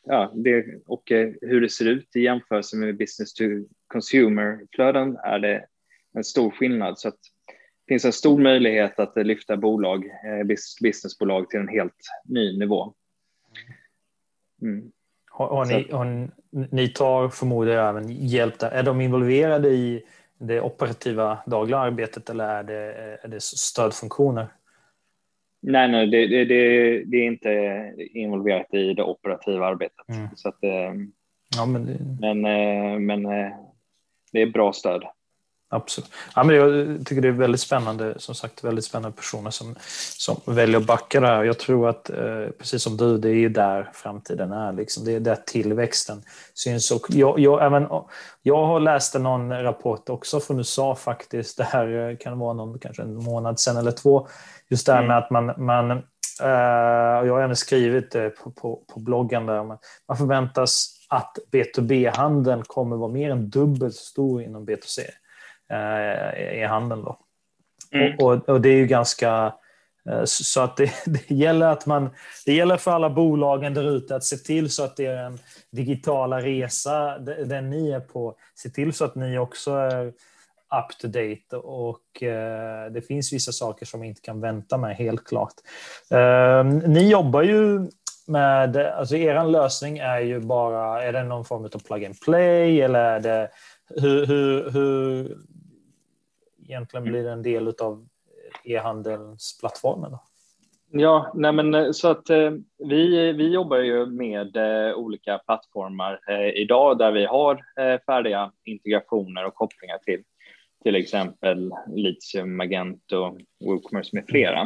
ja, 0.04 0.32
det, 0.34 0.66
och 0.86 1.12
eh, 1.12 1.32
hur 1.40 1.60
det 1.60 1.68
ser 1.68 1.84
ut 1.84 2.16
i 2.16 2.20
jämförelse 2.20 2.76
med 2.76 2.96
business 2.96 3.34
to 3.34 3.44
consumer-flöden 3.86 5.16
är 5.16 5.38
det 5.38 5.64
en 6.14 6.24
stor 6.24 6.50
skillnad. 6.50 6.98
Så 6.98 7.08
att 7.08 7.18
det 7.86 7.92
finns 7.92 8.04
en 8.04 8.12
stor 8.12 8.38
möjlighet 8.38 8.98
att 9.00 9.26
lyfta 9.26 9.56
bolag, 9.56 10.04
eh, 10.06 10.44
businessbolag 10.82 11.50
till 11.50 11.60
en 11.60 11.68
helt 11.68 12.10
ny 12.24 12.58
nivå. 12.58 12.94
Mm. 14.62 14.92
Har, 15.30 15.48
har, 15.48 15.64
ni, 15.64 15.90
har, 15.92 16.30
ni 16.50 16.88
tar 16.88 17.28
förmodar 17.28 17.72
jag 17.72 17.88
även 17.88 18.08
hjälp 18.08 18.58
där. 18.58 18.70
Är 18.70 18.82
de 18.82 19.00
involverade 19.00 19.68
i 19.68 20.04
det 20.38 20.60
operativa 20.60 21.38
dagliga 21.46 21.78
arbetet 21.78 22.30
eller 22.30 22.44
är 22.44 22.62
det, 22.62 23.18
är 23.22 23.28
det 23.28 23.42
stödfunktioner? 23.42 24.46
Nej, 25.60 25.88
nej 25.88 26.06
det, 26.06 26.26
det, 26.26 26.44
det, 26.44 27.04
det, 27.04 27.16
är 27.16 27.26
inte 27.26 27.92
involverat 27.96 28.74
i 28.74 28.94
det 28.94 29.02
operativa 29.02 29.66
arbetet. 29.66 30.08
Mm. 30.08 30.28
Så 30.34 30.48
att, 30.48 30.64
eh, 30.64 30.94
ja, 31.56 31.66
men, 31.66 31.86
det... 31.86 31.98
men, 32.20 32.44
eh, 32.44 32.98
men 32.98 33.26
eh, 33.26 33.52
det 34.32 34.42
är 34.42 34.46
bra 34.46 34.72
stöd. 34.72 35.04
Absolut. 35.70 36.10
Ja, 36.34 36.44
men 36.44 36.56
jag 36.56 36.98
tycker 37.06 37.22
det 37.22 37.28
är 37.28 37.32
väldigt 37.32 37.60
spännande, 37.60 38.14
som 38.18 38.34
sagt, 38.34 38.64
väldigt 38.64 38.84
spännande 38.84 39.16
personer 39.16 39.50
som, 39.50 39.74
som 40.18 40.40
väljer 40.46 40.76
att 40.76 40.86
backa 40.86 41.20
där. 41.20 41.44
Jag 41.44 41.58
tror 41.58 41.88
att, 41.88 42.10
precis 42.58 42.82
som 42.82 42.96
du, 42.96 43.18
det 43.18 43.28
är 43.28 43.34
ju 43.34 43.48
där 43.48 43.90
framtiden 43.94 44.52
är. 44.52 44.72
Liksom. 44.72 45.04
Det 45.04 45.12
är 45.12 45.20
där 45.20 45.38
tillväxten 45.46 46.22
syns. 46.54 46.90
Och 46.90 47.06
jag, 47.08 47.38
jag, 47.38 47.66
även, 47.66 47.88
jag 48.42 48.66
har 48.66 48.80
läst 48.80 49.14
någon 49.14 49.62
rapport 49.62 50.08
också 50.08 50.40
från 50.40 50.56
USA 50.56 50.94
faktiskt, 50.94 51.56
det 51.56 51.64
här 51.64 52.16
kan 52.20 52.38
vara 52.38 52.52
någon, 52.52 52.78
kanske 52.78 53.02
en 53.02 53.14
månad 53.14 53.60
sedan 53.60 53.76
eller 53.76 53.92
två, 53.92 54.28
Just 54.68 54.86
det 54.86 54.92
här 54.92 55.06
med 55.06 55.10
mm. 55.10 55.24
att 55.24 55.30
man, 55.30 55.66
man 55.66 55.90
uh, 55.90 57.26
jag 57.26 57.34
har 57.34 57.40
även 57.40 57.56
skrivit 57.56 58.10
det 58.10 58.30
på, 58.30 58.50
på, 58.50 58.82
på 58.94 59.00
bloggen 59.00 59.46
där, 59.46 59.64
man, 59.64 59.78
man 60.08 60.16
förväntas 60.16 60.94
att 61.08 61.38
B2B-handeln 61.52 62.62
kommer 62.66 62.96
vara 62.96 63.12
mer 63.12 63.30
än 63.30 63.50
dubbelt 63.50 63.94
så 63.94 64.04
stor 64.04 64.42
inom 64.42 64.66
B2C 64.66 65.00
uh, 65.00 65.06
i 66.52 66.64
handeln. 66.64 67.04
Då. 67.04 67.18
Mm. 67.92 68.16
Och, 68.18 68.48
och, 68.48 68.60
det 68.60 68.68
är 68.68 68.76
ju 68.76 68.86
ganska 68.86 69.54
uh, 70.10 70.24
så 70.24 70.60
att 70.60 70.76
det, 70.76 70.92
det, 71.06 71.30
gäller 71.30 71.66
att 71.66 71.86
man, 71.86 72.10
det 72.46 72.54
gäller 72.54 72.76
för 72.76 72.90
alla 72.90 73.10
bolagen 73.10 73.74
där 73.74 73.96
ute 73.96 74.16
att 74.16 74.24
se 74.24 74.36
till 74.36 74.70
så 74.70 74.84
att 74.84 74.96
det 74.96 75.06
är 75.06 75.24
en 75.24 75.38
digitala 75.70 76.40
resa 76.40 77.18
den 77.18 77.70
ni 77.70 77.90
är 77.90 78.00
på. 78.00 78.34
Se 78.54 78.68
till 78.68 78.92
så 78.92 79.04
att 79.04 79.14
ni 79.14 79.38
också 79.38 79.70
är 79.72 80.12
up 80.70 80.98
to 80.98 81.06
date 81.06 81.56
och 81.56 82.22
eh, 82.22 82.90
det 82.90 83.02
finns 83.02 83.32
vissa 83.32 83.52
saker 83.52 83.86
som 83.86 84.04
inte 84.04 84.20
kan 84.20 84.40
vänta 84.40 84.76
med 84.76 84.96
helt 84.96 85.24
klart. 85.24 85.54
Eh, 86.10 86.64
ni 86.64 87.10
jobbar 87.10 87.42
ju 87.42 87.90
med, 88.26 88.76
alltså 88.76 89.16
er 89.16 89.44
lösning 89.44 89.98
är 89.98 90.20
ju 90.20 90.40
bara, 90.40 91.02
är 91.02 91.12
det 91.12 91.24
någon 91.24 91.44
form 91.44 91.64
av 91.64 91.82
plug 91.86 92.04
and 92.04 92.20
play 92.20 92.80
eller 92.80 93.00
är 93.00 93.20
det, 93.20 93.50
hur, 93.96 94.26
hur, 94.26 94.70
hur 94.70 95.36
egentligen 96.68 97.04
blir 97.04 97.22
det 97.22 97.30
en 97.30 97.42
del 97.42 97.74
av 97.80 98.08
e-handelsplattformen? 98.64 100.10
Då? 100.10 100.20
Ja, 100.90 101.32
nej 101.34 101.52
men 101.52 101.74
eh, 101.74 101.90
så 101.90 102.08
att 102.08 102.30
eh, 102.30 102.52
vi, 102.78 103.32
vi 103.32 103.52
jobbar 103.52 103.78
ju 103.78 104.06
med 104.06 104.56
eh, 104.56 104.94
olika 104.94 105.38
plattformar 105.38 106.20
eh, 106.28 106.48
idag 106.48 106.98
där 106.98 107.12
vi 107.12 107.24
har 107.24 107.54
eh, 107.54 108.00
färdiga 108.06 108.52
integrationer 108.64 109.46
och 109.46 109.54
kopplingar 109.54 109.98
till 109.98 110.22
till 110.82 110.96
exempel 110.96 111.70
Litium, 111.86 112.56
Magento, 112.56 113.38
WooCommerce 113.64 114.10
med 114.12 114.24
flera. 114.28 114.60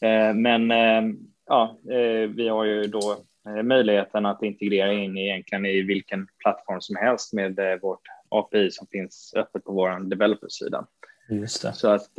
Eh, 0.00 0.34
men 0.34 0.70
eh, 0.70 1.02
ja, 1.46 1.78
eh, 1.90 2.28
vi 2.28 2.48
har 2.48 2.64
ju 2.64 2.82
då 2.82 3.16
eh, 3.48 3.62
möjligheten 3.62 4.26
att 4.26 4.42
integrera 4.42 4.92
in 4.92 5.18
egentligen 5.18 5.66
i 5.66 5.82
vilken 5.82 6.26
plattform 6.42 6.80
som 6.80 6.96
helst 6.96 7.32
med 7.32 7.58
eh, 7.58 7.80
vårt 7.82 8.02
API 8.28 8.70
som 8.70 8.86
finns 8.86 9.34
öppet 9.36 9.64
på 9.64 9.72
vår 9.72 10.10
developer-sida. 10.10 10.86
Just 11.28 11.62
det. 11.62 11.72
Så 11.72 11.88
att, 11.88 12.10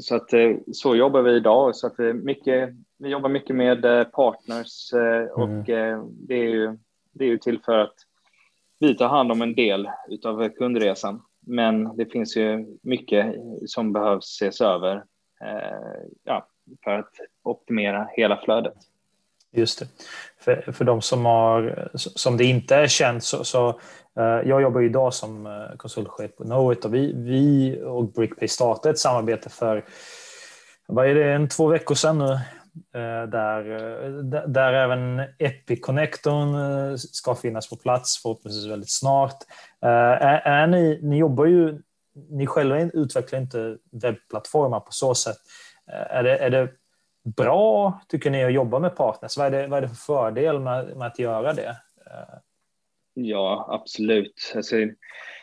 så 0.00 0.14
att 0.14 0.30
så 0.72 0.96
jobbar 0.96 1.22
vi 1.22 1.36
idag. 1.36 1.76
Så 1.76 1.86
att 1.86 1.98
mycket, 2.14 2.70
vi 2.98 3.08
jobbar 3.08 3.28
mycket 3.28 3.56
med 3.56 3.82
partners 4.12 4.92
och 5.34 5.48
mm. 5.48 5.64
det, 6.26 6.34
är 6.34 6.48
ju, 6.48 6.78
det 7.12 7.24
är 7.24 7.28
ju 7.28 7.38
till 7.38 7.60
för 7.60 7.78
att 7.78 7.94
vi 8.78 8.96
tar 8.96 9.08
hand 9.08 9.32
om 9.32 9.42
en 9.42 9.54
del 9.54 9.88
av 10.24 10.48
kundresan 10.48 11.22
men 11.46 11.96
det 11.96 12.06
finns 12.06 12.36
ju 12.36 12.78
mycket 12.82 13.34
som 13.66 13.92
behövs 13.92 14.24
ses 14.24 14.60
över 14.60 14.96
eh, 15.44 16.00
ja, 16.24 16.48
för 16.84 16.90
att 16.90 17.12
optimera 17.42 18.08
hela 18.12 18.36
flödet. 18.36 18.74
Just 19.52 19.78
det. 19.78 19.86
För, 20.38 20.72
för 20.72 20.84
de 20.84 21.02
som, 21.02 21.24
har, 21.24 21.90
som 21.94 22.36
det 22.36 22.44
inte 22.44 22.76
är 22.76 22.86
känt 22.86 23.24
så, 23.24 23.44
så 23.44 23.80
Eh, 24.18 24.48
jag 24.48 24.62
jobbar 24.62 24.80
idag 24.80 25.14
som 25.14 25.46
eh, 25.46 25.76
konsultchef 25.76 26.36
på 26.36 26.44
Knowit 26.44 26.84
och 26.84 26.94
vi, 26.94 27.12
vi 27.12 27.80
och 27.84 28.12
Brickpay 28.12 28.48
startade 28.48 28.90
ett 28.90 28.98
samarbete 28.98 29.48
för 29.48 29.84
vad 30.86 31.06
är 31.06 31.14
det, 31.14 31.32
en 31.32 31.48
två 31.48 31.66
veckor 31.66 31.94
sedan 31.94 32.18
nu 32.18 32.32
eh, 33.00 33.28
där, 33.28 33.62
där 34.46 34.72
även 34.72 35.20
Epic-connectorn 35.38 36.96
ska 36.96 37.34
finnas 37.34 37.70
på 37.70 37.76
plats 37.76 38.22
förhoppningsvis 38.22 38.70
väldigt 38.70 38.92
snart. 38.92 39.36
Är, 39.80 40.40
är 40.44 40.66
ni, 40.66 41.00
ni 41.02 41.18
jobbar 41.18 41.44
ju, 41.44 41.82
ni 42.30 42.46
själva 42.46 42.80
utvecklar 42.80 43.38
inte 43.38 43.76
webbplattformar 43.92 44.80
på 44.80 44.92
så 44.92 45.14
sätt. 45.14 45.36
Är 45.86 46.22
det, 46.22 46.38
är 46.38 46.50
det 46.50 46.68
bra, 47.36 48.00
tycker 48.08 48.30
ni, 48.30 48.44
att 48.44 48.52
jobba 48.52 48.78
med 48.78 48.96
partners? 48.96 49.36
Vad 49.36 49.46
är 49.46 49.50
det, 49.50 49.66
vad 49.66 49.78
är 49.78 49.82
det 49.82 49.88
för 49.88 49.94
fördel 49.94 50.60
med, 50.60 50.96
med 50.96 51.06
att 51.06 51.18
göra 51.18 51.52
det? 51.52 51.76
Ja, 53.24 53.66
absolut. 53.70 54.52
Alltså, 54.56 54.76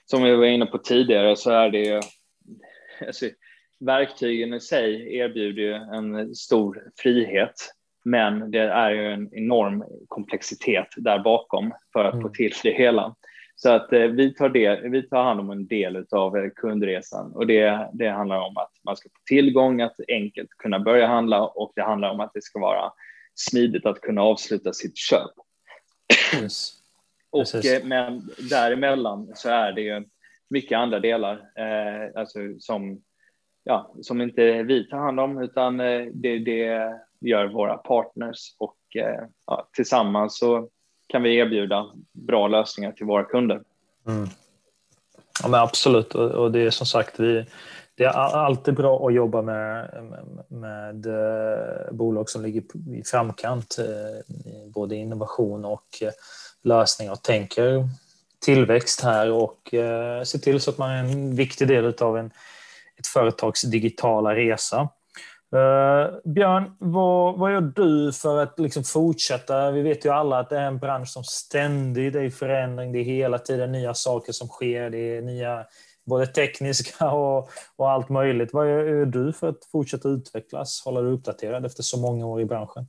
som 0.06 0.24
vi 0.24 0.36
var 0.36 0.46
inne 0.46 0.66
på 0.66 0.78
tidigare 0.78 1.36
så 1.36 1.52
är 1.52 1.70
det 1.70 1.80
ju... 1.80 2.02
Alltså, 3.08 3.30
verktygen 3.80 4.54
i 4.54 4.60
sig 4.60 5.16
erbjuder 5.18 5.62
ju 5.62 5.74
en 5.74 6.36
stor 6.36 6.84
frihet, 6.98 7.54
men 8.06 8.52
det 8.52 8.60
är 8.60 8.92
ju 8.92 9.14
en 9.14 9.30
enorm 9.34 9.84
komplexitet 10.08 10.88
där 10.98 11.20
bakom 11.20 11.74
för 11.94 12.06
att 12.06 12.14
mm. 12.14 12.24
få 12.24 12.30
till 12.30 12.54
det 12.64 12.72
hela. 12.72 13.16
Så 13.56 13.70
att 13.70 13.94
eh, 13.94 14.02
vi, 14.02 14.34
tar 14.34 14.50
det, 14.50 14.90
vi 14.90 15.04
tar 15.04 15.24
hand 15.24 15.40
om 15.40 15.50
en 15.50 15.68
del 15.68 16.06
av 16.12 16.38
eh, 16.38 16.50
kundresan 16.56 17.32
och 17.36 17.48
det, 17.48 17.90
det 17.94 18.10
handlar 18.10 18.40
om 18.40 18.58
att 18.58 18.72
man 18.86 18.98
ska 18.98 19.10
få 19.10 19.20
tillgång, 19.26 19.82
att 19.82 19.96
enkelt 20.08 20.50
kunna 20.50 20.80
börja 20.80 21.08
handla 21.08 21.48
och 21.48 21.72
det 21.76 21.82
handlar 21.82 22.10
om 22.10 22.20
att 22.20 22.34
det 22.34 22.44
ska 22.44 22.60
vara 22.60 22.92
smidigt 23.36 23.86
att 23.86 24.02
kunna 24.02 24.22
avsluta 24.22 24.74
sitt 24.74 24.98
köp. 24.98 25.32
Yes. 26.42 26.77
Och, 27.42 27.66
eh, 27.66 27.84
men 27.84 28.30
däremellan 28.50 29.32
så 29.36 29.50
är 29.50 29.72
det 29.72 29.82
ju 29.82 30.06
mycket 30.50 30.78
andra 30.78 31.00
delar 31.00 31.34
eh, 31.34 32.20
alltså 32.20 32.40
som, 32.60 33.02
ja, 33.64 33.94
som 34.02 34.22
inte 34.22 34.64
vi 34.64 34.90
tar 34.90 34.98
hand 34.98 35.20
om 35.20 35.42
utan 35.42 35.78
det, 35.78 36.40
det 36.40 36.92
gör 37.22 37.48
våra 37.48 37.78
partners 37.78 38.56
och 38.58 38.78
eh, 38.96 39.24
ja, 39.48 39.70
tillsammans 39.74 40.40
så 40.40 40.70
kan 41.08 41.24
vi 41.24 41.36
erbjuda 41.36 41.86
bra 42.14 42.48
lösningar 42.48 42.92
till 42.92 43.06
våra 43.06 43.24
kunder. 43.24 43.62
Mm. 44.08 44.28
Ja, 45.44 45.48
men 45.50 45.60
absolut, 45.60 46.16
och, 46.16 46.32
och, 46.32 46.52
det 46.52 46.60
är 46.60 46.70
som 46.70 46.88
sagt, 46.88 47.20
vi, 47.20 47.46
det 47.96 48.04
är 48.04 48.10
alltid 48.36 48.74
bra 48.74 49.08
att 49.08 49.14
jobba 49.14 49.42
med, 49.42 49.90
med, 50.04 50.46
med 50.48 51.06
eh, 51.06 51.92
bolag 51.92 52.30
som 52.30 52.42
ligger 52.42 52.64
i 52.96 53.04
framkant, 53.06 53.78
eh, 53.80 54.36
både 54.74 54.96
innovation 54.96 55.66
och 55.66 55.88
eh, 56.02 56.12
lösningar 56.64 57.12
och 57.12 57.24
tänker 57.24 57.90
tillväxt 58.46 59.02
här 59.02 59.32
och 59.32 59.74
eh, 59.74 60.24
se 60.24 60.38
till 60.38 60.62
så 60.62 60.70
att 60.70 60.78
man 60.78 60.92
är 60.92 61.00
en 61.00 61.36
viktig 61.36 61.68
del 61.68 61.94
av 62.02 62.18
en, 62.18 62.32
ett 63.00 63.08
företags 63.08 63.62
digitala 63.62 64.36
resa. 64.36 64.90
Uh, 65.56 66.18
Björn, 66.26 66.76
vad, 66.80 67.38
vad 67.38 67.54
gör 67.54 67.62
du 67.62 68.14
för 68.14 68.38
att 68.38 68.60
liksom 68.60 68.84
fortsätta? 68.84 69.72
Vi 69.72 69.82
vet 69.82 70.06
ju 70.06 70.10
alla 70.10 70.40
att 70.40 70.50
det 70.50 70.58
är 70.58 70.68
en 70.68 70.80
bransch 70.80 71.10
som 71.10 71.24
ständigt 71.24 72.16
är 72.16 72.24
i 72.24 72.32
förändring. 72.32 72.92
Det 72.92 73.00
är 73.00 73.04
hela 73.04 73.40
tiden 73.40 73.72
nya 73.72 73.94
saker 73.94 74.34
som 74.34 74.48
sker. 74.48 74.90
Det 74.90 75.18
är 75.18 75.22
nya, 75.22 75.66
både 76.06 76.28
tekniska 76.28 77.12
och, 77.12 77.50
och 77.76 77.92
allt 77.92 78.10
möjligt. 78.10 78.54
Vad 78.54 78.70
gör, 78.70 78.84
gör 78.84 79.06
du 79.06 79.34
för 79.34 79.50
att 79.50 79.66
fortsätta 79.72 80.10
utvecklas? 80.10 80.82
Hålla 80.86 81.02
dig 81.02 81.12
uppdaterad 81.12 81.66
efter 81.66 81.84
så 81.84 81.98
många 81.98 82.26
år 82.26 82.42
i 82.42 82.46
branschen? 82.46 82.88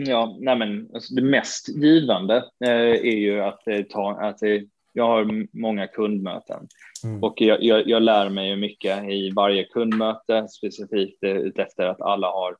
Ja, 0.00 0.36
nej 0.40 0.56
men, 0.56 0.90
alltså 0.94 1.14
det 1.14 1.22
mest 1.22 1.68
givande 1.68 2.36
eh, 2.64 2.90
är 2.90 3.16
ju 3.16 3.40
att, 3.40 3.68
eh, 3.68 3.82
ta, 3.82 4.10
att 4.20 4.42
eh, 4.42 4.60
jag 4.92 5.06
har 5.06 5.46
många 5.58 5.86
kundmöten 5.86 6.68
mm. 7.04 7.22
och 7.22 7.40
jag, 7.40 7.62
jag, 7.62 7.88
jag, 7.88 8.02
lär 8.02 8.28
mig 8.28 8.56
mycket 8.56 9.04
i 9.04 9.30
varje 9.30 9.64
kundmöte 9.64 10.48
specifikt 10.48 11.24
eh, 11.24 11.30
utefter 11.30 11.86
att 11.86 12.00
alla 12.00 12.26
har 12.26 12.56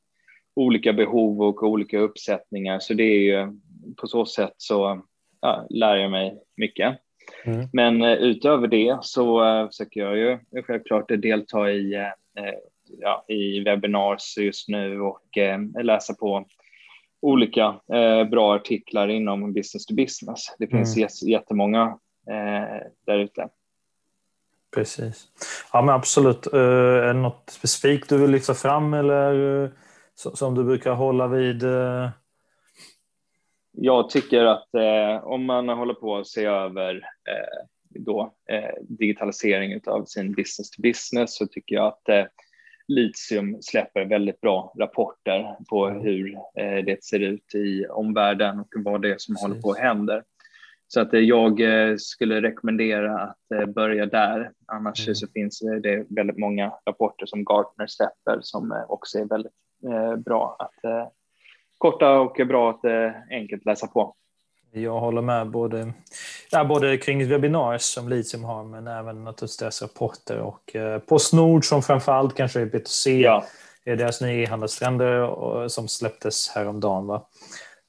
olika 0.57 0.93
behov 0.93 1.43
och 1.43 1.62
olika 1.62 1.99
uppsättningar. 1.99 2.78
Så 2.78 2.95
det 2.95 3.03
är 3.03 3.20
ju 3.20 3.59
på 3.97 4.07
så 4.07 4.26
sätt 4.26 4.55
så 4.57 5.03
ja, 5.41 5.66
lär 5.70 5.97
jag 5.97 6.11
mig 6.11 6.39
mycket. 6.57 6.99
Mm. 7.45 7.68
Men 7.72 8.03
uh, 8.03 8.12
utöver 8.12 8.68
det 8.68 8.99
så 9.03 9.45
uh, 9.45 9.66
försöker 9.66 10.01
jag 10.01 10.16
ju 10.16 10.62
självklart 10.62 11.09
delta 11.09 11.70
i, 11.70 12.11
ja, 13.01 13.24
i 13.28 13.61
webinars 13.61 14.39
just 14.39 14.68
nu 14.68 15.01
och 15.01 15.22
läsa 15.82 16.14
på 16.14 16.47
olika 17.20 17.80
bra 18.30 18.54
artiklar 18.54 19.08
inom 19.08 19.52
business 19.52 19.86
to 19.86 19.94
business. 19.94 20.54
Det 20.58 20.66
finns 20.66 20.96
mm. 20.96 21.08
jättemånga 21.32 21.98
eh, 22.30 22.86
där 23.06 23.18
ute. 23.18 23.48
Precis. 24.74 25.26
Ja, 25.72 25.82
men 25.82 25.94
absolut. 25.94 26.46
Eh, 26.52 26.60
är 26.60 27.14
det 27.14 27.20
något 27.20 27.50
specifikt 27.50 28.08
du 28.08 28.18
vill 28.18 28.30
lyfta 28.30 28.54
fram 28.54 28.94
eller 28.94 29.62
eh, 29.64 29.70
som 30.14 30.54
du 30.54 30.64
brukar 30.64 30.92
hålla 30.92 31.26
vid? 31.26 31.62
Eh? 31.62 32.08
Jag 33.72 34.10
tycker 34.10 34.44
att 34.44 34.74
eh, 34.74 35.24
om 35.24 35.44
man 35.44 35.68
håller 35.68 35.94
på 35.94 36.16
att 36.16 36.26
se 36.26 36.44
över 36.44 36.94
eh, 37.28 37.66
då, 37.88 38.34
eh, 38.48 38.82
digitalisering 38.82 39.80
av 39.86 40.04
sin 40.04 40.32
business 40.32 40.70
to 40.70 40.82
business 40.82 41.36
så 41.36 41.46
tycker 41.46 41.74
jag 41.74 41.86
att 41.86 42.08
eh, 42.08 42.24
Litium 42.89 43.62
släpper 43.62 44.05
väldigt 44.05 44.41
bra 44.41 44.74
rapporter 44.78 45.57
på 45.70 45.89
hur 45.89 46.39
det 46.82 47.05
ser 47.05 47.20
ut 47.20 47.55
i 47.55 47.86
omvärlden 47.86 48.61
och 48.61 48.68
vad 48.76 49.03
det 49.03 49.09
är 49.09 49.18
som 49.18 49.34
Precis. 49.34 49.49
håller 49.49 49.61
på 49.61 49.70
att 49.70 49.78
hända. 49.78 50.22
Så 50.91 51.01
att 51.01 51.14
eh, 51.14 51.20
jag 51.20 51.61
eh, 51.61 51.97
skulle 51.97 52.43
rekommendera 52.43 53.20
att 53.20 53.51
eh, 53.55 53.66
börja 53.66 54.07
där. 54.07 54.53
Annars 54.66 55.07
mm. 55.07 55.14
så 55.14 55.26
finns 55.34 55.59
det 55.82 56.07
väldigt 56.09 56.39
många 56.39 56.72
rapporter 56.86 57.26
som 57.26 57.45
Gartner 57.45 57.86
släpper 57.86 58.39
som 58.41 58.84
också 58.89 59.18
är 59.18 59.24
väldigt 59.24 59.53
bra 60.24 60.57
att 60.59 61.11
korta 61.78 62.20
och 62.20 62.41
bra 62.49 62.70
att 62.70 62.84
enkelt 63.30 63.64
läsa 63.64 63.86
på. 63.86 64.14
Jag 64.72 65.00
håller 65.00 65.22
med 65.22 65.50
både, 65.50 65.92
ja, 66.50 66.64
både 66.64 66.96
kring 66.96 67.28
webbinarier 67.28 67.78
som 67.78 68.08
Litium 68.08 68.44
har 68.44 68.64
men 68.64 68.86
även 68.86 69.24
naturligtvis 69.24 69.56
deras 69.56 69.82
rapporter 69.82 70.38
och 70.38 70.76
Postnord 71.06 71.64
som 71.64 71.82
framförallt 71.82 72.36
kanske 72.36 72.60
är 72.60 72.66
B2C. 72.66 73.10
Ja. 73.10 73.44
är 73.84 73.96
deras 73.96 74.20
nya 74.20 74.42
e-handelstrender 74.42 75.68
som 75.68 75.88
släpptes 75.88 76.48
häromdagen. 76.48 77.06
Va? 77.06 77.28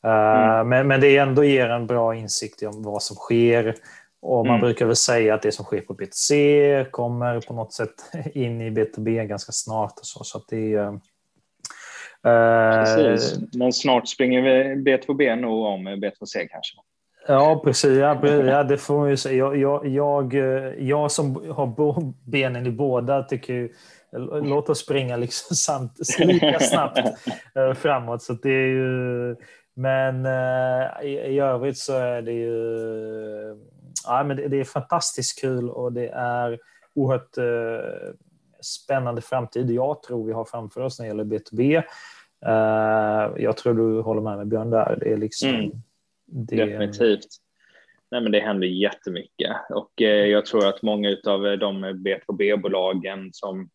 Mm. 0.03 0.69
Men, 0.69 0.87
men 0.87 1.01
det 1.01 1.17
ändå 1.17 1.43
ger 1.43 1.69
en 1.69 1.87
bra 1.87 2.15
insikt 2.15 2.63
om 2.63 2.83
vad 2.83 3.03
som 3.03 3.15
sker. 3.15 3.75
Och 4.21 4.45
man 4.45 4.55
mm. 4.55 4.61
brukar 4.61 4.85
väl 4.85 4.95
säga 4.95 5.33
att 5.33 5.41
det 5.41 5.51
som 5.51 5.65
sker 5.65 5.81
på 5.81 5.93
B2C 5.93 6.89
kommer 6.91 7.41
på 7.41 7.53
något 7.53 7.73
sätt 7.73 7.93
in 8.33 8.61
i 8.61 8.69
B2B 8.69 9.25
ganska 9.27 9.51
snart. 9.51 9.99
Och 9.99 10.05
så, 10.05 10.23
så 10.23 10.41
det 10.49 10.73
är, 10.73 10.87
uh, 10.87 10.97
Precis, 12.23 13.39
men 13.53 13.73
snart 13.73 14.07
springer 14.07 14.41
vi 14.41 14.75
B2B 14.91 15.35
nog 15.35 15.65
om 15.65 15.87
B2C 15.87 16.47
kanske. 16.51 16.77
Ja, 17.27 17.61
precis. 17.63 17.97
Ja, 17.97 18.63
det 18.63 18.77
får 18.77 18.97
man 18.97 19.09
ju 19.09 19.17
säga. 19.17 19.35
Jag, 19.35 19.57
jag, 19.57 19.87
jag, 19.87 20.33
jag 20.79 21.11
som 21.11 21.35
har 21.35 22.29
benen 22.29 22.67
i 22.67 22.71
båda 22.71 23.23
tycker 23.23 23.53
ju, 23.53 23.73
låt 24.41 24.69
oss 24.69 24.79
springa 24.79 25.17
liksom 25.17 25.55
samt, 25.55 26.19
lika 26.19 26.59
snabbt 26.59 26.99
framåt. 27.75 28.23
Så 28.23 28.33
det 28.33 28.49
är 28.49 28.67
ju 28.67 29.35
men 29.79 30.25
eh, 30.25 31.05
i, 31.05 31.39
övrigt 31.39 31.77
så 31.77 31.93
är 31.93 32.21
det 32.21 32.31
ju 32.31 32.57
ja, 34.05 34.23
men 34.23 34.37
det, 34.37 34.59
är 34.59 34.63
fantastiskt 34.63 35.41
kul 35.41 35.69
och 35.69 35.93
det 35.93 36.09
är 36.09 36.59
oerhört 36.95 37.37
eh, 37.37 38.09
spännande 38.61 39.21
framtid 39.21 39.71
jag 39.71 40.03
tror 40.03 40.25
vi 40.25 40.33
har 40.33 40.45
framför 40.45 40.81
oss 40.81 40.99
när 40.99 41.05
det 41.05 41.07
gäller 41.07 41.23
B2B. 41.23 41.83
Eh, 42.45 43.43
jag 43.43 43.57
tror 43.57 43.73
du 43.73 44.01
håller 44.01 44.21
med 44.21 44.37
mig 44.37 44.45
Björn 44.45 44.69
där. 44.69 44.97
Det 45.01 45.13
är 45.13 45.17
liksom, 45.17 45.49
mm, 45.49 45.71
det... 46.25 46.65
Definitivt. 46.65 47.27
Nej, 48.11 48.21
men 48.21 48.31
det 48.31 48.39
händer 48.39 48.67
jättemycket 48.67 49.51
och 49.69 50.01
eh, 50.01 50.25
jag 50.25 50.45
tror 50.45 50.67
att 50.67 50.81
många 50.81 51.09
av 51.09 51.41
de 51.41 51.85
B2B-bolagen 51.85 53.29
som 53.33 53.69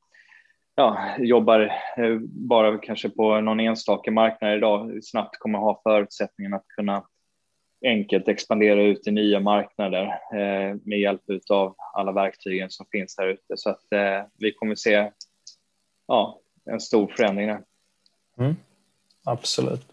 ja, 0.75 0.99
jobbar 1.19 1.61
eh, 1.97 2.19
bara 2.23 2.79
kanske 2.79 3.09
på 3.09 3.41
någon 3.41 3.61
enstaka 3.61 4.11
marknad 4.11 4.57
idag 4.57 5.05
snabbt 5.05 5.39
kommer 5.39 5.59
ha 5.59 5.81
förutsättningen 5.83 6.55
att 6.55 6.69
kunna 6.77 7.05
enkelt 7.85 8.29
expandera 8.29 8.83
ut 8.83 9.07
i 9.07 9.11
nya 9.11 9.41
marknader 9.41 10.05
eh, 10.33 10.77
med 10.85 10.99
hjälp 11.01 11.23
av 11.51 11.75
alla 11.95 12.13
verktygen 12.13 12.71
som 12.71 12.87
finns 12.93 13.17
där 13.17 13.27
ute. 13.27 13.57
Så 13.57 13.71
att 13.71 13.93
eh, 13.93 14.23
vi 14.39 14.53
kommer 14.53 14.75
se 14.75 15.11
ja, 16.07 16.41
en 16.71 16.81
stor 16.81 17.13
förändring 17.17 17.47
där. 17.47 17.61
Mm, 18.39 18.57
absolut. 19.25 19.87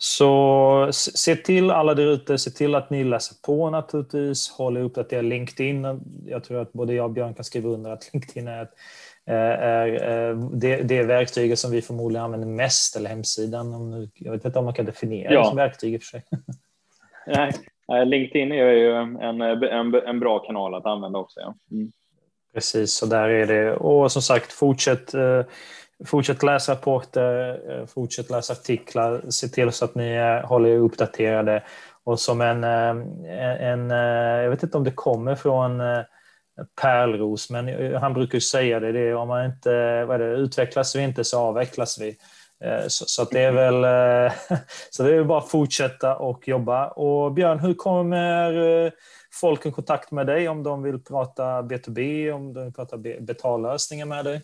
Så 0.00 0.88
se 0.92 1.36
till 1.36 1.70
alla 1.70 1.94
där 1.94 2.06
ute, 2.06 2.38
se 2.38 2.50
till 2.50 2.74
att 2.74 2.90
ni 2.90 3.04
läser 3.04 3.36
på 3.46 3.70
naturligtvis, 3.70 4.50
håll 4.50 4.76
er 4.76 4.80
uppdaterade 4.80 5.28
LinkedIn. 5.28 6.00
Jag 6.26 6.44
tror 6.44 6.62
att 6.62 6.72
både 6.72 6.94
jag 6.94 7.04
och 7.04 7.10
Björn 7.10 7.34
kan 7.34 7.44
skriva 7.44 7.68
under 7.68 7.90
att 7.90 8.10
LinkedIn 8.12 8.48
är 8.48 8.62
ett 8.62 8.72
är 9.30 10.56
det, 10.56 10.82
det 10.82 11.02
verktyget 11.02 11.58
som 11.58 11.70
vi 11.70 11.82
förmodligen 11.82 12.24
använder 12.24 12.48
mest, 12.48 12.96
eller 12.96 13.10
hemsidan. 13.10 14.10
Jag 14.14 14.32
vet 14.32 14.44
inte 14.44 14.58
om 14.58 14.64
man 14.64 14.74
kan 14.74 14.84
definiera 14.84 15.32
ja. 15.32 15.40
det 15.40 15.46
som 15.46 15.56
verktyg 15.56 15.94
i 15.94 15.98
och 15.98 16.02
för 16.02 16.06
sig. 16.06 16.24
Nej, 17.28 17.52
LinkedIn 18.06 18.52
är 18.52 18.72
ju 18.72 18.92
en, 18.92 19.16
en, 19.62 19.94
en 19.94 20.20
bra 20.20 20.38
kanal 20.38 20.74
att 20.74 20.86
använda 20.86 21.18
också. 21.18 21.40
Ja. 21.40 21.54
Mm. 21.70 21.92
Precis, 22.54 22.94
så 22.94 23.06
där 23.06 23.28
är 23.28 23.46
det. 23.46 23.76
Och 23.76 24.12
som 24.12 24.22
sagt, 24.22 24.52
fortsätt, 24.52 25.14
eh, 25.14 25.42
fortsätt 26.06 26.42
läsa 26.42 26.72
rapporter, 26.72 27.60
eh, 27.70 27.86
fortsätt 27.86 28.30
läsa 28.30 28.52
artiklar, 28.52 29.22
se 29.30 29.48
till 29.48 29.72
så 29.72 29.84
att 29.84 29.94
ni 29.94 30.14
eh, 30.14 30.48
håller 30.48 30.68
er 30.68 30.78
uppdaterade. 30.78 31.62
Och 32.04 32.20
som 32.20 32.40
en, 32.40 32.64
en, 32.64 33.90
jag 33.90 34.50
vet 34.50 34.62
inte 34.62 34.76
om 34.76 34.84
det 34.84 34.90
kommer 34.90 35.34
från 35.34 35.82
Pärlros, 36.80 37.50
men 37.50 37.94
han 37.94 38.14
brukar 38.14 38.38
säga 38.38 38.80
det, 38.80 38.92
det 38.92 39.00
är, 39.00 39.14
om 39.14 39.28
man 39.28 39.44
inte 39.44 40.04
vad 40.04 40.20
är 40.20 40.28
det, 40.28 40.36
utvecklas 40.36 40.96
vi 40.96 41.02
inte 41.02 41.24
så 41.24 41.38
avvecklas 41.38 42.00
vi. 42.00 42.16
Eh, 42.64 42.86
så, 42.88 43.04
så 43.06 43.24
det 43.24 43.40
är 43.40 43.52
väl 43.52 43.74
eh, 43.84 44.32
så 44.90 45.02
det 45.02 45.14
är 45.14 45.24
bara 45.24 45.38
att 45.38 45.50
fortsätta 45.50 46.16
och 46.16 46.48
jobba. 46.48 46.88
Och 46.88 47.32
Björn, 47.32 47.58
hur 47.58 47.74
kommer 47.74 48.84
eh, 48.84 48.92
folk 49.40 49.66
i 49.66 49.70
kontakt 49.70 50.10
med 50.10 50.26
dig 50.26 50.48
om 50.48 50.62
de 50.62 50.82
vill 50.82 50.98
prata 50.98 51.62
B2B, 51.62 52.30
om 52.30 52.52
de 52.52 52.64
vill 52.64 52.72
prata 52.72 52.98
betallösningar 53.20 54.06
med 54.06 54.24
dig? 54.24 54.42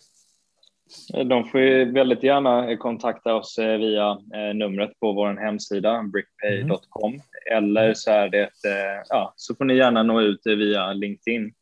De 1.25 1.45
får 1.45 1.93
väldigt 1.93 2.23
gärna 2.23 2.77
kontakta 2.77 3.35
oss 3.35 3.59
via 3.59 4.19
numret 4.55 5.01
på 5.01 5.13
vår 5.13 5.41
hemsida 5.41 6.03
brickpay.com 6.03 7.13
mm. 7.13 7.23
eller 7.53 7.95
så 7.95 8.11
är 8.11 8.29
det 8.29 8.51
ja, 9.09 9.33
så 9.37 9.55
får 9.55 9.65
ni 9.65 9.77
gärna 9.77 10.03
nå 10.03 10.21
ut 10.21 10.41
via 10.45 10.93
LinkedIn. 10.93 11.53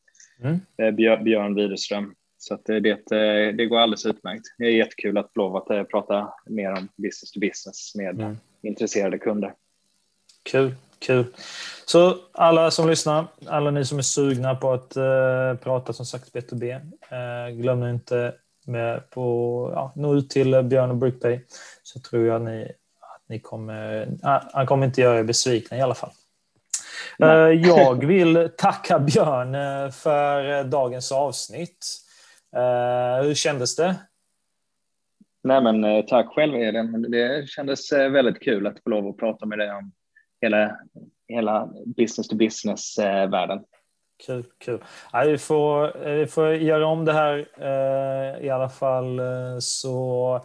Mm. 0.42 1.24
Björn 1.24 1.54
Widerström. 1.54 2.14
Så 2.42 2.58
det, 2.64 2.80
det 3.52 3.66
går 3.66 3.78
alldeles 3.78 4.06
utmärkt. 4.06 4.42
Det 4.58 4.64
är 4.64 4.70
jättekul 4.70 5.18
att 5.18 5.30
få 5.34 5.56
att 5.56 5.70
eh, 5.70 5.82
prata 5.82 6.32
mer 6.46 6.70
om 6.72 6.88
business 6.96 7.30
to 7.32 7.40
business 7.40 7.94
med 7.94 8.20
mm. 8.20 8.38
intresserade 8.62 9.18
kunder. 9.18 9.54
Kul, 10.42 10.74
kul. 10.98 11.24
Så 11.86 12.16
alla 12.32 12.70
som 12.70 12.88
lyssnar, 12.88 13.26
alla 13.46 13.70
ni 13.70 13.84
som 13.84 13.98
är 13.98 14.02
sugna 14.02 14.54
på 14.54 14.72
att 14.72 14.96
uh, 14.96 15.54
prata 15.62 15.92
som 15.92 16.06
sagt 16.06 16.34
B2B, 16.34 16.64
uh, 16.64 17.48
eh, 17.48 17.54
glöm 17.54 17.82
inte 17.82 18.34
med 18.66 19.10
på, 19.10 19.70
ja, 19.74 19.92
nå 19.96 20.14
ut 20.14 20.30
till 20.30 20.62
Björn 20.62 20.90
och 20.90 20.96
Brickpay 20.96 21.40
så 21.82 22.00
tror 22.00 22.26
jag 22.26 22.36
att 22.36 22.42
ni, 22.42 22.64
att 23.00 23.28
ni 23.28 23.38
kommer, 23.38 24.02
uh, 24.02 24.40
han 24.52 24.66
kommer 24.66 24.86
inte 24.86 25.00
göra 25.00 25.18
er 25.18 25.24
besvikna 25.24 25.76
i 25.76 25.80
alla 25.80 25.94
fall. 25.94 26.10
Nej. 27.18 27.56
Jag 27.66 28.06
vill 28.06 28.50
tacka 28.56 28.98
Björn 28.98 29.52
för 29.92 30.64
dagens 30.64 31.12
avsnitt. 31.12 32.01
Uh, 32.56 33.26
hur 33.26 33.34
kändes 33.34 33.76
det? 33.76 33.96
Nej, 35.44 35.62
men 35.62 35.84
eh, 35.84 36.04
tack 36.04 36.34
själv 36.34 36.54
Edin. 36.54 37.10
Det 37.10 37.48
kändes 37.48 37.92
eh, 37.92 38.10
väldigt 38.10 38.42
kul 38.42 38.66
att 38.66 38.82
få 38.84 38.90
lov 38.90 39.08
att 39.08 39.16
prata 39.16 39.46
med 39.46 39.58
dig 39.58 39.72
om 39.72 39.92
hela, 40.40 40.76
hela 41.28 41.72
business 41.96 42.28
to 42.28 42.36
business 42.36 42.98
världen. 42.98 43.60
Kul, 44.26 44.44
kul. 44.58 44.84
Ja, 45.12 45.24
vi, 45.26 45.38
får, 45.38 45.98
vi 46.14 46.26
får 46.26 46.54
göra 46.54 46.86
om 46.86 47.04
det 47.04 47.12
här 47.12 47.62
i 48.42 48.50
alla 48.50 48.68
fall 48.68 49.20
så 49.60 50.40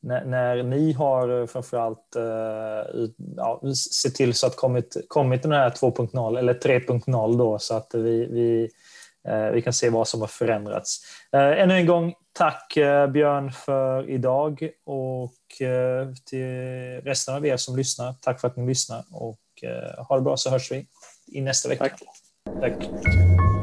när, 0.00 0.24
när 0.24 0.62
ni 0.62 0.92
har 0.92 1.46
framförallt 1.46 2.16
ja, 3.36 3.62
se 3.74 4.10
till 4.10 4.34
så 4.34 4.46
att 4.46 4.56
kommit, 4.56 4.96
kommit 5.08 5.42
den 5.42 5.52
här 5.52 5.70
2.0 5.70 6.38
eller 6.38 6.54
3.0 6.54 7.38
då 7.38 7.58
så 7.58 7.76
att 7.76 7.94
vi, 7.94 8.26
vi 8.26 8.68
Eh, 8.68 8.97
vi 9.52 9.62
kan 9.62 9.72
se 9.72 9.90
vad 9.90 10.08
som 10.08 10.20
har 10.20 10.28
förändrats. 10.28 11.00
Eh, 11.32 11.62
ännu 11.62 11.74
en 11.74 11.86
gång, 11.86 12.14
tack 12.32 12.76
eh, 12.76 13.06
Björn 13.06 13.52
för 13.52 14.10
idag 14.10 14.68
och 14.86 15.32
till 16.24 17.00
resten 17.04 17.34
av 17.34 17.46
er 17.46 17.56
som 17.56 17.76
lyssnar, 17.76 18.14
tack 18.20 18.40
för 18.40 18.48
att 18.48 18.56
ni 18.56 18.66
lyssnar 18.66 19.04
och 19.12 19.38
ha 20.08 20.16
det 20.16 20.22
bra 20.22 20.36
så 20.36 20.50
hörs 20.50 20.72
vi 20.72 20.86
i 21.32 21.40
nästa 21.40 21.68
vecka. 21.68 21.88
Tack. 21.88 22.00
tack. 22.60 23.57